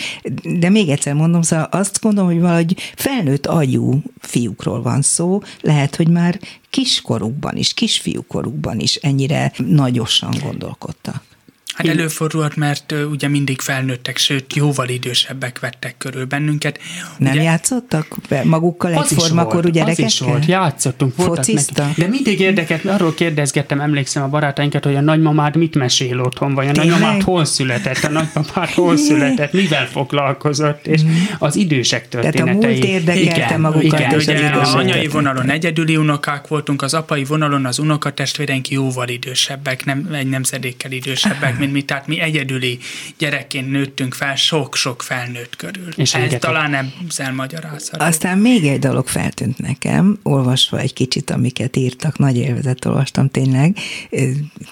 De 0.58 0.68
még 0.68 0.88
egyszer 0.88 1.14
mondom, 1.14 1.42
szóval 1.42 1.68
azt 1.70 2.00
gondolom, 2.00 2.30
hogy 2.30 2.40
valahogy 2.40 2.76
felnőtt 2.96 3.31
agyú 3.40 4.02
fiúkról 4.18 4.82
van 4.82 5.02
szó, 5.02 5.42
lehet, 5.60 5.96
hogy 5.96 6.08
már 6.08 6.40
kiskorukban 6.70 7.56
is, 7.56 7.74
kisfiúkorukban 7.74 8.78
is 8.78 8.94
ennyire 8.96 9.52
nagyosan 9.56 10.34
gondolkodtak. 10.42 11.31
Hát 11.72 11.86
előfordulhat, 11.86 12.56
mert 12.56 12.94
ugye 13.10 13.28
mindig 13.28 13.60
felnőttek, 13.60 14.16
sőt, 14.16 14.54
jóval 14.54 14.88
idősebbek 14.88 15.58
vettek 15.58 15.94
körül 15.98 16.24
bennünket. 16.24 16.78
Nem 17.18 17.32
ugye, 17.32 17.42
játszottak 17.42 18.06
be 18.28 18.44
magukkal 18.44 18.92
egyformakorú 18.92 19.52
volt, 19.52 19.64
az 19.64 19.72
gyerekekkel? 19.72 20.06
is 20.06 20.18
volt, 20.18 20.46
játszottunk, 20.46 21.16
voltak 21.16 21.36
Focizta? 21.36 21.86
neki. 21.86 22.00
De 22.00 22.08
mindig 22.08 22.40
érdekelt, 22.40 22.84
mert 22.84 23.00
arról 23.00 23.14
kérdezgettem, 23.14 23.80
emlékszem 23.80 24.22
a 24.22 24.28
barátainkat, 24.28 24.84
hogy 24.84 24.94
a 24.94 25.00
nagymamád 25.00 25.56
mit 25.56 25.74
mesél 25.74 26.20
otthon, 26.20 26.54
vagy 26.54 26.68
a 26.68 26.70
Tényleg? 26.72 26.90
nagymamád 26.90 27.22
hol 27.22 27.44
született, 27.44 28.04
a 28.04 28.08
nagypapád 28.08 28.68
hol 28.68 28.96
született, 29.06 29.52
mivel 29.52 29.86
foglalkozott, 29.86 30.86
és 30.86 31.00
az 31.38 31.56
idősek 31.56 32.08
Tehát 32.08 32.26
a 32.26 32.30
történetei. 32.30 32.72
múlt 32.72 32.84
érdekelte 32.84 33.44
igen, 33.44 33.60
magukat, 33.60 33.84
igen, 33.84 34.00
igen, 34.00 34.18
és 34.20 34.26
az 34.26 34.34
ugye 34.34 34.50
az 34.50 34.74
anyai 34.74 35.06
vonalon 35.06 35.50
egyedüli 35.50 35.96
unokák 35.96 36.46
voltunk, 36.48 36.82
az 36.82 36.94
apai 36.94 37.24
vonalon 37.24 37.66
az 37.66 37.78
unokatestvéreink 37.78 38.68
jóval 38.68 39.08
idősebbek, 39.08 39.84
nem 39.84 40.08
egy 40.12 40.26
nemzedékkel 40.26 40.92
idősebbek, 40.92 41.58
mint 41.62 41.74
mi, 41.74 41.82
tehát 41.82 42.06
mi 42.06 42.20
egyedüli 42.20 42.78
gyerekként 43.18 43.70
nőttünk 43.70 44.14
fel 44.14 44.36
sok-sok 44.36 45.02
felnőtt 45.02 45.56
körül. 45.56 45.88
És 45.96 46.08
Ez 46.14 46.20
rengeteg- 46.20 46.40
talán 46.40 46.92
ezzel 47.08 47.32
magyarázható. 47.32 48.04
Aztán 48.04 48.38
még 48.38 48.64
egy 48.66 48.78
dolog 48.78 49.08
feltűnt 49.08 49.58
nekem, 49.58 50.18
olvasva 50.22 50.78
egy 50.78 50.92
kicsit, 50.92 51.30
amiket 51.30 51.76
írtak, 51.76 52.18
nagy 52.18 52.36
élvezet 52.36 52.84
olvastam 52.84 53.28
tényleg, 53.28 53.76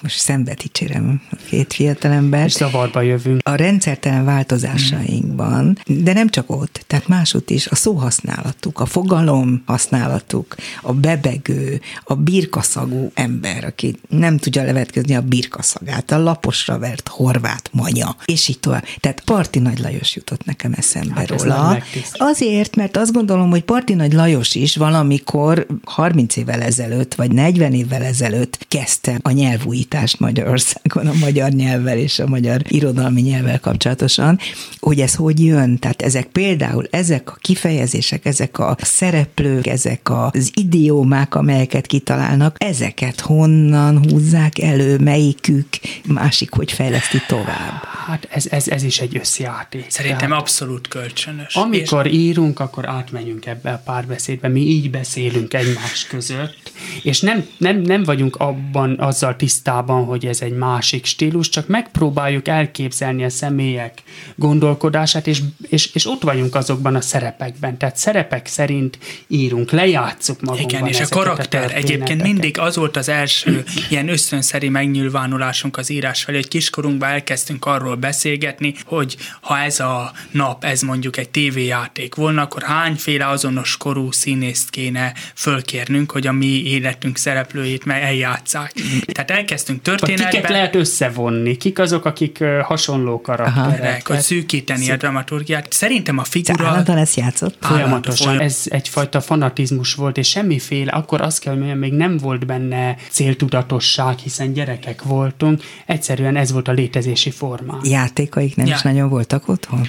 most 0.01 0.17
szembe 0.19 0.53
dicsérem 0.53 1.21
a 1.31 1.35
két 1.49 1.73
fiatalember. 1.73 2.45
És 2.45 2.51
zavarba 2.51 3.01
jövünk. 3.01 3.41
A 3.43 3.55
rendszertelen 3.55 4.25
változásainkban, 4.25 5.77
de 5.85 6.13
nem 6.13 6.29
csak 6.29 6.49
ott, 6.49 6.83
tehát 6.87 7.07
másút 7.07 7.49
is, 7.49 7.67
a 7.67 7.75
szóhasználatuk, 7.75 8.79
a 8.79 8.85
fogalom 8.85 9.61
használatuk, 9.65 10.55
a 10.81 10.93
bebegő, 10.93 11.81
a 12.03 12.15
birkaszagú 12.15 13.11
ember, 13.13 13.63
aki 13.65 13.95
nem 14.09 14.37
tudja 14.37 14.63
levetkezni 14.63 15.15
a 15.15 15.21
birkaszagát, 15.21 16.11
a 16.11 16.17
laposra 16.17 16.79
vert 16.81 17.07
horvát 17.07 17.69
manya, 17.71 18.15
és 18.25 18.47
így 18.47 18.59
tovább. 18.59 18.85
Tehát 18.99 19.21
Parti 19.25 19.59
Nagy 19.59 19.79
Lajos 19.79 20.15
jutott 20.15 20.45
nekem 20.45 20.73
eszembe 20.77 21.13
Hát 21.15 21.29
róla. 21.29 21.83
Azért, 22.11 22.75
mert 22.75 22.97
azt 22.97 23.11
gondolom, 23.11 23.49
hogy 23.49 23.63
Parti 23.63 23.93
Nagy 23.93 24.13
Lajos 24.13 24.55
is 24.55 24.75
valamikor 24.75 25.65
30 25.83 26.35
évvel 26.35 26.61
ezelőtt, 26.61 27.15
vagy 27.15 27.31
40 27.31 27.73
évvel 27.73 28.03
ezelőtt 28.03 28.65
kezdte 28.67 29.19
a 29.21 29.31
nyelvújítást 29.31 30.19
Magyarországon, 30.19 31.07
a 31.07 31.13
magyar 31.19 31.51
nyelvvel 31.51 31.97
és 31.97 32.19
a 32.19 32.27
magyar 32.27 32.61
irodalmi 32.67 33.21
nyelvvel 33.21 33.59
kapcsolatosan, 33.59 34.39
hogy 34.79 34.99
ez 34.99 35.15
hogy 35.15 35.45
jön. 35.45 35.77
Tehát 35.79 36.01
ezek 36.01 36.25
például, 36.25 36.87
ezek 36.89 37.31
a 37.31 37.37
kifejezések, 37.41 38.25
ezek 38.25 38.59
a 38.59 38.77
szereplők, 38.81 39.67
ezek 39.67 40.09
az 40.09 40.51
idiómák, 40.53 41.35
amelyeket 41.35 41.85
kitalálnak, 41.85 42.55
ezeket 42.59 43.19
honnan 43.19 43.97
húzzák 43.97 44.59
elő, 44.59 44.97
melyikük, 44.97 45.67
másik, 46.07 46.53
hogy 46.53 46.70
fejleszti 46.71 47.21
tovább. 47.27 47.83
Hát 48.07 48.27
ez, 48.29 48.45
ez, 48.49 48.67
ez 48.67 48.83
is 48.83 48.99
egy 48.99 49.17
összjáték. 49.17 49.85
Szerintem 49.89 50.19
Tehát- 50.29 50.41
abszolút 50.41 50.87
kölcsönös. 50.87 51.55
Amikor 51.55 52.07
írunk, 52.07 52.59
akkor 52.59 52.89
átmegyünk 52.89 53.45
ebbe 53.45 53.71
a 53.71 53.81
párbeszédbe, 53.85 54.47
mi 54.47 54.59
így 54.61 54.89
beszélünk 54.91 55.53
egymás 55.53 56.05
között, 56.09 56.71
és 57.03 57.19
nem, 57.21 57.45
nem, 57.57 57.77
nem 57.77 58.03
vagyunk 58.03 58.35
abban 58.35 58.99
azzal 58.99 59.35
tisztában, 59.35 60.05
hogy 60.05 60.25
ez 60.25 60.41
egy 60.41 60.57
másik 60.57 61.05
stílus, 61.05 61.49
csak 61.49 61.67
megpróbáljuk 61.67 62.47
elképzelni 62.47 63.23
a 63.23 63.29
személyek 63.29 64.01
gondolkodását, 64.35 65.27
és, 65.27 65.41
és, 65.69 65.89
és 65.93 66.07
ott 66.07 66.21
vagyunk 66.21 66.55
azokban 66.55 66.95
a 66.95 67.01
szerepekben. 67.01 67.77
Tehát 67.77 67.97
szerepek 67.97 68.47
szerint 68.47 68.97
írunk, 69.27 69.71
lejátszuk 69.71 70.41
magunkban 70.41 70.69
Igen, 70.79 70.87
és 70.87 70.99
a 70.99 71.07
karakter 71.07 71.61
egyébként 71.63 71.87
történeteket. 71.87 72.23
mindig 72.31 72.59
az 72.59 72.75
volt 72.75 72.97
az 72.97 73.09
első 73.09 73.63
ilyen 73.89 74.09
ösztönszeri 74.09 74.69
megnyilvánulásunk 74.69 75.77
az 75.77 75.89
írás 75.89 76.23
felé, 76.23 76.35
hogy 76.37 76.47
kiskorunkban 76.61 77.09
elkezdtünk 77.09 77.65
arról 77.65 77.95
beszélgetni, 77.95 78.73
hogy 78.85 79.17
ha 79.41 79.59
ez 79.59 79.79
a 79.79 80.11
nap, 80.31 80.63
ez 80.63 80.81
mondjuk 80.81 81.17
egy 81.17 81.29
tévéjáték 81.29 82.15
volna, 82.15 82.41
akkor 82.41 82.61
hányféle 82.61 83.27
azonos 83.27 83.77
korú 83.77 84.11
színészt 84.11 84.69
kéne 84.69 85.13
fölkérnünk, 85.35 86.11
hogy 86.11 86.27
a 86.27 86.31
mi 86.31 86.45
életünk 86.45 87.17
szereplőjét 87.17 87.85
meg 87.85 88.01
eljátszák. 88.01 88.73
Tehát 89.05 89.31
elkezdtünk 89.31 89.85
Vagy 89.85 89.99
kiket 89.99 90.15
történetben, 90.15 90.51
lehet 90.51 90.75
összevonni? 90.75 91.57
Kik 91.57 91.79
azok, 91.79 92.05
akik 92.05 92.43
hasonló 92.63 93.21
karakterek? 93.21 94.01
Aha, 94.07 94.13
hogy 94.13 94.19
szűkíteni 94.19 94.91
a 94.91 94.97
dramaturgiát. 94.97 95.73
Szerintem 95.73 96.17
a 96.17 96.23
figura... 96.23 96.67
állandóan 96.67 96.97
ezt 96.97 97.15
játszott? 97.15 97.57
Folyamatosan. 97.61 98.27
Folyam- 98.27 98.43
Ez 98.43 98.63
egyfajta 98.65 99.21
fanatizmus 99.21 99.93
volt, 99.93 100.17
és 100.17 100.29
semmiféle, 100.29 100.91
akkor 100.91 101.21
azt 101.21 101.39
kell, 101.39 101.57
hogy 101.57 101.77
még 101.79 101.93
nem 101.93 102.17
volt 102.17 102.45
benne 102.45 102.95
céltudatosság, 103.09 104.17
hiszen 104.17 104.53
gyerekek 104.53 105.01
voltunk, 105.01 105.63
egyszerűen 105.85 106.35
ez 106.35 106.50
volt 106.51 106.67
a 106.67 106.71
létezési 106.71 107.31
formá. 107.31 107.77
Játékaik 107.83 108.55
nem 108.55 108.65
Ja. 108.67 108.75
is 108.75 108.81
nagyon 108.81 109.09
voltak 109.09 109.47
otthon? 109.47 109.81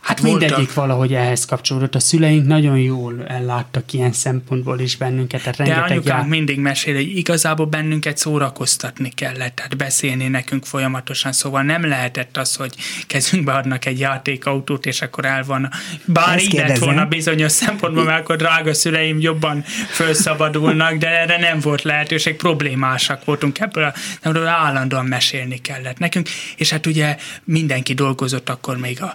Hát 0.00 0.20
voltak. 0.20 0.40
mindegyik 0.40 0.74
valahogy 0.74 1.14
ehhez 1.14 1.44
kapcsolódott. 1.44 1.94
A 1.94 2.00
szüleink 2.00 2.46
nagyon 2.46 2.78
jól 2.78 3.24
elláttak 3.26 3.92
ilyen 3.92 4.12
szempontból 4.12 4.80
is 4.80 4.96
bennünket, 4.96 5.42
tehát 5.42 5.56
De 5.56 5.74
anyukám 5.74 6.18
já- 6.18 6.26
mindig 6.28 6.58
mesél, 6.58 6.94
hogy 6.94 7.16
igazából 7.16 7.66
bennünket 7.66 8.16
szórakoztatni 8.18 9.08
kellett, 9.08 9.54
tehát 9.54 9.76
beszélni 9.76 10.28
nekünk 10.28 10.64
folyamatosan, 10.64 11.32
szóval 11.32 11.62
nem 11.62 11.88
lehetett 11.88 12.36
az, 12.36 12.54
hogy 12.54 12.74
kezünkbe 13.06 13.52
adnak 13.52 13.84
egy 13.84 13.98
játékautót, 13.98 14.86
és 14.86 15.02
akkor 15.02 15.24
el 15.24 15.44
van. 15.44 15.70
Bár 16.04 16.36
Ezt 16.36 16.44
így 16.44 16.52
lett 16.52 16.78
volna 16.78 17.04
bizonyos 17.06 17.52
szempontból, 17.52 18.04
mert 18.04 18.20
akkor 18.20 18.36
drága 18.36 18.74
szüleim 18.74 19.20
jobban 19.20 19.62
felszabadulnak, 19.90 20.94
de 20.94 21.08
erre 21.20 21.38
nem 21.38 21.60
volt 21.60 21.82
lehetőség, 21.82 22.36
problémásak 22.36 23.24
voltunk 23.24 23.58
ebből, 23.60 23.84
a- 23.84 23.92
ebből 24.20 24.46
állandóan 24.46 25.06
mesélni 25.06 25.58
kellett 25.60 25.98
nekünk, 25.98 26.28
és 26.56 26.70
hát 26.70 26.86
ugye 26.86 27.16
mindenki 27.44 27.94
dolgozott 27.94 28.48
akkor 28.48 28.76
még 28.76 29.02
a 29.02 29.14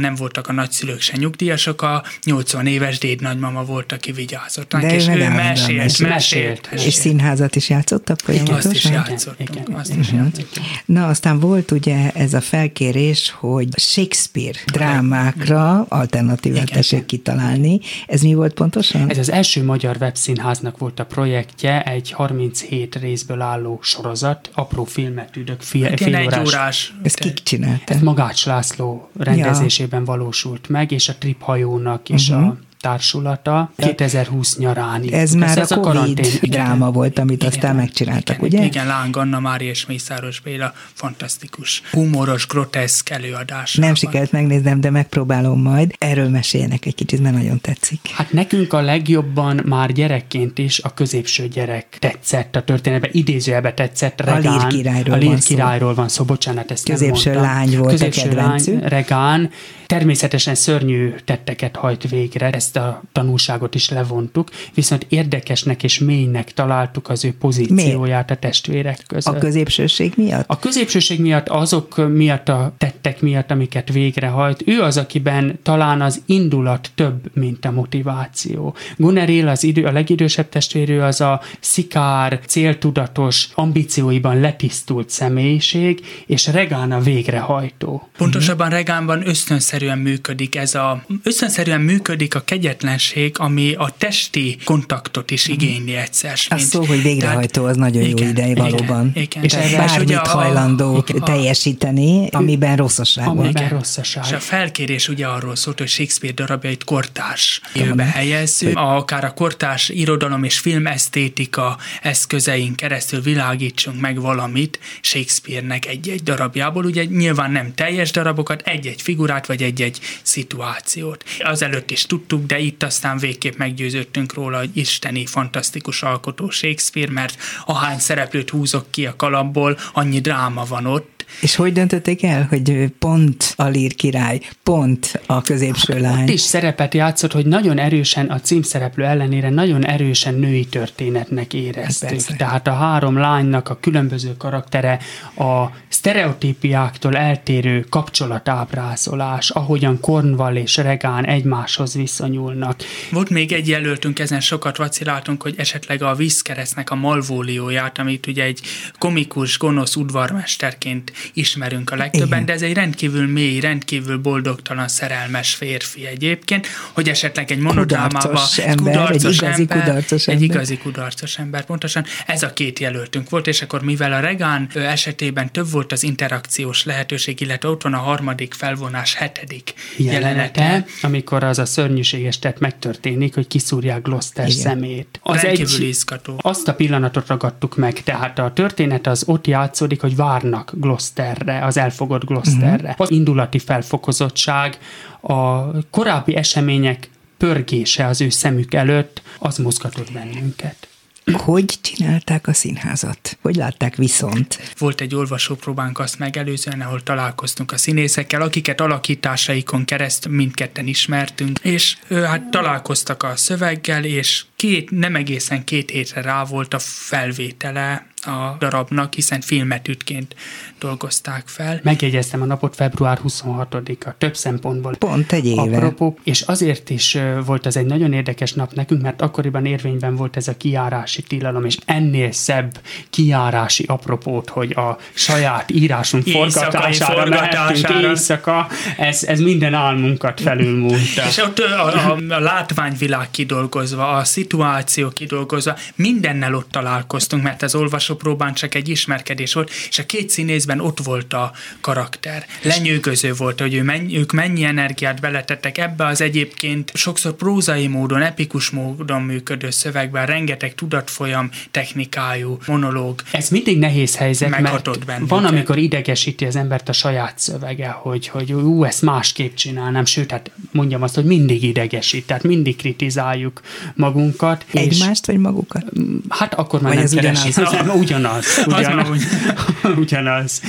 családból, 0.00 0.10
nem 0.10 0.14
voltak 0.14 0.48
a 0.48 0.52
nagyszülők 0.52 1.00
se 1.00 1.16
nyugdíjasok, 1.16 1.82
a 1.82 2.02
80 2.24 2.66
éves 2.66 2.98
déd 2.98 3.20
nagymama 3.20 3.64
volt, 3.64 3.92
aki 3.92 4.12
vigyázott 4.12 4.72
ránk, 4.72 4.92
és 4.92 5.08
ő 5.08 5.28
mesélt, 5.28 5.34
mesélt. 5.34 6.08
mesélt, 6.08 6.68
Mesélt. 6.70 6.86
És 6.86 6.94
színházat 6.94 7.56
is 7.56 7.68
játszottak 7.68 8.18
azt 8.50 8.72
is 8.72 8.84
játszottunk. 8.84 9.50
Igen, 9.50 9.74
azt 9.74 9.88
igen, 9.88 10.00
is 10.00 10.08
igen. 10.08 10.24
játszottunk. 10.24 10.66
Na, 10.84 11.06
aztán 11.06 11.40
volt 11.40 11.70
ugye 11.70 12.10
ez 12.10 12.34
a 12.34 12.40
felkérés, 12.40 13.30
hogy 13.38 13.68
Shakespeare 13.76 14.58
drámákra 14.66 15.86
alternatívát 15.88 16.62
Igen. 16.62 16.74
tessék 16.74 17.06
kitalálni. 17.06 17.80
Ez 18.06 18.20
mi 18.20 18.34
volt 18.34 18.54
pontosan? 18.54 19.10
Ez 19.10 19.18
az 19.18 19.30
első 19.30 19.64
magyar 19.64 19.96
webszínháznak 20.00 20.78
volt 20.78 21.00
a 21.00 21.04
projektje, 21.04 21.82
egy 21.82 22.10
37 22.10 22.96
részből 22.96 23.40
álló 23.40 23.78
sorozat, 23.82 24.50
apró 24.54 24.84
filmet 24.84 25.36
üdök, 25.36 25.60
fél, 25.60 25.84
Igen, 25.84 25.96
fél 25.96 26.14
egy 26.16 26.26
órás. 26.26 26.46
órás. 26.46 26.94
Ezt 27.02 27.18
kik 27.18 27.42
csinálta? 27.42 27.94
Ez 27.94 28.00
Magács 28.00 28.46
László 28.46 29.10
rendezésében 29.18 29.89
valósult 29.98 30.68
meg, 30.68 30.92
és 30.92 31.08
a 31.08 31.14
Trip 31.18 31.42
hajónak 31.42 32.02
uh-huh. 32.10 32.46
a 32.46 32.56
társulata 32.80 33.72
2020 33.76 34.56
nyarán. 34.56 35.00
Mhm. 35.00 35.14
Ez 35.14 35.34
írtuk. 35.34 35.46
már 35.46 35.58
a 35.58 35.60
ez 35.60 35.68
Covid 35.68 36.18
igen. 36.18 36.50
dráma 36.50 36.90
volt, 36.90 37.18
amit 37.18 37.42
Igen. 37.42 37.48
aztán 37.52 37.76
megcsináltak, 37.76 38.36
Igen, 38.36 38.48
ugye? 38.48 38.64
igen, 38.64 38.86
Láng 38.86 39.16
Anna 39.16 39.40
Mária 39.40 39.70
és 39.70 39.86
Mészáros 39.86 40.40
Béla 40.40 40.72
fantasztikus, 40.92 41.82
humoros, 41.92 42.46
groteszk 42.46 43.10
előadás. 43.10 43.74
Nem 43.74 43.94
sikerült 43.94 44.32
megnéznem, 44.32 44.80
de 44.80 44.90
megpróbálom 44.90 45.62
majd. 45.62 45.94
Erről 45.98 46.28
meséljenek 46.28 46.86
egy 46.86 46.94
kicsit, 46.94 47.20
mert 47.20 47.34
nagyon 47.34 47.60
tetszik. 47.60 48.00
Hát 48.12 48.32
nekünk 48.32 48.72
a 48.72 48.80
legjobban 48.80 49.62
már 49.64 49.92
gyerekként 49.92 50.58
is 50.58 50.78
a 50.78 50.94
középső 50.94 51.48
gyerek 51.48 51.96
tetszett 51.98 52.56
a 52.56 52.64
történetben, 52.64 53.10
idézőjelbe 53.12 53.74
tetszett. 53.74 54.20
A 54.20 54.24
Regán, 54.24 54.58
Lír 54.58 54.66
királyról 54.66 55.14
a 55.14 55.18
Lír 55.18 55.26
van 55.28 55.40
szó. 55.40 55.54
királyról 55.54 55.94
van 55.94 56.08
szó, 56.08 56.24
bocsánat, 56.24 56.70
ezt 56.70 56.84
Középső 56.84 57.30
nem 57.30 57.38
mondtam. 57.40 57.58
lány 57.58 57.76
volt 57.76 57.88
a 57.88 57.90
Középső 57.90 58.28
kedvencük. 58.28 58.80
lány, 58.80 58.88
Regán, 58.88 59.50
természetesen 59.90 60.54
szörnyű 60.54 61.14
tetteket 61.24 61.76
hajt 61.76 62.08
végre, 62.08 62.50
ezt 62.50 62.76
a 62.76 63.02
tanulságot 63.12 63.74
is 63.74 63.88
levontuk, 63.88 64.50
viszont 64.74 65.06
érdekesnek 65.08 65.82
és 65.82 65.98
mélynek 65.98 66.52
találtuk 66.52 67.08
az 67.08 67.24
ő 67.24 67.34
pozícióját 67.38 68.30
a 68.30 68.36
testvérek 68.36 69.02
között. 69.06 69.34
A 69.34 69.38
középsőség 69.38 70.12
miatt? 70.16 70.44
A 70.46 70.58
középsőség 70.58 71.20
miatt, 71.20 71.48
azok 71.48 72.08
miatt 72.08 72.48
a 72.48 72.72
tettek 72.78 73.20
miatt, 73.20 73.50
amiket 73.50 73.92
végrehajt, 73.92 74.62
ő 74.66 74.80
az, 74.80 74.96
akiben 74.96 75.58
talán 75.62 76.02
az 76.02 76.22
indulat 76.26 76.90
több, 76.94 77.30
mint 77.34 77.64
a 77.64 77.70
motiváció. 77.70 78.74
Gunerél 78.96 79.48
az 79.48 79.64
idő, 79.64 79.84
a 79.84 79.92
legidősebb 79.92 80.48
testvérő 80.48 81.02
az 81.02 81.20
a 81.20 81.40
szikár, 81.60 82.40
céltudatos, 82.46 83.48
ambícióiban 83.54 84.40
letisztult 84.40 85.10
személyiség, 85.10 86.00
és 86.26 86.46
Regán 86.46 86.92
a 86.92 87.00
végrehajtó. 87.00 88.08
Pontosabban 88.16 88.68
Regánban 88.68 89.28
ösztönszerű 89.28 89.78
ösztönszerűen 89.80 89.98
működik 90.12 90.56
ez 90.56 90.74
a, 90.74 91.04
ösztönszerűen 91.22 91.80
működik 91.80 92.34
a 92.34 92.40
kegyetlenség, 92.40 93.34
ami 93.38 93.72
a 93.74 93.94
testi 93.98 94.56
kontaktot 94.64 95.30
is 95.30 95.46
igényli 95.48 95.94
egyszer. 95.96 96.38
A 96.48 96.58
szó, 96.58 96.84
hogy 96.84 97.02
végrehajtó, 97.02 97.64
az 97.64 97.76
nagyon 97.76 98.02
igen, 98.02 98.18
jó 98.24 98.28
idei 98.30 98.54
valóban. 98.54 99.10
Igen, 99.14 99.22
igen. 99.24 99.42
És 99.44 99.52
Tehát 99.52 99.76
bármit 99.76 100.16
a- 100.16 100.28
hajlandó 100.28 100.94
a- 100.96 101.22
teljesíteni, 101.24 102.28
amiben 102.30 102.76
rosszaság 102.76 103.24
van. 103.24 103.38
Amiben 103.38 103.68
rosszaság. 103.68 104.24
És 104.26 104.32
a 104.32 104.38
felkérés 104.38 105.08
ugye 105.08 105.26
arról 105.26 105.56
szólt, 105.56 105.78
hogy 105.78 105.88
Shakespeare 105.88 106.34
darabjait 106.34 106.84
kortárs 106.84 107.60
jövőbe 107.74 108.04
helyezzük, 108.04 108.76
akár 108.78 109.24
a 109.24 109.32
kortárs 109.32 109.88
irodalom 109.88 110.44
és 110.44 110.58
filmesztétika 110.58 111.76
eszközein 112.02 112.74
keresztül 112.74 113.20
világítsunk 113.22 114.00
meg 114.00 114.20
valamit 114.20 114.78
Shakespeare-nek 115.00 115.86
egy-egy 115.86 116.22
darabjából, 116.22 116.84
ugye 116.84 117.04
nyilván 117.04 117.50
nem 117.50 117.74
teljes 117.74 118.10
darabokat, 118.10 118.62
egy-egy 118.64 119.02
figurát 119.02 119.46
vagy 119.46 119.62
egy-egy 119.70 120.00
szituációt. 120.22 121.24
Azelőtt 121.38 121.90
is 121.90 122.06
tudtuk, 122.06 122.46
de 122.46 122.58
itt 122.58 122.82
aztán 122.82 123.18
végképp 123.18 123.56
meggyőződtünk 123.56 124.34
róla, 124.34 124.58
hogy 124.58 124.70
isteni, 124.72 125.26
fantasztikus 125.26 126.02
alkotó 126.02 126.50
Shakespeare, 126.50 127.12
mert 127.12 127.36
ahány 127.64 127.98
szereplőt 127.98 128.50
húzok 128.50 128.90
ki 128.90 129.06
a 129.06 129.16
kalapból, 129.16 129.78
annyi 129.92 130.20
dráma 130.20 130.64
van 130.64 130.86
ott, 130.86 131.20
És 131.40 131.54
hogy 131.54 131.72
döntötték 131.72 132.22
el, 132.22 132.46
hogy 132.48 132.86
pont 132.98 133.54
a 133.56 133.64
lír 133.64 133.94
király, 133.94 134.40
pont 134.62 135.20
a 135.26 135.42
középső 135.42 136.00
lány? 136.00 136.22
Ott 136.22 136.28
is 136.28 136.40
szerepet 136.40 136.94
játszott, 136.94 137.32
hogy 137.32 137.46
nagyon 137.46 137.78
erősen, 137.78 138.26
a 138.26 138.40
címszereplő 138.40 139.04
ellenére 139.04 139.50
nagyon 139.50 139.86
erősen 139.86 140.34
női 140.34 140.66
történetnek 140.66 141.54
éreztük. 141.54 142.08
persze. 142.08 142.34
Tehát 142.36 142.66
a 142.66 142.72
három 142.72 143.16
lánynak 143.16 143.68
a 143.68 143.78
különböző 143.80 144.36
karaktere, 144.36 144.98
a 145.36 145.64
sztereotípiáktól 145.90 147.16
eltérő 147.16 147.86
kapcsolatábrázolás, 147.88 149.50
ahogyan 149.50 150.00
Cornwall 150.00 150.56
és 150.56 150.76
Regán 150.76 151.26
egymáshoz 151.26 151.94
viszonyulnak. 151.94 152.80
Volt 153.10 153.30
még 153.30 153.52
egy 153.52 153.68
jelöltünk, 153.68 154.18
ezen 154.18 154.40
sokat 154.40 154.76
vaciláltunk, 154.76 155.42
hogy 155.42 155.54
esetleg 155.56 156.02
a 156.02 156.14
vízkeresztnek 156.14 156.90
a 156.90 156.94
malvólióját, 156.94 157.98
amit 157.98 158.26
ugye 158.26 158.44
egy 158.44 158.60
komikus, 158.98 159.58
gonosz 159.58 159.96
udvarmesterként 159.96 161.12
ismerünk 161.32 161.90
a 161.90 161.96
legtöbben, 161.96 162.28
Igen. 162.28 162.44
de 162.44 162.52
ez 162.52 162.62
egy 162.62 162.74
rendkívül 162.74 163.26
mély, 163.26 163.60
rendkívül 163.60 164.18
boldogtalan, 164.18 164.88
szerelmes 164.88 165.54
férfi 165.54 166.06
egyébként, 166.06 166.66
hogy 166.92 167.08
esetleg 167.08 167.50
egy 167.50 167.58
monodrámába 167.58 168.18
Kudarcos 168.18 168.58
ember, 168.58 169.10
egy 169.10 169.24
igazi 169.24 169.66
kudarcos 169.66 170.26
egy 170.26 170.34
ember. 170.34 170.50
igazi 170.50 170.78
kudarcos 170.78 171.38
ember, 171.38 171.64
pontosan 171.64 172.04
ez 172.26 172.42
a 172.42 172.52
két 172.52 172.78
jelöltünk 172.78 173.30
volt, 173.30 173.46
és 173.46 173.62
akkor 173.62 173.82
mivel 173.82 174.12
a 174.12 174.20
Regán 174.20 174.68
esetében 174.74 175.52
több 175.52 175.70
volt 175.70 175.79
az 175.88 176.02
interakciós 176.02 176.84
lehetőség, 176.84 177.40
illetve 177.40 177.68
ott 177.68 177.82
van 177.82 177.94
a 177.94 177.98
harmadik 177.98 178.54
felvonás 178.54 179.14
hetedik 179.14 179.74
jelenete, 179.96 180.62
jelenete, 180.62 180.86
amikor 181.02 181.44
az 181.44 181.58
a 181.58 181.64
szörnyűséges 181.64 182.38
tett 182.38 182.58
megtörténik, 182.58 183.34
hogy 183.34 183.46
kiszúrják 183.46 184.02
Gloucester 184.02 184.48
Igen. 184.48 184.60
szemét. 184.60 185.20
az 185.22 185.40
rendkívül 185.40 185.86
izgató. 185.86 186.38
Azt 186.40 186.68
a 186.68 186.74
pillanatot 186.74 187.26
ragadtuk 187.26 187.76
meg, 187.76 188.02
tehát 188.02 188.38
a 188.38 188.52
történet 188.52 189.06
az 189.06 189.22
ott 189.26 189.46
játszódik, 189.46 190.00
hogy 190.00 190.16
várnak 190.16 190.72
Gloucesterre, 190.74 191.64
az 191.64 191.76
elfogott 191.76 192.24
Gloucesterre. 192.24 192.74
Uh-huh. 192.74 192.94
Az 193.00 193.10
indulati 193.10 193.58
felfokozottság, 193.58 194.78
a 195.20 195.70
korábbi 195.90 196.36
események 196.36 197.10
pörgése 197.36 198.06
az 198.06 198.20
ő 198.20 198.28
szemük 198.28 198.74
előtt, 198.74 199.22
az 199.38 199.58
mozgatott 199.58 200.12
bennünket. 200.12 200.89
Hogy 201.32 201.78
csinálták 201.80 202.46
a 202.46 202.52
színházat? 202.52 203.38
Hogy 203.40 203.54
látták 203.54 203.96
viszont? 203.96 204.74
Volt 204.78 205.00
egy 205.00 205.14
olvasópróbánk 205.14 205.98
azt 205.98 206.18
megelőzően, 206.18 206.80
ahol 206.80 207.02
találkoztunk 207.02 207.72
a 207.72 207.76
színészekkel, 207.76 208.42
akiket 208.42 208.80
alakításaikon 208.80 209.84
keresztül 209.84 210.32
mindketten 210.32 210.86
ismertünk, 210.86 211.58
és 211.62 211.96
ő, 212.08 212.22
hát 212.22 212.50
találkoztak 212.50 213.22
a 213.22 213.36
szöveggel, 213.36 214.04
és 214.04 214.44
két, 214.60 214.90
nem 214.90 215.14
egészen 215.14 215.64
két 215.64 215.90
hétre 215.90 216.20
rá 216.20 216.44
volt 216.44 216.74
a 216.74 216.78
felvétele 216.78 218.06
a 218.22 218.56
darabnak, 218.58 219.14
hiszen 219.14 219.40
filmetűtként 219.40 220.34
dolgozták 220.78 221.42
fel. 221.46 221.80
Megjegyeztem 221.82 222.42
a 222.42 222.44
napot 222.44 222.74
február 222.74 223.18
26-a, 223.28 224.14
több 224.18 224.36
szempontból. 224.36 224.96
Pont 224.96 225.32
egy 225.32 225.46
éve. 225.46 225.60
Apropó, 225.60 226.18
és 226.24 226.40
azért 226.40 226.90
is 226.90 227.18
volt 227.44 227.66
ez 227.66 227.76
egy 227.76 227.86
nagyon 227.86 228.12
érdekes 228.12 228.52
nap 228.52 228.72
nekünk, 228.72 229.02
mert 229.02 229.22
akkoriban 229.22 229.66
érvényben 229.66 230.16
volt 230.16 230.36
ez 230.36 230.48
a 230.48 230.56
kiárási 230.56 231.22
tilalom, 231.22 231.64
és 231.64 231.76
ennél 231.84 232.32
szebb 232.32 232.80
kiárási 233.10 233.84
apropót, 233.86 234.48
hogy 234.48 234.70
a 234.70 234.98
saját 235.14 235.70
írásunk 235.70 236.26
forgatására, 236.26 237.20
forgatására. 237.20 238.08
éjszaka, 238.08 238.68
ez, 238.96 239.24
ez 239.24 239.40
minden 239.40 239.74
álmunkat 239.74 240.40
felülmúlta. 240.40 241.26
És 241.28 241.36
ott 241.38 241.58
a, 241.58 242.10
a, 242.10 242.18
a 242.28 242.38
látványvilág 242.38 243.30
kidolgozva, 243.30 244.10
a 244.10 244.24
szituáció 244.50 245.08
kidolgozva, 245.08 245.76
mindennel 245.94 246.54
ott 246.54 246.70
találkoztunk, 246.70 247.42
mert 247.42 247.62
az 247.62 247.74
olvasópróbán 247.74 248.54
csak 248.54 248.74
egy 248.74 248.88
ismerkedés 248.88 249.52
volt, 249.52 249.70
és 249.88 249.98
a 249.98 250.06
két 250.06 250.30
színészben 250.30 250.80
ott 250.80 250.98
volt 251.02 251.32
a 251.32 251.52
karakter. 251.80 252.46
Lenyűgöző 252.62 253.32
volt, 253.32 253.60
hogy 253.60 253.74
ő 253.74 253.82
mennyi, 253.82 254.18
ők 254.18 254.32
mennyi 254.32 254.64
energiát 254.64 255.20
beletettek 255.20 255.78
ebbe 255.78 256.06
az 256.06 256.20
egyébként 256.20 256.90
sokszor 256.94 257.32
prózai 257.32 257.86
módon, 257.86 258.22
epikus 258.22 258.70
módon 258.70 259.22
működő 259.22 259.70
szövegben, 259.70 260.26
rengeteg 260.26 260.74
tudatfolyam 260.74 261.50
technikájú 261.70 262.58
monológ. 262.66 263.22
Ez 263.32 263.48
mindig 263.48 263.78
nehéz 263.78 264.16
helyzet, 264.16 264.48
Meghatott 264.48 264.94
mert 264.94 265.06
bennünket. 265.06 265.30
van, 265.30 265.44
amikor 265.44 265.78
idegesíti 265.78 266.44
az 266.44 266.56
embert 266.56 266.88
a 266.88 266.92
saját 266.92 267.38
szövege, 267.38 267.88
hogy, 267.88 268.28
hogy 268.28 268.52
ú, 268.52 268.84
ezt 268.84 269.02
másképp 269.02 269.54
csinálnám, 269.54 270.04
sőt, 270.04 270.30
hát 270.30 270.50
mondjam 270.72 271.02
azt, 271.02 271.14
hogy 271.14 271.24
mindig 271.24 271.62
idegesít, 271.62 272.26
tehát 272.26 272.42
mindig 272.42 272.76
kritizáljuk 272.76 273.60
magunkat. 273.94 274.38
És- 274.72 274.80
Egymást 274.80 275.26
vagy 275.26 275.38
magukat? 275.38 275.84
Hát 276.28 276.54
akkor 276.54 276.80
már 276.80 276.88
Vagy 276.94 276.96
nem 276.96 277.04
ez 277.04 277.12
ugyanaz? 277.12 277.56
Nem, 277.86 277.98
ugyanaz. 277.98 278.44
Az 278.66 278.66
ugyanaz. 278.78 279.08
úgy. 279.08 279.22
ugyanaz. 280.04 280.60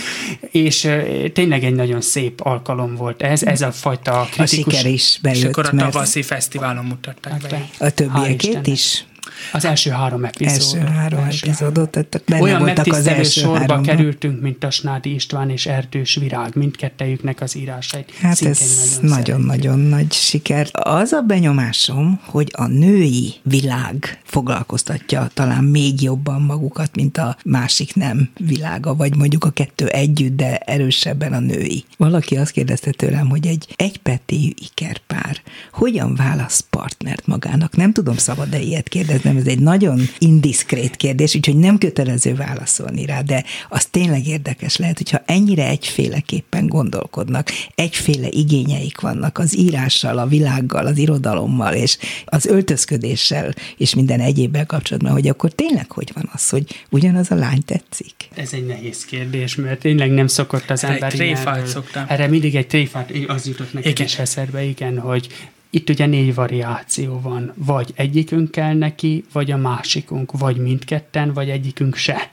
És 0.52 0.88
tényleg 1.34 1.64
egy 1.64 1.76
nagyon 1.76 2.02
szép 2.02 2.42
alkalom 2.42 2.96
volt 2.96 3.22
ez, 3.22 3.44
ez 3.44 3.62
a 3.62 3.72
fajta 3.72 4.20
A 4.20 4.26
kritikus... 4.32 4.74
siker 4.74 4.92
is 4.92 5.02
És 5.14 5.20
bejött, 5.22 5.46
akkor 5.46 5.66
a 5.72 5.74
mert 5.74 5.92
tavaszi 5.92 6.22
fesztiválon 6.22 6.86
mutatták 6.86 7.42
Hát 7.42 7.50
be. 7.50 7.86
a 7.86 7.90
többiekét 7.90 8.68
is. 8.68 9.06
Az 9.52 9.66
első 9.66 9.90
három 9.90 10.26
epizód. 10.26 10.54
Első 10.54 10.80
három 10.80 11.20
epizódot, 11.20 11.90
tehát 11.90 12.22
benne 12.26 12.42
Olyan 12.42 12.60
voltak 12.60 12.88
az 12.88 13.08
első 13.08 13.40
sorba 13.40 13.58
háromban. 13.58 13.84
kerültünk, 13.84 14.42
mint 14.42 14.64
a 14.64 14.70
Snádi 14.70 15.14
István 15.14 15.50
és 15.50 15.66
Erdős 15.66 16.16
Virág, 16.16 16.56
mindkettejüknek 16.56 17.42
az 17.42 17.56
írásait. 17.56 18.12
Hát 18.22 18.42
ez 18.42 18.60
nagyon-nagyon 19.02 19.80
nagy 19.80 20.12
siker. 20.12 20.68
Az 20.72 21.12
a 21.12 21.22
benyomásom, 21.22 22.20
hogy 22.26 22.52
a 22.58 22.68
női 22.68 23.34
világ 23.44 24.20
foglalkoztatja 24.24 25.30
talán 25.34 25.64
még 25.64 26.02
jobban 26.02 26.42
magukat, 26.42 26.96
mint 26.96 27.18
a 27.18 27.38
másik 27.46 27.96
nem 27.96 28.30
világa, 28.38 28.96
vagy 28.96 29.16
mondjuk 29.16 29.44
a 29.44 29.50
kettő 29.50 29.88
együtt, 29.88 30.36
de 30.36 30.58
erősebben 30.58 31.34
a 31.34 31.40
női. 31.40 31.84
Valaki 31.98 32.38
azt 32.38 32.52
kérdezte 32.52 32.92
tőlem, 32.92 33.30
hogy 33.30 33.48
egy 33.48 33.68
egypetéjű 33.76 34.50
ikerpár 34.56 35.42
hogyan 35.72 36.16
választ 36.16 36.66
partnert 36.70 37.28
magának? 37.28 37.76
Nem 37.76 37.92
tudom, 37.92 38.18
szabad-e 38.18 38.60
ilyet 38.60 38.90
kérdeznem, 39.12 39.38
ez 39.38 39.48
egy 39.48 39.60
nagyon 39.60 40.02
indiszkrét 40.20 40.96
kérdés, 40.96 41.36
úgyhogy 41.36 41.58
nem 41.58 41.78
kötelező 41.78 42.36
válaszolni 42.36 43.06
rá, 43.06 43.22
de 43.22 43.44
az 43.70 43.86
tényleg 43.86 44.28
érdekes 44.28 44.78
lehet, 44.78 44.98
hogyha 44.98 45.22
ennyire 45.26 45.68
egyféleképpen 45.68 46.68
gondolkodnak, 46.68 47.50
egyféle 47.76 48.28
igényeik 48.30 49.00
vannak 49.00 49.38
az 49.38 49.58
írással, 49.58 50.18
a 50.18 50.28
világgal, 50.28 50.86
az 50.86 50.98
irodalommal, 50.98 51.74
és 51.74 51.98
az 52.26 52.46
öltözködéssel, 52.46 53.54
és 53.78 53.96
minden 53.96 54.20
egyébbel 54.20 54.66
kapcsolatban, 54.66 55.12
hogy 55.12 55.28
akkor 55.28 55.52
tényleg 55.52 55.92
hogy 55.92 56.12
van 56.14 56.30
az, 56.34 56.50
hogy 56.50 56.86
ugyanaz 56.90 57.32
a 57.32 57.36
lány 57.36 57.64
tetszik? 57.66 58.14
Ez 58.36 58.54
egy 58.54 58.66
nehéz 58.66 59.06
kérdés, 59.06 59.56
mert 59.56 59.80
tényleg 59.80 60.12
nem 60.12 60.28
szokott 60.28 60.70
az 60.70 60.84
egy 60.84 60.90
ember 60.90 61.12
tréfát 61.12 61.44
ilyenről- 61.44 61.68
szoktam. 61.68 62.06
Erre 62.08 62.28
mindig 62.28 62.56
egy 62.56 62.68
tréfát, 62.68 63.12
az 63.28 63.48
jutott 63.48 63.74
nekem 63.74 64.06
is 64.06 64.20
eszedbe, 64.20 64.64
igen, 64.64 65.00
hogy 65.00 65.28
itt 65.74 65.90
ugye 65.90 66.06
négy 66.06 66.36
variáció 66.36 67.20
van. 67.22 67.54
Vagy 67.56 67.92
egyikünk 67.96 68.52
kell 68.52 68.74
neki, 68.74 69.24
vagy 69.32 69.52
a 69.52 69.58
másikunk, 69.58 70.32
vagy 70.40 70.58
mindketten, 70.58 71.34
vagy 71.34 71.50
egyikünk 71.50 71.96
se. 71.96 72.30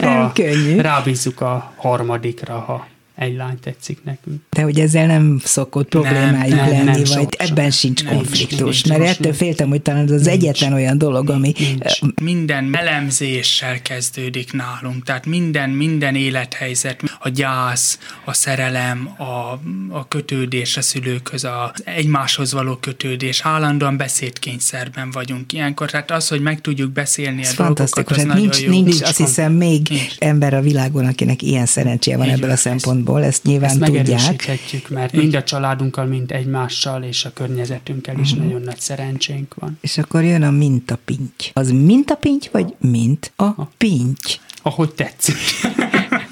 Nem 0.00 0.32
könnyű. 0.32 0.76
Rábízzuk 0.80 1.40
a 1.40 1.72
harmadikra, 1.76 2.58
ha 2.58 2.86
egy 3.18 3.36
lány 3.36 3.58
tetszik 3.60 3.98
nekünk. 4.04 4.40
De 4.50 4.62
hogy 4.62 4.80
ezzel 4.80 5.06
nem 5.06 5.40
szokott 5.44 5.88
problémájuk 5.88 6.56
nem, 6.56 6.68
lenni, 6.68 6.84
nem, 6.84 6.94
vagy 6.94 7.06
sok- 7.06 7.34
ebben 7.34 7.70
sincs 7.70 8.04
nem, 8.04 8.14
konfliktus. 8.14 8.58
nincs, 8.60 8.86
mert 8.86 9.00
nincs, 9.00 9.10
ettől 9.12 9.24
nincs. 9.26 9.36
féltem, 9.36 9.68
hogy 9.68 9.82
talán 9.82 10.04
ez 10.04 10.10
az 10.10 10.26
egyetlen 10.26 10.72
olyan 10.72 10.98
dolog, 10.98 11.30
ami 11.30 11.52
Nincs. 11.58 11.98
Minden 12.22 12.76
elemzéssel 12.76 13.82
kezdődik 13.82 14.52
nálunk, 14.52 15.04
tehát 15.04 15.26
minden, 15.26 15.70
minden 15.70 16.14
élethelyzet, 16.14 17.02
a 17.20 17.28
gyász, 17.28 17.98
a 18.24 18.32
szerelem, 18.32 19.08
a, 19.18 19.58
a 19.96 20.08
kötődés 20.08 20.76
a 20.76 20.82
szülőkhöz, 20.82 21.44
a 21.44 21.72
egymáshoz 21.84 22.52
való 22.52 22.74
kötődés, 22.76 23.40
állandóan 23.44 23.96
beszédkényszerben 23.96 25.10
vagyunk 25.10 25.52
ilyenkor, 25.52 25.90
tehát 25.90 26.10
az, 26.10 26.28
hogy 26.28 26.40
meg 26.40 26.60
tudjuk 26.60 26.90
beszélni 26.90 27.42
Ez 27.42 27.52
a 27.52 27.54
dolgokat, 27.56 27.76
fantasztikus. 27.88 28.16
az 28.16 28.22
Hát 28.22 28.26
nagyon 28.26 28.42
nincs, 28.42 28.60
jó. 28.60 28.70
nincs, 28.70 28.84
Nincs 28.88 29.02
azt 29.02 29.16
hiszem 29.16 29.52
még 29.52 29.86
Nincs. 29.88 30.14
ember 30.18 30.54
a 30.54 30.60
világon, 30.60 31.06
akinek 31.06 31.42
ilyen 31.42 31.66
szerencséje 31.66 32.16
van 32.16 32.26
Így 32.26 32.32
ebből 32.32 32.42
a 32.44 32.46
van, 32.46 32.54
ez- 32.56 32.60
szempontból. 32.60 33.07
Szempontból, 33.08 33.24
ezt 33.24 33.42
nyilván 33.44 33.70
Ezt 33.70 33.78
tudják. 33.78 34.06
megerősíthetjük, 34.06 34.88
mert 34.88 35.12
mind 35.12 35.34
a 35.34 35.42
családunkkal, 35.42 36.04
mind 36.04 36.32
egymással 36.32 37.02
és 37.02 37.24
a 37.24 37.32
környezetünkkel 37.32 38.18
is 38.18 38.32
nagyon 38.32 38.62
nagy 38.62 38.80
szerencsénk 38.80 39.54
van. 39.54 39.78
És 39.80 39.98
akkor 39.98 40.24
jön 40.24 40.42
a 40.42 40.50
mintapinty. 40.50 41.50
Az 41.52 41.70
mintapinty, 41.70 42.48
vagy 42.52 42.74
mint 42.78 43.32
a 43.36 43.64
pinty? 43.64 44.40
Ahogy 44.62 44.94
tetszik. 44.94 45.36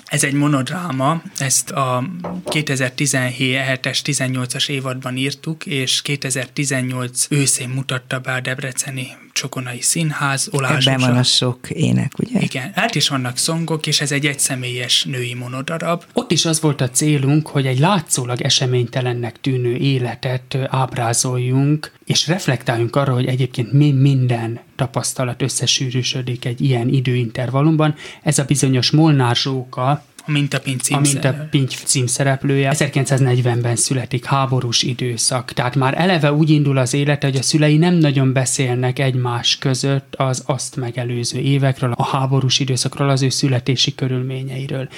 Ez 0.07 0.25
egy 0.25 0.33
monodráma, 0.33 1.23
ezt 1.39 1.71
a 1.71 2.05
2017-es, 2.45 3.99
18-as 4.05 4.69
évadban 4.69 5.17
írtuk, 5.17 5.67
és 5.67 6.03
2018 6.03 7.27
őszén 7.31 7.69
mutatta 7.69 8.19
be 8.19 8.33
a 8.33 8.41
Debreceni 8.41 9.17
Csokonai 9.37 9.81
Színház. 9.81 10.49
Olás 10.53 10.87
Ebben 10.87 11.09
van 11.09 11.17
a 11.17 11.23
sok 11.23 11.71
ének, 11.71 12.13
ugye? 12.19 12.41
Igen, 12.41 12.71
hát 12.75 12.95
is 12.95 13.09
vannak 13.09 13.37
szongok, 13.37 13.87
és 13.87 14.01
ez 14.01 14.13
egy 14.13 14.27
egyszemélyes 14.27 15.05
női 15.05 15.35
monodarab. 15.35 16.05
Ott 16.13 16.31
is 16.31 16.45
az 16.45 16.61
volt 16.61 16.81
a 16.81 16.91
célunk, 16.91 17.47
hogy 17.47 17.67
egy 17.67 17.79
látszólag 17.79 18.41
eseménytelennek 18.41 19.41
tűnő 19.41 19.77
életet 19.77 20.59
ábrázoljunk, 20.69 21.93
és 22.05 22.27
reflektáljunk 22.27 22.97
arra, 22.97 23.13
hogy 23.13 23.27
egyébként 23.27 23.73
mi 23.73 23.93
minden 23.93 24.61
tapasztalat 24.77 25.43
összesűrűsödik 25.43 26.45
egy 26.45 26.61
ilyen 26.61 26.89
időintervallumban. 26.89 27.95
Ez 28.23 28.39
a 28.39 28.45
bizonyos 28.45 28.91
Molnár 28.91 29.37
Zsóka, 29.37 30.05
A 30.27 30.31
Mintapinc 30.31 30.91
a 30.91 31.01
mint 31.01 31.07
a 31.07 31.11
címszerelő. 31.11 31.49
Pinty 31.51 31.75
címszereplője. 31.85 32.73
1940-ben 32.75 33.77
születik 33.77 34.25
háborús 34.25 34.83
időszak, 34.83 35.53
tehát 35.53 35.75
már 35.75 36.01
eleve 36.01 36.33
úgy 36.33 36.51
indul 36.51 36.79
az 36.79 36.95
élete, 36.95 37.27
hogy 37.27 37.37
a 37.37 37.43
szülei 37.43 37.77
nem 37.77 37.95
nagyon 37.95 38.33
beszélnek 38.33 38.99
egymás 38.99 39.59
között 39.59 40.15
az 40.17 40.43
azt 40.47 40.77
megelőző 40.77 41.39
évekről, 41.39 41.93
a 41.97 42.05
háborús 42.05 42.59
időszakról, 42.59 43.09
az 43.09 43.23
ő 43.23 43.29
születési 43.29 43.95
körülményeiről. 43.95 44.89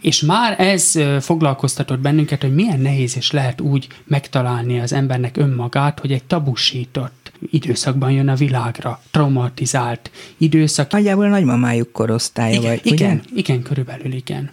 És 0.00 0.20
már 0.20 0.60
ez 0.60 0.92
foglalkoztatott 1.20 1.98
bennünket, 1.98 2.42
hogy 2.42 2.54
milyen 2.54 2.80
nehéz 2.80 3.16
is 3.16 3.30
lehet 3.30 3.60
úgy 3.60 3.86
megtalálni 4.04 4.80
az 4.80 4.92
embernek 4.92 5.36
önmagát, 5.36 6.00
hogy 6.00 6.12
egy 6.12 6.24
tabusított 6.24 7.32
időszakban 7.50 8.10
jön 8.10 8.28
a 8.28 8.34
világra, 8.34 9.00
traumatizált 9.10 10.10
időszak, 10.38 10.90
Nagyjából 10.90 11.24
a 11.24 11.28
nagymamájuk 11.28 11.92
korosztálya 11.92 12.58
igen, 12.58 12.70
vagy, 12.70 12.80
igen, 12.92 13.22
ugye? 13.26 13.40
igen, 13.40 13.62
körülbelül 13.62 14.12
igen. 14.12 14.50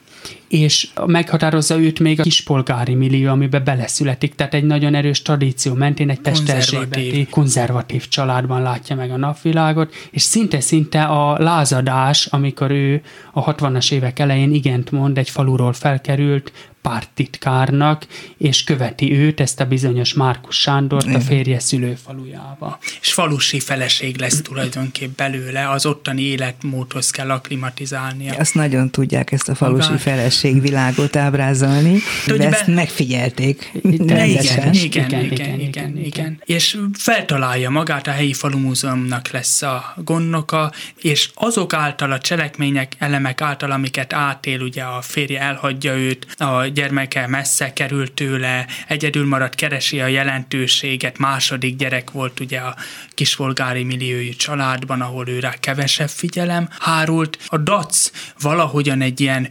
És 0.47 0.88
meghatározza 1.05 1.80
őt 1.80 1.99
még 1.99 2.19
a 2.19 2.24
kispolgári 2.24 2.93
millió, 2.93 3.30
amiben 3.30 3.63
beleszületik, 3.63 4.36
tehát 4.36 4.53
egy 4.53 4.63
nagyon 4.63 4.95
erős 4.95 5.22
tradíció 5.22 5.74
mentén 5.74 6.09
egy 6.09 6.19
pesterzsébeti 6.19 7.28
konzervatív 7.30 8.07
családban 8.07 8.61
látja 8.61 8.95
meg 8.95 9.11
a 9.11 9.17
napvilágot, 9.17 9.93
és 10.11 10.22
szinte-szinte 10.22 11.03
a 11.03 11.39
lázadás, 11.39 12.26
amikor 12.26 12.72
ő 12.72 13.01
a 13.34 13.55
60-as 13.55 13.91
évek 13.91 14.19
elején 14.19 14.53
igent 14.53 14.91
mond, 14.91 15.17
egy 15.17 15.30
faluról 15.30 15.74
felkerült 15.74 16.51
párttitkárnak, 16.82 18.07
és 18.38 18.63
követi 18.63 19.13
őt, 19.13 19.39
ezt 19.39 19.59
a 19.59 19.65
bizonyos 19.65 20.13
Márkus 20.13 20.59
Sándort 20.59 21.15
a 21.15 21.19
férje 21.19 21.59
szülőfalujába. 21.59 22.80
És 23.01 23.13
falusi 23.13 23.59
feleség 23.59 24.19
lesz 24.19 24.41
tulajdonképp 24.41 25.17
belőle, 25.17 25.69
az 25.69 25.86
ottani 25.86 26.22
életmódhoz 26.22 27.09
kell 27.09 27.30
aklimatizálnia. 27.30 28.36
Azt 28.38 28.53
nagyon 28.53 28.89
tudják 28.89 29.32
ezt 29.32 29.49
a 29.49 29.55
falusi 29.55 29.89
Magát. 29.89 30.01
Feleség 30.16 30.62
világot 30.62 31.16
ábrázolni, 31.16 31.97
Ugye 32.28 32.47
ezt 32.47 32.66
be- 32.66 32.74
megfigyelték 32.74 33.72
igen, 33.84 34.26
igen, 34.26 34.74
Igen, 34.74 34.74
igen, 34.74 34.74
igen, 34.74 34.74
igen, 34.74 35.24
igen, 35.24 35.32
igen, 35.32 35.59
igen, 35.59 35.97
igen. 35.97 36.41
És 36.45 36.78
feltalálja 36.93 37.70
magát, 37.70 38.07
a 38.07 38.12
helyi 38.12 38.34
falumúzeumnak 38.34 39.32
lesz 39.32 39.62
a 39.62 39.93
gondnoka, 40.03 40.72
és 41.01 41.30
azok 41.34 41.74
által, 41.74 42.12
a 42.12 42.20
cselekmények, 42.20 42.93
elemek 42.97 43.41
által, 43.41 43.72
amiket 43.72 44.14
átél, 44.14 44.62
ugye 44.62 44.84
a 44.84 45.01
férje 45.01 45.39
elhagyja 45.39 45.95
őt, 45.95 46.28
a 46.38 46.66
gyermeke 46.66 47.28
messze 47.28 47.74
került 47.74 48.12
tőle, 48.12 48.66
egyedül 48.88 49.28
marad, 49.28 49.55
keresi 49.55 49.99
a 49.99 50.07
jelentőséget, 50.07 51.18
második 51.18 51.76
gyerek 51.76 52.12
volt 52.12 52.39
ugye 52.39 52.59
a 52.59 52.76
kisvolgári 53.14 53.84
milliói 53.84 54.30
családban, 54.30 55.01
ahol 55.01 55.28
őre 55.28 55.55
kevesebb 55.59 56.09
figyelem 56.09 56.70
hárult. 56.80 57.38
A 57.47 57.57
DAC 57.57 58.12
valahogyan 58.41 59.01
egy 59.01 59.22
ilyen 59.22 59.47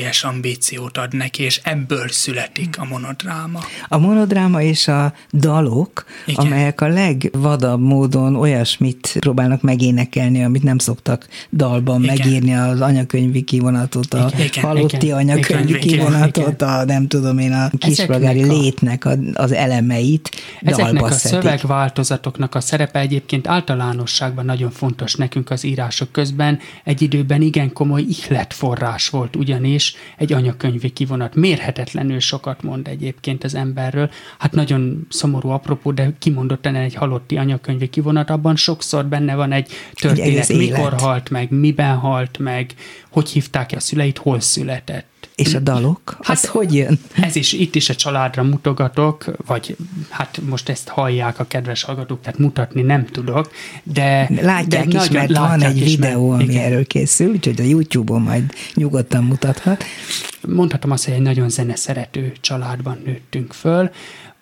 hősies 0.00 0.24
ambíciót 0.24 0.98
ad 0.98 1.14
neki, 1.14 1.42
és 1.42 1.60
ebből 1.64 2.08
születik 2.08 2.78
a 2.78 2.84
monodráma. 2.84 3.60
A 3.88 3.98
monodráma 3.98 4.62
és 4.62 4.88
a 4.88 5.12
dalok, 5.32 6.04
Igen. 6.26 6.46
amelyek 6.46 6.80
a 6.80 6.88
legvadabb 6.88 7.80
módon 7.80 8.36
olyasmit 8.36 9.16
próbálnak 9.18 9.62
megénekelni, 9.62 10.44
amit 10.44 10.62
nem 10.62 10.78
szoktak 10.78 11.28
dalban 11.52 12.02
Igen. 12.02 12.16
megírni, 12.16 12.54
az 12.54 12.80
anyakönyvi 12.80 13.42
kivonatot, 13.42 14.14
a 14.14 14.30
Igen, 14.38 14.64
halotti 14.64 15.06
igen, 15.06 15.16
anyakönyvi 15.16 15.68
igen, 15.68 15.82
igen, 15.82 15.98
kivonatot, 15.98 16.62
a 16.62 16.84
nem 16.84 17.08
tudom 17.08 17.38
én, 17.38 17.52
a 17.52 17.70
kispolgári 17.78 18.38
Ezeknek 18.40 18.62
létnek 18.62 19.04
a, 19.04 19.12
az 19.34 19.52
elemeit 19.52 20.30
Ezeknek 20.60 20.92
dalba 20.92 21.06
a 21.06 21.10
szedik. 21.10 21.40
szövegváltozatoknak 21.40 22.54
a 22.54 22.60
szerepe 22.60 22.98
egyébként 22.98 23.46
általánosságban 23.46 24.44
nagyon 24.44 24.70
fontos 24.70 25.14
nekünk 25.14 25.50
az 25.50 25.64
írások 25.64 26.12
közben. 26.12 26.58
Egy 26.84 27.02
időben 27.02 27.42
igen 27.42 27.72
komoly 27.72 28.02
ihletforrás 28.02 29.08
volt 29.08 29.36
ugyanis 29.36 29.89
egy 30.16 30.32
anyakönyvi 30.32 30.90
kivonat. 30.90 31.34
Mérhetetlenül 31.34 32.20
sokat 32.20 32.62
mond 32.62 32.88
egyébként 32.88 33.44
az 33.44 33.54
emberről. 33.54 34.10
Hát 34.38 34.52
nagyon 34.52 35.06
szomorú 35.08 35.48
apropó, 35.48 35.92
de 35.92 36.12
kimondottan 36.18 36.74
egy 36.74 36.94
halotti 36.94 37.36
anyakönyvi 37.36 37.88
kivonat, 37.88 38.30
abban 38.30 38.56
sokszor 38.56 39.06
benne 39.06 39.34
van 39.34 39.52
egy 39.52 39.70
történet, 39.94 40.28
egész 40.28 40.48
mikor 40.48 40.78
élet. 40.78 41.00
halt 41.00 41.30
meg, 41.30 41.50
miben 41.50 41.96
halt 41.96 42.38
meg, 42.38 42.74
hogy 43.10 43.28
hívták 43.28 43.72
a 43.76 43.80
szüleit, 43.80 44.18
hol 44.18 44.40
született. 44.40 45.19
És 45.40 45.54
a 45.54 45.58
dalok? 45.58 46.16
Hát, 46.22 46.36
az 46.36 46.46
hogy 46.46 46.74
jön? 46.74 46.98
Ez 47.12 47.36
is, 47.36 47.52
itt 47.52 47.74
is 47.74 47.88
a 47.88 47.94
családra 47.94 48.42
mutogatok, 48.42 49.24
vagy 49.46 49.76
hát 50.08 50.40
most 50.48 50.68
ezt 50.68 50.88
hallják 50.88 51.38
a 51.38 51.44
kedves 51.44 51.82
hallgatók, 51.82 52.20
tehát 52.20 52.38
mutatni 52.38 52.82
nem 52.82 53.06
tudok, 53.06 53.50
de... 53.82 54.28
Látják 54.40 54.88
de 54.88 54.98
is, 54.98 55.10
mert 55.10 55.36
van 55.36 55.48
látják 55.48 55.70
egy 55.70 55.76
is, 55.76 55.96
mert- 55.96 56.12
videó, 56.12 56.30
ami 56.30 56.44
igen. 56.44 56.64
erről 56.64 56.86
készül, 56.86 57.30
úgyhogy 57.30 57.60
a 57.60 57.64
YouTube-on 57.64 58.20
majd 58.20 58.52
nyugodtan 58.74 59.24
mutathat. 59.24 59.84
Mondhatom 60.48 60.90
azt, 60.90 61.04
hogy 61.04 61.14
egy 61.14 61.20
nagyon 61.20 61.48
zeneszerető 61.48 62.32
családban 62.40 62.98
nőttünk 63.04 63.52
föl. 63.52 63.90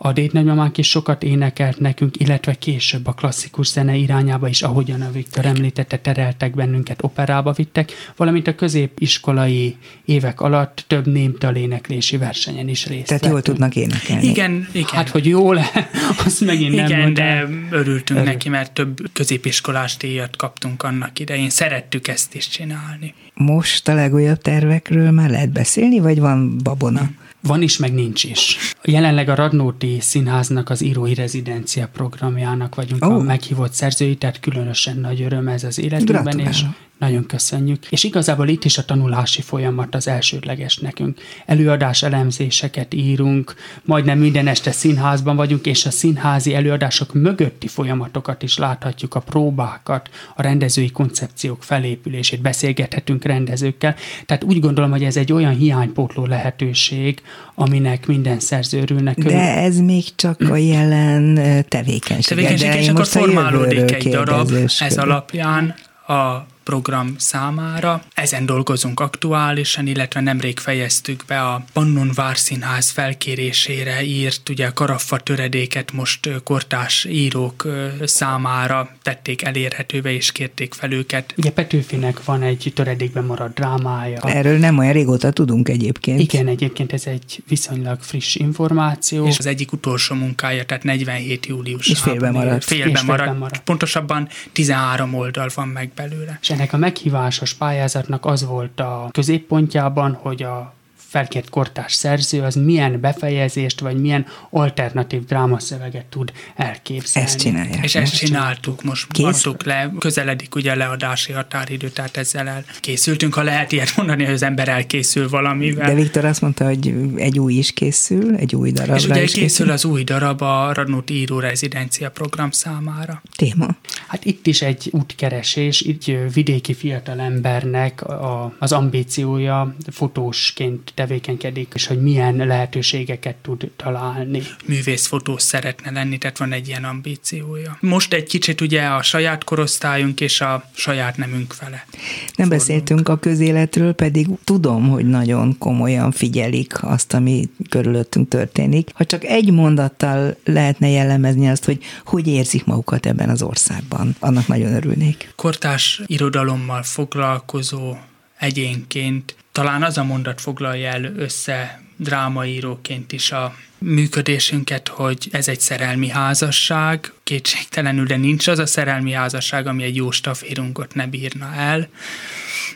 A 0.00 0.12
dédnagymamánk 0.12 0.78
is 0.78 0.88
sokat 0.88 1.22
énekelt 1.22 1.80
nekünk, 1.80 2.20
illetve 2.20 2.54
később 2.54 3.06
a 3.06 3.12
klasszikus 3.12 3.66
zene 3.66 3.94
irányába 3.94 4.48
is, 4.48 4.62
ahogyan 4.62 5.00
a 5.00 5.10
Viktor 5.10 5.46
említette, 5.46 5.98
tereltek 5.98 6.54
bennünket, 6.54 7.02
operába 7.02 7.52
vittek, 7.52 7.92
valamint 8.16 8.46
a 8.46 8.54
középiskolai 8.54 9.76
évek 10.04 10.40
alatt 10.40 10.84
több 10.86 11.06
némtaléneklési 11.06 12.16
versenyen 12.16 12.68
is 12.68 12.86
részt 12.86 13.06
Tehát 13.06 13.26
jól 13.26 13.42
tudnak 13.42 13.76
énekelni. 13.76 14.26
Igen, 14.26 14.68
igen. 14.72 14.88
Hát, 14.92 15.08
hogy 15.08 15.26
jól, 15.26 15.60
azt 16.24 16.40
megint 16.40 16.74
nem 16.74 16.84
Igen, 16.84 16.98
mondom. 16.98 17.14
de 17.14 17.48
örültünk 17.70 18.20
Örül. 18.20 18.32
neki, 18.32 18.48
mert 18.48 18.72
több 18.72 19.00
középiskolás 19.12 19.96
díjat 19.96 20.36
kaptunk 20.36 20.82
annak 20.82 21.18
idején. 21.18 21.50
Szerettük 21.50 22.08
ezt 22.08 22.34
is 22.34 22.48
csinálni. 22.48 23.14
Most 23.34 23.88
a 23.88 23.94
legújabb 23.94 24.42
tervekről 24.42 25.10
már 25.10 25.30
lehet 25.30 25.50
beszélni, 25.50 25.98
vagy 25.98 26.18
van 26.18 26.58
babona? 26.62 27.10
Van 27.48 27.62
is, 27.62 27.76
meg 27.76 27.94
nincs 27.94 28.24
is. 28.24 28.74
Jelenleg 28.84 29.28
a 29.28 29.34
Radnóti 29.34 29.98
Színháznak 30.00 30.70
az 30.70 30.82
írói 30.82 31.14
rezidencia 31.14 31.88
programjának 31.92 32.74
vagyunk 32.74 33.04
Ó. 33.04 33.10
a 33.10 33.22
meghívott 33.22 33.72
szerzői, 33.72 34.16
tehát 34.16 34.40
különösen 34.40 34.96
nagy 34.96 35.22
öröm 35.22 35.48
ez 35.48 35.64
az 35.64 35.78
életünkben, 35.78 36.22
Gratulálok. 36.22 36.52
és 36.52 36.64
nagyon 36.98 37.26
köszönjük. 37.26 37.86
És 37.90 38.04
igazából 38.04 38.48
itt 38.48 38.64
is 38.64 38.78
a 38.78 38.84
tanulási 38.84 39.42
folyamat 39.42 39.94
az 39.94 40.08
elsődleges 40.08 40.76
nekünk. 40.76 41.20
Előadás 41.46 42.02
elemzéseket 42.02 42.94
írunk, 42.94 43.54
majdnem 43.84 44.18
minden 44.18 44.46
este 44.46 44.70
színházban 44.70 45.36
vagyunk, 45.36 45.66
és 45.66 45.86
a 45.86 45.90
színházi 45.90 46.54
előadások 46.54 47.14
mögötti 47.14 47.68
folyamatokat 47.68 48.42
is 48.42 48.58
láthatjuk, 48.58 49.14
a 49.14 49.20
próbákat, 49.20 50.10
a 50.36 50.42
rendezői 50.42 50.90
koncepciók 50.90 51.62
felépülését, 51.62 52.40
beszélgethetünk 52.40 53.24
rendezőkkel. 53.24 53.94
Tehát 54.26 54.44
úgy 54.44 54.60
gondolom, 54.60 54.90
hogy 54.90 55.04
ez 55.04 55.16
egy 55.16 55.32
olyan 55.32 55.56
hiánypótló 55.56 56.26
lehetőség, 56.26 57.22
aminek 57.54 58.06
minden 58.06 58.40
szerző 58.40 58.80
örülnek. 58.80 59.18
De 59.18 59.56
ez 59.56 59.78
még 59.78 60.04
csak 60.14 60.40
a 60.40 60.56
jelen 60.56 61.34
tevékenység. 61.68 62.36
Tevékenység, 62.36 62.80
és 62.80 62.88
akkor 62.88 62.98
most 62.98 63.16
a 63.16 63.18
formálódik 63.18 63.94
egy 63.94 64.08
darab 64.08 64.50
ez 64.78 64.96
alapján 64.96 65.74
a 66.06 66.46
program 66.68 67.14
számára. 67.18 68.02
Ezen 68.14 68.46
dolgozunk 68.46 69.00
aktuálisan, 69.00 69.86
illetve 69.86 70.20
nemrég 70.20 70.58
fejeztük 70.58 71.24
be 71.26 71.40
a 71.40 71.64
Pannon 71.72 72.10
Várszínház 72.14 72.90
felkérésére 72.90 74.02
írt, 74.02 74.48
ugye 74.48 74.66
a 74.66 74.72
karaffa 74.72 75.18
töredéket 75.18 75.92
most 75.92 76.28
kortás 76.44 77.04
írók 77.04 77.66
számára 78.04 78.90
tették 79.02 79.42
elérhetővé, 79.42 80.14
és 80.14 80.32
kérték 80.32 80.74
fel 80.74 80.92
őket. 80.92 81.34
Ugye 81.36 81.50
Petőfinek 81.50 82.24
van 82.24 82.42
egy 82.42 82.72
töredékben 82.74 83.24
maradt 83.24 83.54
drámája. 83.54 84.20
Erről 84.20 84.58
nem 84.58 84.78
olyan 84.78 84.92
régóta 84.92 85.30
tudunk 85.30 85.68
egyébként. 85.68 86.20
Igen, 86.20 86.46
egyébként 86.46 86.92
ez 86.92 87.06
egy 87.06 87.42
viszonylag 87.48 88.00
friss 88.00 88.34
információ. 88.34 89.26
És 89.26 89.38
az 89.38 89.46
egyik 89.46 89.72
utolsó 89.72 90.14
munkája, 90.14 90.64
tehát 90.64 90.82
47 90.82 91.46
július. 91.46 91.88
És 91.88 91.98
félbe 91.98 92.30
maradt. 92.30 92.64
Félbe 92.64 92.98
félbe 92.98 93.32
maradt. 93.32 93.58
Pontosabban 93.58 94.28
13 94.52 95.14
oldal 95.14 95.48
van 95.54 95.68
meg 95.68 95.90
belőle. 95.94 96.38
És 96.42 96.50
ennek 96.58 96.72
a 96.72 96.76
meghívásos 96.76 97.54
pályázatnak 97.54 98.26
az 98.26 98.44
volt 98.46 98.80
a 98.80 99.08
középpontjában, 99.10 100.12
hogy 100.12 100.42
a 100.42 100.72
felkért 101.08 101.48
kortárs 101.50 101.94
szerző 101.94 102.42
az 102.42 102.54
milyen 102.54 103.00
befejezést, 103.00 103.80
vagy 103.80 104.00
milyen 104.00 104.26
alternatív 104.50 105.24
drámaszöveget 105.24 106.04
tud 106.04 106.32
elképzelni. 106.56 107.28
Ezt 107.28 107.38
csinálják. 107.38 107.84
És 107.84 107.94
ezt 107.94 108.16
csináltuk, 108.16 108.82
most 108.82 109.06
Kész? 109.12 109.26
adtuk 109.26 109.64
le, 109.64 109.92
közeledik 109.98 110.54
ugye 110.54 110.72
a 110.72 110.76
leadási 110.76 111.32
határidő, 111.32 111.88
tehát 111.88 112.16
ezzel 112.16 112.48
elkészültünk, 112.48 113.34
ha 113.34 113.42
lehet 113.42 113.72
ilyet 113.72 113.96
mondani, 113.96 114.24
hogy 114.24 114.34
az 114.34 114.42
ember 114.42 114.68
elkészül 114.68 115.28
valamivel. 115.28 115.86
De 115.86 115.94
Viktor 115.94 116.24
azt 116.24 116.40
mondta, 116.40 116.64
hogy 116.64 116.94
egy 117.16 117.38
új 117.38 117.54
is 117.54 117.72
készül, 117.72 118.34
egy 118.36 118.54
új 118.54 118.70
darabra 118.70 118.96
és 118.96 119.06
ugye 119.06 119.22
is 119.22 119.32
készül 119.32 119.70
az 119.70 119.84
új 119.84 120.04
darab 120.04 120.42
a 120.42 120.72
Radnóti 120.72 121.14
író 121.14 121.38
rezidencia 121.38 122.10
program 122.10 122.50
számára. 122.50 123.22
Téma. 123.36 123.76
Hát 124.06 124.24
itt 124.24 124.46
is 124.46 124.62
egy 124.62 124.88
útkeresés, 124.92 125.82
így 125.82 126.18
vidéki 126.32 126.74
fiatalembernek 126.74 128.02
a, 128.02 128.54
az 128.58 128.72
ambíciója 128.72 129.74
fotósként 129.90 130.92
tevékenykedik, 130.98 131.72
és 131.74 131.86
hogy 131.86 132.02
milyen 132.02 132.36
lehetőségeket 132.36 133.36
tud 133.36 133.70
találni. 133.76 134.42
művészfotós 134.66 135.42
szeretne 135.42 135.90
lenni, 135.90 136.18
tehát 136.18 136.38
van 136.38 136.52
egy 136.52 136.68
ilyen 136.68 136.84
ambíciója. 136.84 137.76
Most 137.80 138.12
egy 138.12 138.26
kicsit 138.26 138.60
ugye 138.60 138.82
a 138.82 139.02
saját 139.02 139.44
korosztályunk 139.44 140.20
és 140.20 140.40
a 140.40 140.70
saját 140.74 141.16
nemünk 141.16 141.58
vele. 141.58 141.86
Nem 142.34 142.48
beszéltünk 142.48 143.08
a 143.08 143.18
közéletről, 143.18 143.92
pedig 143.92 144.26
tudom, 144.44 144.88
hogy 144.88 145.06
nagyon 145.06 145.58
komolyan 145.58 146.10
figyelik 146.10 146.82
azt, 146.82 147.14
ami 147.14 147.48
körülöttünk 147.68 148.28
történik. 148.28 148.90
Ha 148.94 149.04
csak 149.04 149.24
egy 149.24 149.52
mondattal 149.52 150.36
lehetne 150.44 150.88
jellemezni 150.88 151.48
azt, 151.48 151.64
hogy 151.64 151.78
hogy 152.04 152.26
érzik 152.26 152.64
magukat 152.64 153.06
ebben 153.06 153.28
az 153.28 153.42
országban, 153.42 154.16
annak 154.18 154.46
nagyon 154.46 154.74
örülnék. 154.74 155.32
Kortás 155.36 156.02
irodalommal 156.06 156.82
foglalkozó 156.82 157.96
egyénként 158.38 159.36
talán 159.58 159.82
az 159.82 159.98
a 159.98 160.04
mondat 160.04 160.40
foglalja 160.40 160.90
el 160.90 161.04
össze 161.16 161.80
drámaíróként 161.96 163.12
is 163.12 163.32
a 163.32 163.54
működésünket, 163.78 164.88
hogy 164.88 165.28
ez 165.30 165.48
egy 165.48 165.60
szerelmi 165.60 166.08
házasság, 166.08 167.12
kétségtelenül, 167.24 168.06
de 168.06 168.16
nincs 168.16 168.46
az 168.46 168.58
a 168.58 168.66
szerelmi 168.66 169.12
házasság, 169.12 169.66
ami 169.66 169.82
egy 169.82 169.96
jó 169.96 170.10
staférunkot 170.10 170.94
ne 170.94 171.06
bírna 171.06 171.54
el, 171.56 171.88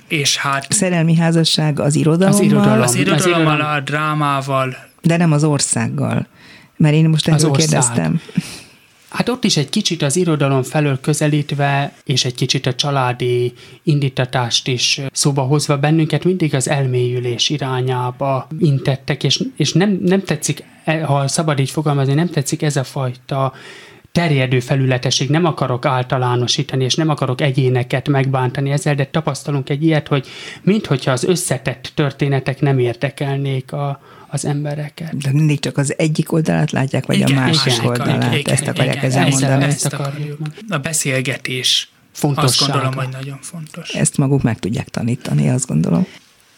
és 0.09 0.37
hát 0.37 0.73
Szerelmi 0.73 1.17
házasság 1.17 1.81
az 1.81 1.95
irodalommal, 1.95 2.41
Az 2.41 2.47
irodalom. 2.47 2.81
az 2.81 2.95
irodalommal, 2.95 3.55
irodalom- 3.55 3.77
a 3.77 3.81
drámával, 3.81 4.77
de 5.03 5.17
nem 5.17 5.33
az 5.33 5.45
országgal. 5.45 6.27
Mert 6.77 6.95
én 6.95 7.09
most 7.09 7.29
erről 7.29 7.51
ország. 7.51 7.69
kérdeztem. 7.69 8.21
Hát 9.13 9.29
ott 9.29 9.45
is 9.45 9.57
egy 9.57 9.69
kicsit 9.69 10.03
az 10.03 10.17
irodalom 10.17 10.63
felől 10.63 11.01
közelítve, 11.01 11.93
és 12.05 12.25
egy 12.25 12.35
kicsit 12.35 12.67
a 12.67 12.75
családi 12.75 13.53
indítatást 13.83 14.69
is 14.69 15.01
szóba 15.13 15.43
hozva 15.43 15.79
bennünket 15.79 16.25
mindig 16.25 16.55
az 16.55 16.69
elmélyülés 16.69 17.51
irányába 17.51 18.47
intettek, 18.59 19.25
és, 19.25 19.43
és 19.57 19.73
nem, 19.73 19.99
nem 20.05 20.23
tetszik, 20.23 20.65
e- 20.85 21.05
ha 21.05 21.29
szabad 21.29 21.59
így 21.59 21.71
fogalmazni, 21.71 22.15
nem 22.15 22.29
tetszik 22.29 22.63
ez 22.63 22.77
a 22.77 22.85
fajta 22.85 23.53
terjedő 24.13 24.61
felületesség, 24.61 25.31
nem 25.31 25.45
akarok 25.45 25.85
általánosítani, 25.85 26.85
és 26.85 26.95
nem 26.95 27.09
akarok 27.09 27.41
egyéneket 27.41 28.09
megbántani 28.09 28.71
ezzel, 28.71 28.95
de 28.95 29.07
tapasztalunk 29.07 29.71
egy 29.71 29.83
ilyet, 29.83 30.09
hogy 30.09 30.27
minthogyha 30.63 31.13
az 31.13 31.25
összetett 31.25 31.93
történetek 31.95 32.61
nem 32.61 32.79
érdekelnék 32.79 33.73
a, 33.73 34.01
az 34.33 34.45
embereket. 34.45 35.17
De 35.17 35.33
mindig 35.33 35.61
csak 35.61 35.77
az 35.79 35.95
egyik 35.99 36.33
oldalát 36.33 36.71
látják, 36.71 37.07
vagy 37.07 37.17
Igen, 37.17 37.37
a 37.37 37.41
másik 37.41 37.73
igen, 37.73 37.87
oldalát. 37.87 38.35
igen, 38.35 38.55
Ezt 38.55 38.67
akarják 38.67 38.95
igen, 38.97 39.07
ezzel 39.11 39.27
ezzel- 39.27 39.41
mondani. 39.51 39.65
ezt 39.73 39.85
Ezt 39.85 39.95
akarjuk. 39.95 40.39
A 40.69 40.79
beszélgetés 40.79 41.89
azt 42.13 42.21
Fontossága. 42.21 42.73
gondolom, 42.73 42.95
hogy 43.05 43.09
nagyon 43.21 43.39
fontos. 43.41 43.89
Ezt 43.91 44.17
maguk 44.17 44.43
meg 44.43 44.59
tudják 44.59 44.89
tanítani, 44.89 45.49
azt 45.49 45.67
gondolom. 45.67 46.07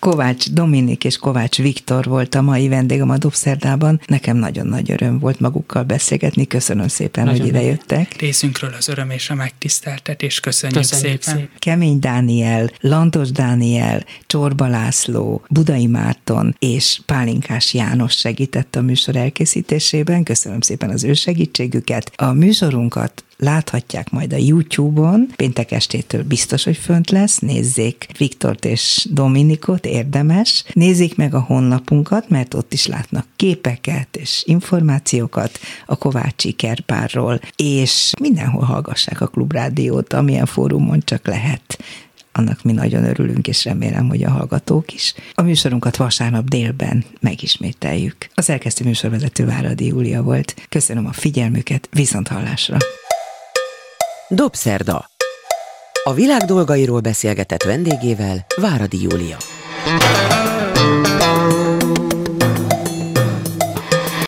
Kovács 0.05 0.51
Dominik 0.51 1.05
és 1.05 1.17
Kovács 1.17 1.57
Viktor 1.57 2.05
volt 2.05 2.35
a 2.35 2.43
mai 2.43 2.69
vendégem 2.69 3.11
a 3.11 3.19
Dobszerdában. 3.19 4.01
Nekem 4.07 4.37
nagyon 4.37 4.67
nagy 4.67 4.91
öröm 4.91 5.19
volt 5.19 5.41
magukkal 5.41 5.83
beszélgetni. 5.83 6.47
Köszönöm 6.47 6.89
szépen, 6.89 7.25
Nagyon 7.25 7.41
hogy 7.41 7.49
ide 7.49 7.63
jöttek. 7.63 8.17
Részünkről 8.21 8.75
az 8.79 8.89
öröm 8.89 9.11
és 9.11 9.31
a 9.31 9.35
megtiszteltetés. 9.35 10.41
Köszönjük, 10.41 10.79
Köszönjük 10.79 11.23
szépen. 11.23 11.39
szépen. 11.39 11.59
Kemény 11.59 11.99
Dániel, 11.99 12.71
Lantos 12.81 13.31
Dániel, 13.31 14.05
Csorba 14.27 14.67
László, 14.67 15.45
Budai 15.49 15.87
Márton 15.87 16.57
és 16.59 17.01
Pálinkás 17.07 17.75
János 17.75 18.13
segített 18.13 18.77
a 18.77 18.81
műsor 18.81 19.17
elkészítésében. 19.17 20.23
Köszönöm 20.23 20.61
szépen 20.61 20.91
az 20.91 21.05
ő 21.05 21.15
segítségüket. 21.15 22.13
A 22.17 22.33
műsorunkat 22.33 23.25
láthatják 23.37 24.11
majd 24.11 24.33
a 24.33 24.37
YouTube-on, 24.37 25.29
péntek 25.37 25.71
estétől 25.71 26.23
biztos, 26.23 26.65
hogy 26.65 26.77
fönt 26.77 27.11
lesz, 27.11 27.39
nézzék 27.39 28.07
Viktort 28.19 28.65
és 28.65 29.07
Dominikot, 29.11 29.87
érdemes. 29.87 30.65
Nézzék 30.73 31.17
meg 31.17 31.35
a 31.35 31.41
honlapunkat, 31.41 32.29
mert 32.29 32.55
ott 32.55 32.73
is 32.73 32.87
látnak 32.87 33.27
képeket 33.37 34.17
és 34.17 34.43
információkat 34.47 35.59
a 35.87 35.97
Kovácsi 35.97 36.53
Kerpárról, 36.53 37.41
és 37.57 38.13
mindenhol 38.21 38.65
hallgassák 38.65 39.21
a 39.21 39.27
Klubrádiót, 39.27 40.13
amilyen 40.13 40.47
fórumon 40.47 41.01
csak 41.05 41.27
lehet 41.27 41.79
annak 42.37 42.63
mi 42.63 42.73
nagyon 42.73 43.05
örülünk, 43.05 43.49
és 43.49 43.65
remélem, 43.65 44.09
hogy 44.09 44.25
a 44.25 44.31
hallgatók 44.31 44.93
is. 44.93 45.15
A 45.35 45.43
műsorunkat 45.43 45.97
vasárnap 45.97 46.49
délben 46.49 47.05
megismételjük. 47.21 48.17
A 48.35 48.43
szerkesztő 48.43 48.85
műsorvezető 48.85 49.47
Váradi 49.47 49.87
Júlia 49.87 50.23
volt. 50.23 50.55
Köszönöm 50.69 51.07
a 51.07 51.13
figyelmüket, 51.13 51.89
viszont 51.91 52.29
hallásra! 52.29 52.77
Dobszerda. 54.35 55.05
A 56.05 56.13
világ 56.13 56.43
dolgairól 56.43 57.01
beszélgetett 57.01 57.63
vendégével 57.63 58.47
Váradi 58.57 59.03
Júlia. 59.03 59.37